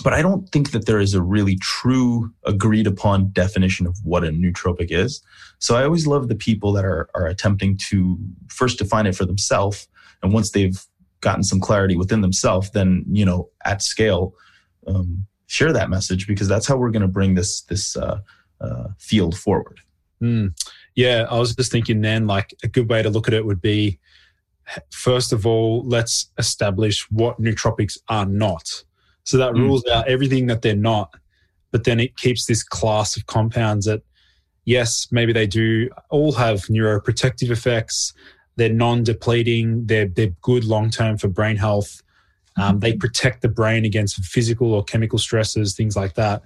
but 0.02 0.12
I 0.12 0.22
don't 0.22 0.48
think 0.50 0.70
that 0.72 0.86
there 0.86 1.00
is 1.00 1.14
a 1.14 1.22
really 1.22 1.56
true 1.56 2.32
agreed 2.44 2.86
upon 2.86 3.30
definition 3.32 3.86
of 3.86 3.96
what 4.04 4.24
a 4.24 4.28
nootropic 4.28 4.88
is. 4.90 5.20
So 5.58 5.76
I 5.76 5.84
always 5.84 6.06
love 6.06 6.28
the 6.28 6.36
people 6.36 6.72
that 6.74 6.84
are, 6.84 7.08
are 7.14 7.26
attempting 7.26 7.76
to 7.88 8.18
first 8.48 8.78
define 8.78 9.06
it 9.06 9.16
for 9.16 9.24
themselves. 9.24 9.88
And 10.22 10.32
once 10.32 10.50
they've 10.50 10.80
gotten 11.20 11.42
some 11.42 11.60
clarity 11.60 11.96
within 11.96 12.20
themselves, 12.20 12.70
then, 12.70 13.04
you 13.10 13.24
know, 13.24 13.48
at 13.64 13.82
scale, 13.82 14.34
um, 14.86 15.26
share 15.46 15.72
that 15.72 15.90
message 15.90 16.26
because 16.26 16.46
that's 16.46 16.66
how 16.66 16.76
we're 16.76 16.90
going 16.90 17.02
to 17.02 17.08
bring 17.08 17.34
this, 17.34 17.62
this 17.62 17.96
uh, 17.96 18.20
uh, 18.60 18.88
field 18.98 19.36
forward. 19.36 19.80
Mm. 20.22 20.54
Yeah. 20.98 21.26
I 21.30 21.38
was 21.38 21.54
just 21.54 21.70
thinking 21.70 22.00
then, 22.00 22.26
like 22.26 22.52
a 22.64 22.68
good 22.68 22.88
way 22.88 23.02
to 23.02 23.08
look 23.08 23.28
at 23.28 23.34
it 23.34 23.46
would 23.46 23.60
be, 23.60 24.00
first 24.90 25.32
of 25.32 25.46
all, 25.46 25.84
let's 25.86 26.32
establish 26.38 27.08
what 27.10 27.40
nootropics 27.40 27.96
are 28.08 28.26
not 28.26 28.82
so 29.22 29.36
that 29.36 29.52
mm. 29.52 29.58
rules 29.58 29.84
out 29.92 30.08
everything 30.08 30.46
that 30.46 30.62
they're 30.62 30.74
not. 30.74 31.14
But 31.70 31.84
then 31.84 32.00
it 32.00 32.16
keeps 32.16 32.46
this 32.46 32.64
class 32.64 33.16
of 33.16 33.26
compounds 33.26 33.86
that, 33.86 34.02
yes, 34.64 35.06
maybe 35.12 35.32
they 35.32 35.46
do 35.46 35.88
all 36.10 36.32
have 36.32 36.62
neuroprotective 36.62 37.50
effects. 37.50 38.12
They're 38.56 38.72
non 38.72 39.04
depleting, 39.04 39.86
they're, 39.86 40.08
they're 40.08 40.34
good 40.40 40.64
long 40.64 40.90
term 40.90 41.16
for 41.16 41.28
brain 41.28 41.58
health. 41.58 42.02
Um, 42.56 42.80
they 42.80 42.90
mm-hmm. 42.90 42.98
protect 42.98 43.42
the 43.42 43.48
brain 43.48 43.84
against 43.84 44.16
physical 44.24 44.74
or 44.74 44.82
chemical 44.82 45.20
stresses, 45.20 45.76
things 45.76 45.94
like 45.94 46.14
that. 46.14 46.42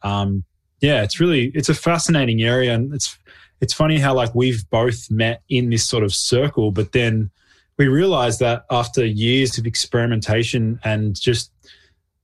Um, 0.00 0.44
yeah, 0.80 1.02
it's 1.02 1.20
really 1.20 1.52
it's 1.54 1.68
a 1.68 1.74
fascinating 1.74 2.42
area, 2.42 2.74
and 2.74 2.92
it's 2.92 3.18
it's 3.62 3.72
funny 3.72 3.98
how 3.98 4.12
like 4.12 4.34
we've 4.34 4.68
both 4.70 5.08
met 5.08 5.40
in 5.48 5.70
this 5.70 5.86
sort 5.88 6.02
of 6.02 6.12
circle, 6.12 6.72
but 6.72 6.90
then 6.90 7.30
we 7.78 7.86
realized 7.86 8.40
that 8.40 8.64
after 8.70 9.06
years 9.06 9.56
of 9.56 9.66
experimentation 9.66 10.80
and 10.82 11.18
just 11.18 11.52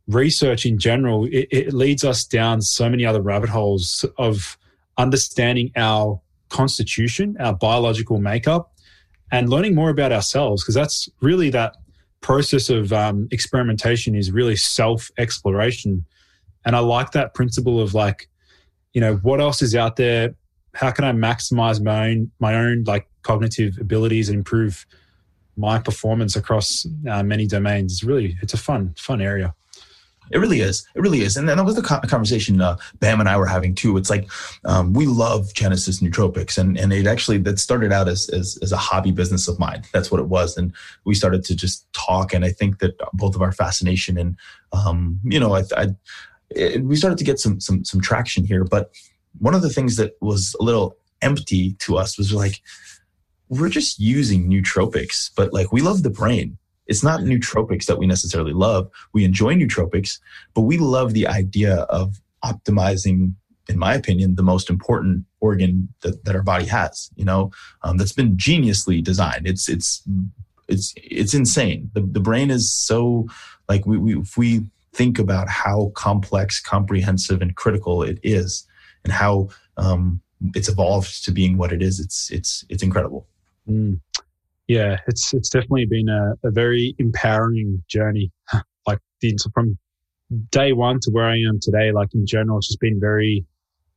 research 0.08 0.66
in 0.66 0.78
general, 0.78 1.26
it, 1.26 1.46
it 1.52 1.72
leads 1.72 2.02
us 2.02 2.24
down 2.24 2.60
so 2.60 2.90
many 2.90 3.06
other 3.06 3.22
rabbit 3.22 3.48
holes 3.48 4.04
of 4.18 4.58
understanding 4.98 5.70
our 5.76 6.20
constitution, 6.48 7.36
our 7.38 7.54
biological 7.54 8.18
makeup, 8.18 8.72
and 9.30 9.48
learning 9.48 9.76
more 9.76 9.90
about 9.90 10.10
ourselves. 10.10 10.64
Because 10.64 10.74
that's 10.74 11.08
really 11.20 11.50
that 11.50 11.76
process 12.20 12.68
of 12.68 12.92
um, 12.92 13.28
experimentation 13.30 14.16
is 14.16 14.32
really 14.32 14.56
self 14.56 15.08
exploration. 15.18 16.04
And 16.64 16.74
I 16.74 16.80
like 16.80 17.12
that 17.12 17.32
principle 17.32 17.80
of 17.80 17.94
like, 17.94 18.28
you 18.92 19.00
know, 19.00 19.16
what 19.16 19.40
else 19.40 19.62
is 19.62 19.76
out 19.76 19.94
there? 19.94 20.34
How 20.74 20.90
can 20.90 21.04
I 21.04 21.12
maximize 21.12 21.82
my 21.82 22.10
own 22.10 22.30
my 22.40 22.54
own 22.54 22.84
like 22.86 23.08
cognitive 23.22 23.78
abilities 23.80 24.28
and 24.28 24.38
improve 24.38 24.86
my 25.56 25.78
performance 25.78 26.36
across 26.36 26.86
uh, 27.08 27.22
many 27.22 27.46
domains? 27.46 27.92
It's 27.92 28.04
really 28.04 28.36
it's 28.42 28.54
a 28.54 28.58
fun 28.58 28.94
fun 28.96 29.20
area. 29.20 29.54
It 30.30 30.38
really 30.38 30.60
is. 30.60 30.86
It 30.94 31.00
really 31.00 31.22
is. 31.22 31.36
And 31.36 31.48
that 31.48 31.64
was 31.64 31.76
the 31.76 31.82
conversation 31.82 32.60
uh, 32.60 32.76
Bam 33.00 33.20
and 33.20 33.28
I 33.28 33.36
were 33.36 33.46
having 33.46 33.74
too. 33.74 33.96
It's 33.96 34.10
like 34.10 34.28
um, 34.64 34.92
we 34.92 35.06
love 35.06 35.52
Genesis 35.54 36.00
Nootropics, 36.00 36.58
and 36.58 36.78
and 36.78 36.92
it 36.92 37.06
actually 37.06 37.38
that 37.38 37.58
started 37.58 37.92
out 37.92 38.08
as, 38.08 38.28
as 38.30 38.58
as 38.62 38.72
a 38.72 38.76
hobby 38.76 39.10
business 39.10 39.48
of 39.48 39.58
mine. 39.58 39.84
That's 39.92 40.10
what 40.10 40.20
it 40.20 40.28
was, 40.28 40.56
and 40.56 40.72
we 41.04 41.14
started 41.14 41.44
to 41.44 41.56
just 41.56 41.90
talk. 41.92 42.34
And 42.34 42.44
I 42.44 42.50
think 42.50 42.78
that 42.80 42.98
both 43.14 43.34
of 43.34 43.42
our 43.42 43.52
fascination 43.52 44.18
and 44.18 44.36
um, 44.72 45.18
you 45.24 45.40
know, 45.40 45.54
I, 45.54 45.62
I 45.76 45.88
it, 46.50 46.84
we 46.84 46.96
started 46.96 47.18
to 47.18 47.24
get 47.24 47.38
some 47.38 47.60
some 47.60 47.84
some 47.84 48.00
traction 48.00 48.44
here. 48.44 48.64
But 48.64 48.92
one 49.40 49.54
of 49.54 49.62
the 49.62 49.70
things 49.70 49.96
that 49.96 50.12
was 50.20 50.54
a 50.60 50.62
little 50.62 50.96
empty 51.22 51.72
to 51.80 51.96
us 51.96 52.16
was 52.16 52.32
like 52.32 52.60
we're 53.48 53.68
just 53.68 53.98
using 53.98 54.48
nootropics, 54.48 55.30
but 55.36 55.52
like 55.52 55.72
we 55.72 55.80
love 55.80 56.02
the 56.02 56.10
brain 56.10 56.58
it's 56.88 57.04
not 57.04 57.20
nootropics 57.20 57.84
that 57.86 57.98
we 57.98 58.06
necessarily 58.06 58.52
love. 58.52 58.90
We 59.12 59.24
enjoy 59.24 59.54
nootropics, 59.54 60.18
but 60.54 60.62
we 60.62 60.78
love 60.78 61.12
the 61.12 61.28
idea 61.28 61.76
of 61.90 62.20
optimizing, 62.42 63.34
in 63.68 63.78
my 63.78 63.94
opinion, 63.94 64.34
the 64.34 64.42
most 64.42 64.70
important 64.70 65.26
organ 65.40 65.88
that, 66.00 66.24
that 66.24 66.34
our 66.34 66.42
body 66.42 66.64
has. 66.66 67.10
You 67.14 67.26
know, 67.26 67.52
um, 67.82 67.98
that's 67.98 68.12
been 68.12 68.36
geniusly 68.36 69.04
designed. 69.04 69.46
It's 69.46 69.68
it's 69.68 70.02
it's 70.66 70.94
it's 70.96 71.34
insane. 71.34 71.90
The 71.92 72.00
the 72.00 72.20
brain 72.20 72.50
is 72.50 72.74
so 72.74 73.28
like 73.68 73.86
we, 73.86 73.98
we 73.98 74.18
if 74.18 74.36
we 74.38 74.62
think 74.94 75.18
about 75.18 75.48
how 75.48 75.92
complex, 75.94 76.58
comprehensive, 76.60 77.42
and 77.42 77.54
critical 77.54 78.02
it 78.02 78.18
is, 78.22 78.66
and 79.04 79.12
how 79.12 79.48
um, 79.76 80.20
it's 80.54 80.68
evolved 80.68 81.24
to 81.24 81.32
being 81.32 81.56
what 81.56 81.72
it 81.72 81.82
is. 81.82 82.00
It's 82.00 82.30
it's 82.30 82.64
it's 82.68 82.82
incredible. 82.82 83.26
Mm 83.68 84.00
yeah, 84.68 84.98
it's 85.06 85.32
it's 85.32 85.48
definitely 85.48 85.86
been 85.86 86.08
a, 86.08 86.34
a 86.46 86.50
very 86.50 86.94
empowering 86.98 87.82
journey. 87.88 88.30
like 88.86 88.98
the, 89.20 89.36
from 89.52 89.76
day 90.50 90.72
one 90.74 91.00
to 91.00 91.10
where 91.10 91.24
I 91.24 91.36
am 91.48 91.58
today, 91.60 91.90
like 91.90 92.14
in 92.14 92.26
general, 92.26 92.58
it's 92.58 92.68
just 92.68 92.80
been 92.80 93.00
very 93.00 93.44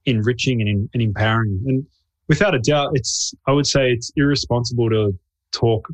enriching 0.06 0.62
and, 0.62 0.90
and 0.94 1.04
empowering. 1.04 1.62
And 1.68 1.86
without 2.30 2.56
a 2.56 2.60
doubt, 2.60 2.92
it's 2.94 3.34
I 3.48 3.52
would 3.52 3.68
say 3.68 3.92
it's 3.92 4.12
irresponsible 4.16 4.90
to 4.90 5.14
talk 5.52 5.88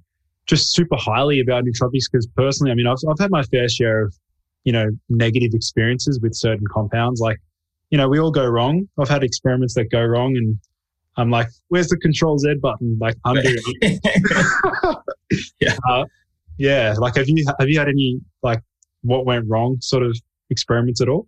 just 0.46 0.74
super 0.74 0.96
highly 0.96 1.40
about 1.42 1.66
nootropics 1.66 2.06
because 2.10 2.28
personally, 2.36 2.72
I 2.72 2.76
mean, 2.76 2.88
I've 2.88 3.00
I've 3.10 3.20
had 3.20 3.32
my 3.32 3.42
fair 3.44 3.68
share 3.68 4.06
of 4.06 4.16
you 4.64 4.74
know 4.74 4.90
negative 5.10 5.52
experiences 5.56 6.20
with 6.22 6.36
certain 6.36 6.68
compounds. 6.72 7.20
Like 7.20 7.40
you 7.90 7.98
know, 7.98 8.08
we 8.08 8.20
all 8.20 8.32
go 8.32 8.46
wrong. 8.46 8.88
I've 9.00 9.10
had 9.10 9.24
experiments 9.24 9.74
that 9.76 9.86
go 9.92 10.04
wrong, 10.04 10.36
and 10.36 10.58
I'm 11.18 11.30
like, 11.30 11.48
where's 11.70 11.88
the 11.88 11.98
control 11.98 12.38
Z 12.38 12.56
button? 12.62 12.98
Like 13.00 13.16
it. 13.26 14.00
yeah. 15.60 15.76
Uh, 15.90 16.06
yeah. 16.58 16.96
Like, 16.98 17.16
have 17.16 17.30
you, 17.30 17.46
have 17.60 17.70
you 17.70 17.78
had 17.78 17.88
any, 17.88 18.20
like, 18.42 18.62
what 19.02 19.26
went 19.26 19.46
wrong 19.48 19.78
sort 19.80 20.04
of 20.04 20.18
experiments 20.50 21.02
at 21.02 21.10
all? 21.10 21.28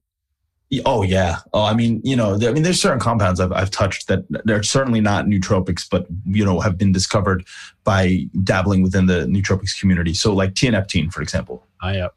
Oh 0.85 1.01
yeah. 1.01 1.37
Oh, 1.53 1.63
I 1.63 1.73
mean, 1.73 1.99
you 2.03 2.15
know, 2.15 2.35
I 2.35 2.51
mean, 2.51 2.61
there's 2.61 2.79
certain 2.79 2.99
compounds 2.99 3.39
I've, 3.39 3.51
I've 3.51 3.71
touched 3.71 4.07
that 4.07 4.25
they're 4.45 4.61
certainly 4.61 5.01
not 5.01 5.25
nootropics, 5.25 5.87
but 5.89 6.05
you 6.25 6.45
know, 6.45 6.59
have 6.59 6.77
been 6.77 6.91
discovered 6.91 7.45
by 7.83 8.27
dabbling 8.43 8.83
within 8.83 9.07
the 9.07 9.25
nootropics 9.25 9.79
community. 9.79 10.13
So, 10.13 10.33
like 10.33 10.53
tianeptine, 10.53 11.11
for 11.11 11.23
example. 11.23 11.65
I 11.81 11.95
yeah. 11.95 12.07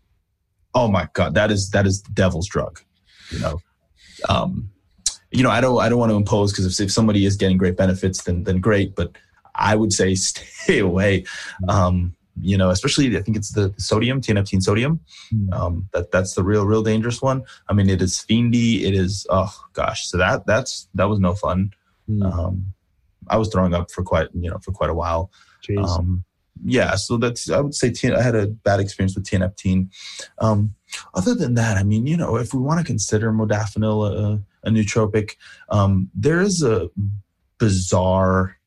Oh 0.74 0.88
my 0.88 1.08
god, 1.14 1.34
that 1.34 1.50
is 1.50 1.70
that 1.70 1.86
is 1.86 2.02
the 2.02 2.12
devil's 2.12 2.46
drug. 2.46 2.80
You 3.30 3.38
know, 3.38 3.60
um, 4.28 4.70
you 5.30 5.42
know, 5.42 5.50
I 5.50 5.60
don't 5.60 5.80
I 5.80 5.88
don't 5.88 5.98
want 5.98 6.10
to 6.10 6.16
impose 6.16 6.52
because 6.52 6.66
if, 6.66 6.86
if 6.86 6.92
somebody 6.92 7.24
is 7.24 7.36
getting 7.36 7.56
great 7.56 7.76
benefits, 7.76 8.24
then 8.24 8.44
then 8.44 8.60
great. 8.60 8.94
But 8.94 9.12
I 9.54 9.76
would 9.76 9.92
say 9.92 10.14
stay 10.16 10.78
away. 10.78 11.24
Um, 11.68 12.14
you 12.40 12.56
know, 12.56 12.70
especially 12.70 13.16
I 13.16 13.22
think 13.22 13.36
it's 13.36 13.52
the 13.52 13.74
sodium, 13.76 14.20
tianeptine 14.20 14.62
sodium. 14.62 15.00
Hmm. 15.30 15.52
Um, 15.52 15.88
that 15.92 16.10
that's 16.10 16.34
the 16.34 16.42
real 16.42 16.66
real 16.66 16.82
dangerous 16.82 17.20
one. 17.20 17.42
I 17.68 17.72
mean, 17.72 17.90
it 17.90 18.00
is 18.02 18.24
fiendy. 18.28 18.82
It 18.82 18.94
is 18.94 19.26
oh 19.30 19.54
gosh. 19.72 20.08
So 20.08 20.18
that 20.18 20.46
that's 20.46 20.88
that 20.94 21.08
was 21.08 21.18
no 21.18 21.34
fun. 21.34 21.72
Mm. 22.08 22.32
Um, 22.32 22.66
I 23.28 23.36
was 23.36 23.48
throwing 23.48 23.74
up 23.74 23.90
for 23.90 24.02
quite 24.02 24.28
you 24.34 24.50
know 24.50 24.58
for 24.58 24.72
quite 24.72 24.90
a 24.90 24.94
while. 24.94 25.30
Um, 25.78 26.24
yeah, 26.64 26.94
so 26.96 27.16
that's 27.16 27.50
I 27.50 27.60
would 27.60 27.74
say 27.74 27.92
I 28.04 28.22
had 28.22 28.34
a 28.34 28.46
bad 28.46 28.80
experience 28.80 29.14
with 29.14 29.24
tianeptine. 29.24 29.88
Um, 30.38 30.74
other 31.14 31.34
than 31.34 31.54
that, 31.54 31.76
I 31.76 31.82
mean, 31.82 32.06
you 32.06 32.16
know, 32.16 32.36
if 32.36 32.54
we 32.54 32.60
want 32.60 32.80
to 32.80 32.84
consider 32.84 33.32
modafinil 33.32 34.10
a, 34.10 34.42
a 34.68 34.70
nootropic, 34.70 35.36
um, 35.68 36.10
there 36.14 36.40
is 36.40 36.62
a 36.62 36.90
bizarre 37.58 38.58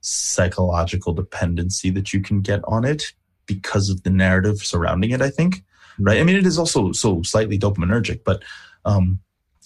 psychological 0.00 1.12
dependency 1.12 1.90
that 1.90 2.12
you 2.12 2.20
can 2.20 2.40
get 2.40 2.60
on 2.64 2.84
it 2.84 3.12
because 3.46 3.90
of 3.90 4.02
the 4.02 4.10
narrative 4.10 4.58
surrounding 4.58 5.10
it. 5.10 5.20
I 5.20 5.30
think, 5.30 5.64
right? 5.98 6.20
I 6.20 6.24
mean, 6.24 6.36
it 6.36 6.46
is 6.46 6.58
also 6.58 6.92
so 6.92 7.22
slightly 7.22 7.58
dopaminergic, 7.58 8.22
but 8.24 8.42
um, 8.84 9.20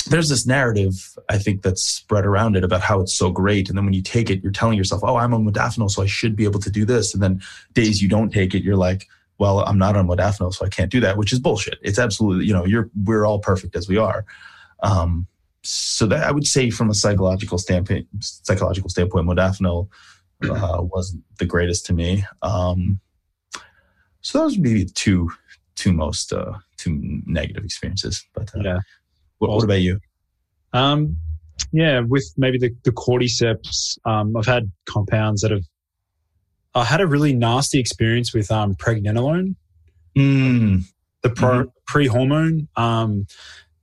there's 0.07 0.29
this 0.29 0.47
narrative 0.47 1.17
I 1.29 1.39
think 1.39 1.63
that's 1.63 1.83
spread 1.83 2.27
around 2.27 2.57
it 2.57 2.65
about 2.65 2.81
how 2.81 3.01
it's 3.01 3.15
so 3.15 3.31
great, 3.31 3.69
and 3.69 3.77
then 3.77 3.85
when 3.85 3.95
you 3.95 4.03
take 4.03 4.31
it, 4.31 4.43
you're 4.43 4.53
telling 4.53 4.77
yourself, 4.77 5.03
"Oh, 5.05 5.17
I'm 5.17 5.35
on 5.35 5.45
modafinil, 5.45 5.91
so 5.91 6.03
I 6.03 6.07
should 6.07 6.37
be 6.37 6.45
able 6.45 6.61
to 6.61 6.71
do 6.71 6.85
this," 6.85 7.15
and 7.15 7.23
then 7.23 7.43
days 7.75 8.03
you 8.03 8.09
don't 8.09 8.33
take 8.33 8.55
it, 8.55 8.65
you're 8.65 8.77
like 8.77 9.09
well, 9.43 9.59
I'm 9.65 9.77
not 9.77 9.97
on 9.97 10.07
modafinil, 10.07 10.55
so 10.55 10.65
I 10.65 10.69
can't 10.69 10.89
do 10.89 11.01
that, 11.01 11.17
which 11.17 11.33
is 11.33 11.41
bullshit. 11.41 11.81
It's 11.83 11.99
absolutely, 11.99 12.47
you 12.47 12.53
know, 12.53 12.65
you're 12.65 12.89
we're 13.03 13.25
all 13.25 13.41
perfect 13.41 13.75
as 13.75 13.89
we 13.89 13.97
are. 13.97 14.25
Um, 14.85 15.27
so 15.65 16.07
that 16.07 16.23
I 16.23 16.31
would 16.31 16.47
say, 16.47 16.71
from 16.71 16.91
a 16.91 16.95
psychological 16.95 17.59
standpoint, 17.59 18.07
psychological 18.21 18.89
standpoint, 18.89 19.27
modafinil 19.27 19.89
uh, 20.49 20.79
wasn't 20.95 21.25
the 21.41 21.45
greatest 21.45 21.87
to 21.87 21.93
me. 21.93 22.25
Um, 22.43 23.01
so 24.21 24.39
those 24.39 24.53
would 24.53 24.63
be 24.63 24.85
the 24.85 24.91
two 24.91 25.29
two 25.75 25.93
most 25.93 26.33
uh, 26.33 26.53
two 26.77 27.21
negative 27.27 27.65
experiences. 27.65 28.25
But 28.35 28.55
uh, 28.55 28.61
yeah, 28.63 28.79
what, 29.39 29.51
what, 29.51 29.65
about 29.65 29.81
you? 29.81 29.99
Um, 30.73 31.17
yeah, 31.73 31.99
with 31.99 32.33
maybe 32.37 32.59
the, 32.59 32.71
the 32.85 32.93
cordyceps, 32.93 33.99
um, 34.05 34.37
I've 34.37 34.47
had 34.47 34.71
compounds 34.89 35.43
that 35.43 35.51
have, 35.51 35.65
I 36.75 36.85
had 36.85 37.01
a 37.01 37.07
really 37.07 37.35
nasty 37.35 37.79
experience 37.79 38.33
with 38.33 38.51
um, 38.51 38.75
pregnenolone, 38.75 39.57
Mm, 40.17 40.85
the 41.23 41.31
pro, 41.31 41.65
Mhm. 41.65 41.73
pre-hormone. 41.87 42.69
Um, 42.77 43.27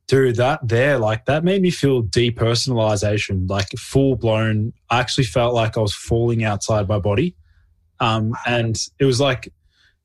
dude, 0.08 0.36
that 0.38 0.60
there, 0.68 0.98
like 0.98 1.26
that 1.26 1.44
made 1.44 1.62
me 1.62 1.72
feel 1.72 2.04
depersonalization, 2.04 3.50
like 3.50 3.70
full 3.78 4.16
blown. 4.16 4.74
I 4.90 5.00
actually 5.00 5.24
felt 5.26 5.54
like 5.54 5.78
I 5.78 5.82
was 5.82 5.94
falling 5.94 6.44
outside 6.44 6.88
my 6.88 7.00
body. 7.00 7.36
Um, 8.00 8.36
and 8.46 8.78
it 9.00 9.06
was 9.06 9.20
like, 9.20 9.52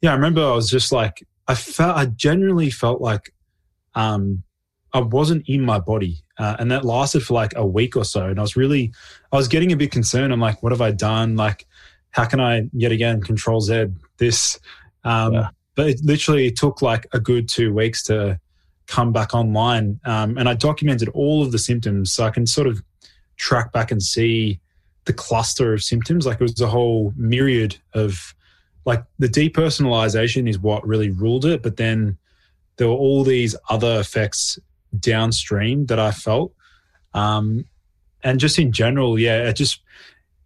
yeah, 0.03 0.11
I 0.11 0.15
remember 0.15 0.43
I 0.45 0.53
was 0.55 0.69
just 0.69 0.93
like, 0.93 1.27
I 1.49 1.55
felt, 1.55 1.97
I 1.97 2.07
genuinely 2.07 2.71
felt 2.71 3.01
like, 3.01 3.33
um, 3.95 4.43
I 4.93 5.01
wasn't 5.01 5.49
in 5.49 5.61
my 5.63 5.79
body. 5.79 6.23
Uh, 6.39 6.57
and 6.59 6.71
that 6.71 6.85
lasted 6.85 7.23
for 7.23 7.35
like 7.35 7.53
a 7.57 7.67
week 7.67 7.97
or 7.97 8.05
so. 8.05 8.27
And 8.27 8.39
I 8.39 8.43
was 8.43 8.57
really, 8.57 8.93
I 9.33 9.37
was 9.37 9.49
getting 9.49 9.73
a 9.73 9.77
bit 9.77 9.91
concerned. 9.91 10.33
I'm 10.33 10.41
like, 10.41 10.63
what 10.63 10.73
have 10.73 10.81
I 10.81 10.91
done? 10.91 11.37
Like, 11.37 11.67
how 12.15 12.25
can 12.25 12.41
I 12.41 12.69
yet 12.73 12.93
again 12.93 13.21
control 13.21 13.61
Z 13.61 13.87
this? 14.19 14.59
Um, 15.03 15.33
Yeah. 15.33 15.49
But 15.75 15.89
it 15.89 16.01
literally 16.05 16.53
took 16.53 16.83
like 16.83 17.09
a 17.13 17.19
good 17.19 17.49
two 17.49 17.75
weeks 17.75 18.05
to 18.05 18.39
come 18.87 19.13
back 19.13 19.35
online. 19.35 19.99
Um, 20.05 20.39
and 20.39 20.49
I 20.49 20.55
documented 20.55 21.09
all 21.09 21.43
of 21.43 21.51
the 21.51 21.59
symptoms 21.59 22.13
so 22.13 22.25
I 22.25 22.31
can 22.31 22.47
sort 22.47 22.69
of 22.69 22.81
track 23.37 23.73
back 23.73 23.91
and 23.91 24.01
see 24.01 24.61
the 25.07 25.13
cluster 25.13 25.75
of 25.75 25.83
symptoms. 25.83 26.27
Like 26.27 26.41
it 26.41 26.43
was 26.43 26.61
a 26.61 26.69
whole 26.69 27.13
myriad 27.17 27.77
of 27.93 28.37
like 28.85 29.03
the 29.19 29.29
depersonalization 29.29 30.49
is 30.49 30.61
what 30.61 30.87
really 30.87 31.11
ruled 31.11 31.45
it. 31.45 31.61
But 31.61 31.77
then 31.77 32.17
there 32.77 32.87
were 32.87 32.95
all 32.95 33.25
these 33.25 33.57
other 33.69 33.99
effects 33.99 34.57
downstream 35.01 35.87
that 35.87 35.99
I 35.99 36.13
felt. 36.13 36.53
Um, 37.15 37.65
and 38.23 38.39
just 38.39 38.61
in 38.61 38.71
general, 38.71 39.19
yeah, 39.19 39.49
it 39.49 39.57
just 39.57 39.81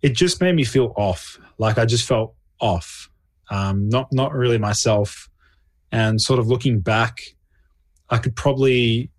it 0.00 0.14
just 0.14 0.40
made 0.40 0.54
me 0.54 0.64
feel 0.64 0.94
off. 0.96 1.38
Like 1.58 1.78
I 1.78 1.84
just 1.84 2.06
felt 2.06 2.34
off, 2.60 3.10
um, 3.50 3.88
not 3.88 4.12
not 4.12 4.32
really 4.32 4.58
myself. 4.58 5.28
And 5.90 6.20
sort 6.20 6.38
of 6.38 6.48
looking 6.48 6.80
back, 6.80 7.20
I 8.10 8.18
could 8.18 8.36
probably 8.36 9.10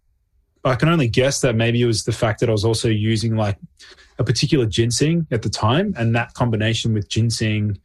I 0.63 0.75
can 0.75 0.89
only 0.89 1.07
guess 1.07 1.41
that 1.41 1.55
maybe 1.55 1.81
it 1.81 1.85
was 1.85 2.03
the 2.03 2.11
fact 2.11 2.39
that 2.41 2.49
I 2.49 2.51
was 2.51 2.65
also 2.65 2.89
using 2.89 3.35
like 3.35 3.57
a 4.17 4.23
particular 4.23 4.65
ginseng 4.65 5.25
at 5.31 5.41
the 5.41 5.49
time, 5.49 5.93
and 5.97 6.15
that 6.15 6.33
combination 6.33 6.93
with 6.93 7.07
ginseng 7.09 7.79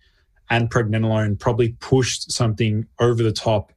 and 0.50 0.70
pregnenolone 0.70 1.38
probably 1.38 1.70
pushed 1.80 2.30
something 2.32 2.86
over 3.00 3.22
the 3.22 3.32
top, 3.32 3.72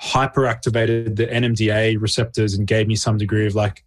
hyperactivated 0.00 1.16
the 1.16 1.26
NMDA 1.26 2.00
receptors, 2.00 2.54
and 2.54 2.66
gave 2.66 2.86
me 2.86 2.94
some 2.94 3.18
degree 3.18 3.46
of 3.46 3.54
like 3.54 3.84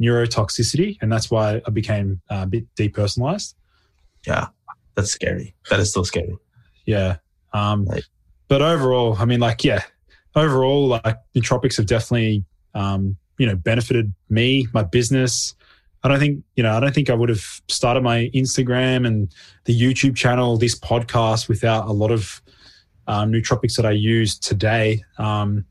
neurotoxicity, 0.00 0.98
and 1.00 1.10
that's 1.10 1.30
why 1.30 1.62
I 1.66 1.70
became 1.70 2.20
uh, 2.30 2.40
a 2.42 2.46
bit 2.46 2.66
depersonalized. 2.76 3.54
yeah, 4.26 4.48
that's 4.96 5.12
scary. 5.12 5.54
That 5.70 5.78
is 5.78 5.90
still 5.90 6.04
scary. 6.04 6.36
Yeah. 6.86 7.18
Um. 7.52 7.86
But 8.48 8.62
overall, 8.62 9.16
I 9.18 9.24
mean, 9.24 9.40
like, 9.40 9.64
yeah, 9.64 9.82
overall, 10.36 10.86
like, 10.86 11.16
nootropics 11.36 11.78
have 11.78 11.86
definitely, 11.86 12.44
um, 12.74 13.16
you 13.38 13.46
know, 13.46 13.56
benefited 13.56 14.14
me, 14.28 14.68
my 14.72 14.84
business. 14.84 15.56
I 16.04 16.08
don't 16.08 16.20
think, 16.20 16.44
you 16.54 16.62
know, 16.62 16.72
I 16.76 16.78
don't 16.78 16.94
think 16.94 17.10
I 17.10 17.14
would 17.14 17.28
have 17.28 17.44
started 17.66 18.04
my 18.04 18.30
Instagram 18.32 19.04
and 19.04 19.34
the 19.64 19.76
YouTube 19.76 20.14
channel, 20.14 20.56
this 20.56 20.78
podcast 20.78 21.48
without 21.48 21.88
a 21.88 21.92
lot 21.92 22.12
of 22.12 22.40
um, 23.08 23.32
nootropics 23.32 23.74
that 23.74 23.84
I 23.84 23.90
use 23.90 24.38
today. 24.38 25.02
Um, 25.18 25.64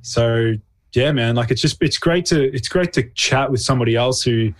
so 0.00 0.54
yeah, 0.94 1.12
man, 1.12 1.34
like 1.34 1.50
it's 1.50 1.60
just, 1.60 1.76
it's 1.82 1.98
great 1.98 2.24
to, 2.26 2.50
it's 2.54 2.68
great 2.68 2.94
to 2.94 3.02
chat 3.10 3.50
with 3.50 3.60
somebody 3.60 3.96
else 3.96 4.22
who 4.22 4.54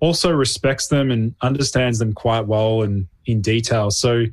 also 0.00 0.30
respects 0.30 0.88
them 0.88 1.10
and 1.10 1.34
understands 1.40 1.98
them 1.98 2.12
quite 2.12 2.46
well 2.46 2.82
and 2.82 3.06
in 3.26 3.40
detail. 3.40 3.90
So, 3.90 4.24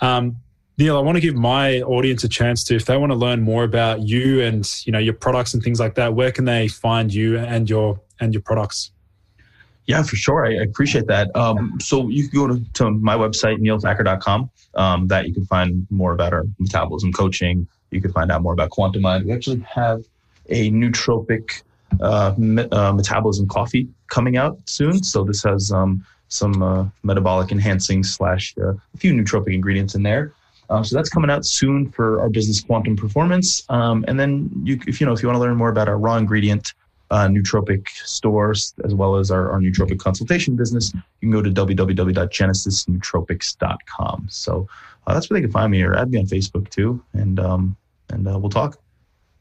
um, 0.00 0.36
Neal, 0.76 0.96
I 0.96 1.00
want 1.00 1.16
to 1.16 1.20
give 1.20 1.36
my 1.36 1.82
audience 1.82 2.24
a 2.24 2.28
chance 2.28 2.64
to, 2.64 2.74
if 2.74 2.84
they 2.84 2.96
want 2.96 3.12
to 3.12 3.16
learn 3.16 3.40
more 3.40 3.62
about 3.62 4.02
you 4.02 4.40
and 4.40 4.68
you 4.84 4.92
know 4.92 4.98
your 4.98 5.14
products 5.14 5.54
and 5.54 5.62
things 5.62 5.78
like 5.78 5.94
that, 5.94 6.14
where 6.14 6.32
can 6.32 6.44
they 6.44 6.68
find 6.68 7.14
you 7.14 7.38
and 7.38 7.70
your 7.70 8.00
and 8.20 8.32
your 8.32 8.42
products? 8.42 8.90
Yeah, 9.86 10.02
for 10.02 10.16
sure. 10.16 10.46
I, 10.46 10.54
appreciate 10.54 11.06
that. 11.08 11.34
Um, 11.36 11.78
so 11.78 12.08
you 12.08 12.28
can 12.28 12.38
go 12.38 12.46
to, 12.54 12.72
to 12.74 12.90
my 12.90 13.16
website, 13.16 13.58
nealthakkar.com. 13.58 14.50
Um, 14.76 15.06
that 15.08 15.28
you 15.28 15.34
can 15.34 15.46
find 15.46 15.86
more 15.90 16.12
about 16.12 16.32
our 16.32 16.44
metabolism 16.58 17.12
coaching. 17.12 17.68
You 17.90 18.00
can 18.00 18.12
find 18.12 18.32
out 18.32 18.42
more 18.42 18.54
about 18.54 18.70
Quantum 18.70 19.02
Mind. 19.02 19.24
We 19.26 19.32
actually 19.32 19.60
have 19.60 20.04
a 20.48 20.70
nootropic 20.70 21.62
uh, 22.00 22.34
me- 22.36 22.68
uh, 22.70 22.92
metabolism 22.92 23.48
coffee 23.48 23.88
coming 24.08 24.36
out 24.36 24.58
soon. 24.66 25.02
So 25.02 25.24
this 25.24 25.42
has 25.42 25.70
um, 25.70 26.04
some 26.28 26.62
uh, 26.62 26.86
metabolic 27.02 27.52
enhancing 27.52 28.02
slash 28.02 28.54
uh, 28.60 28.72
a 28.72 28.98
few 28.98 29.12
nootropic 29.12 29.54
ingredients 29.54 29.94
in 29.94 30.02
there. 30.02 30.32
Um, 30.70 30.82
so 30.84 30.96
that's 30.96 31.10
coming 31.10 31.30
out 31.30 31.44
soon 31.44 31.90
for 31.90 32.20
our 32.20 32.30
business 32.30 32.62
Quantum 32.62 32.96
Performance. 32.96 33.64
Um, 33.68 34.04
and 34.08 34.18
then 34.18 34.50
you, 34.62 34.80
if 34.86 34.98
you 35.00 35.06
know, 35.06 35.12
if 35.12 35.22
you 35.22 35.28
want 35.28 35.36
to 35.36 35.40
learn 35.40 35.56
more 35.56 35.68
about 35.68 35.88
our 35.88 35.98
raw 35.98 36.16
ingredient 36.16 36.72
uh, 37.10 37.28
nootropic 37.28 37.86
stores 37.88 38.72
as 38.84 38.94
well 38.94 39.16
as 39.16 39.30
our, 39.30 39.52
our 39.52 39.60
nootropic 39.60 39.98
consultation 39.98 40.56
business, 40.56 40.94
you 40.94 41.02
can 41.20 41.30
go 41.30 41.42
to 41.42 41.50
www.genesisnootropics.com. 41.50 44.26
So 44.30 44.66
uh, 45.06 45.14
that's 45.14 45.28
where 45.28 45.38
they 45.38 45.42
can 45.42 45.52
find 45.52 45.70
me 45.70 45.82
or 45.82 45.94
add 45.94 46.10
me 46.10 46.18
on 46.18 46.24
Facebook 46.26 46.70
too. 46.70 47.04
And, 47.12 47.38
um, 47.38 47.76
and 48.10 48.26
uh, 48.26 48.38
we'll 48.38 48.50
talk. 48.50 48.78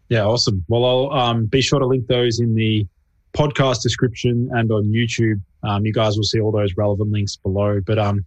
Yeah, 0.10 0.26
awesome. 0.26 0.64
Well, 0.68 0.86
I'll 0.86 1.20
um, 1.20 1.46
be 1.46 1.62
sure 1.62 1.80
to 1.80 1.86
link 1.86 2.08
those 2.08 2.40
in 2.40 2.56
the 2.56 2.86
podcast 3.34 3.82
description 3.82 4.50
and 4.54 4.72
on 4.72 4.86
YouTube. 4.86 5.42
Um, 5.64 5.86
you 5.86 5.94
guys 5.94 6.18
will 6.18 6.24
see 6.24 6.40
all 6.40 6.52
those 6.52 6.76
relevant 6.78 7.12
links 7.12 7.36
below. 7.36 7.80
But 7.86 7.98
um, 7.98 8.26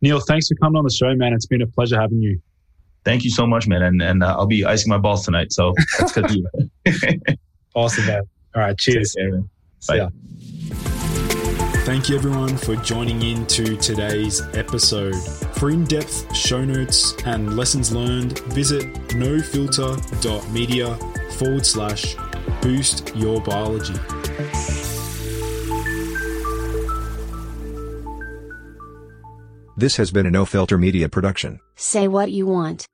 Neal, 0.00 0.20
thanks 0.20 0.48
for 0.48 0.54
coming 0.56 0.78
on 0.78 0.84
the 0.84 0.90
show, 0.90 1.14
man. 1.14 1.32
It's 1.32 1.46
been 1.46 1.62
a 1.62 1.66
pleasure 1.66 2.00
having 2.00 2.20
you. 2.20 2.40
Thank 3.04 3.24
you 3.24 3.30
so 3.30 3.46
much, 3.46 3.68
man. 3.68 3.82
And, 3.82 4.02
and 4.02 4.22
uh, 4.22 4.36
I'll 4.36 4.46
be 4.46 4.64
icing 4.64 4.90
my 4.90 4.98
balls 4.98 5.24
tonight. 5.24 5.52
So 5.52 5.74
that's 5.98 6.12
good. 6.12 6.46
Awesome, 7.76 8.06
man. 8.06 8.22
All 8.54 8.62
right, 8.62 8.78
cheers. 8.78 9.12
Care, 9.12 9.32
man. 9.32 10.10
See 11.86 11.92
ya. 11.92 11.96
Thank 11.96 12.08
you, 12.08 12.16
everyone, 12.16 12.56
for 12.56 12.76
joining 12.76 13.22
in 13.22 13.46
to 13.46 13.76
today's 13.76 14.42
episode. 14.54 15.14
For 15.54 15.70
in 15.70 15.84
depth 15.84 16.34
show 16.34 16.64
notes 16.64 17.14
and 17.24 17.56
lessons 17.56 17.92
learned, 17.92 18.40
visit 18.50 18.92
nofilter.media 19.08 20.96
forward 21.32 21.64
slash 21.66 22.16
boost 22.60 23.14
your 23.16 23.40
biology. 23.40 23.94
This 29.76 29.96
has 29.96 30.10
been 30.10 30.26
a 30.26 30.30
No 30.30 30.44
Filter 30.44 30.78
Media 30.78 31.08
production. 31.08 31.60
Say 31.76 32.08
what 32.08 32.30
you 32.30 32.46
want. 32.46 32.86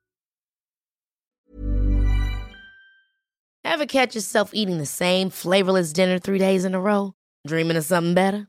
Ever 3.64 3.86
catch 3.86 4.14
yourself 4.14 4.51
eating 4.53 4.78
the 4.78 4.86
same 4.86 5.30
flavorless 5.30 5.93
dinner 5.93 6.18
three 6.18 6.38
days 6.38 6.64
in 6.64 6.74
a 6.74 6.80
row? 6.80 7.14
Dreaming 7.47 7.76
of 7.76 7.84
something 7.84 8.14
better? 8.14 8.49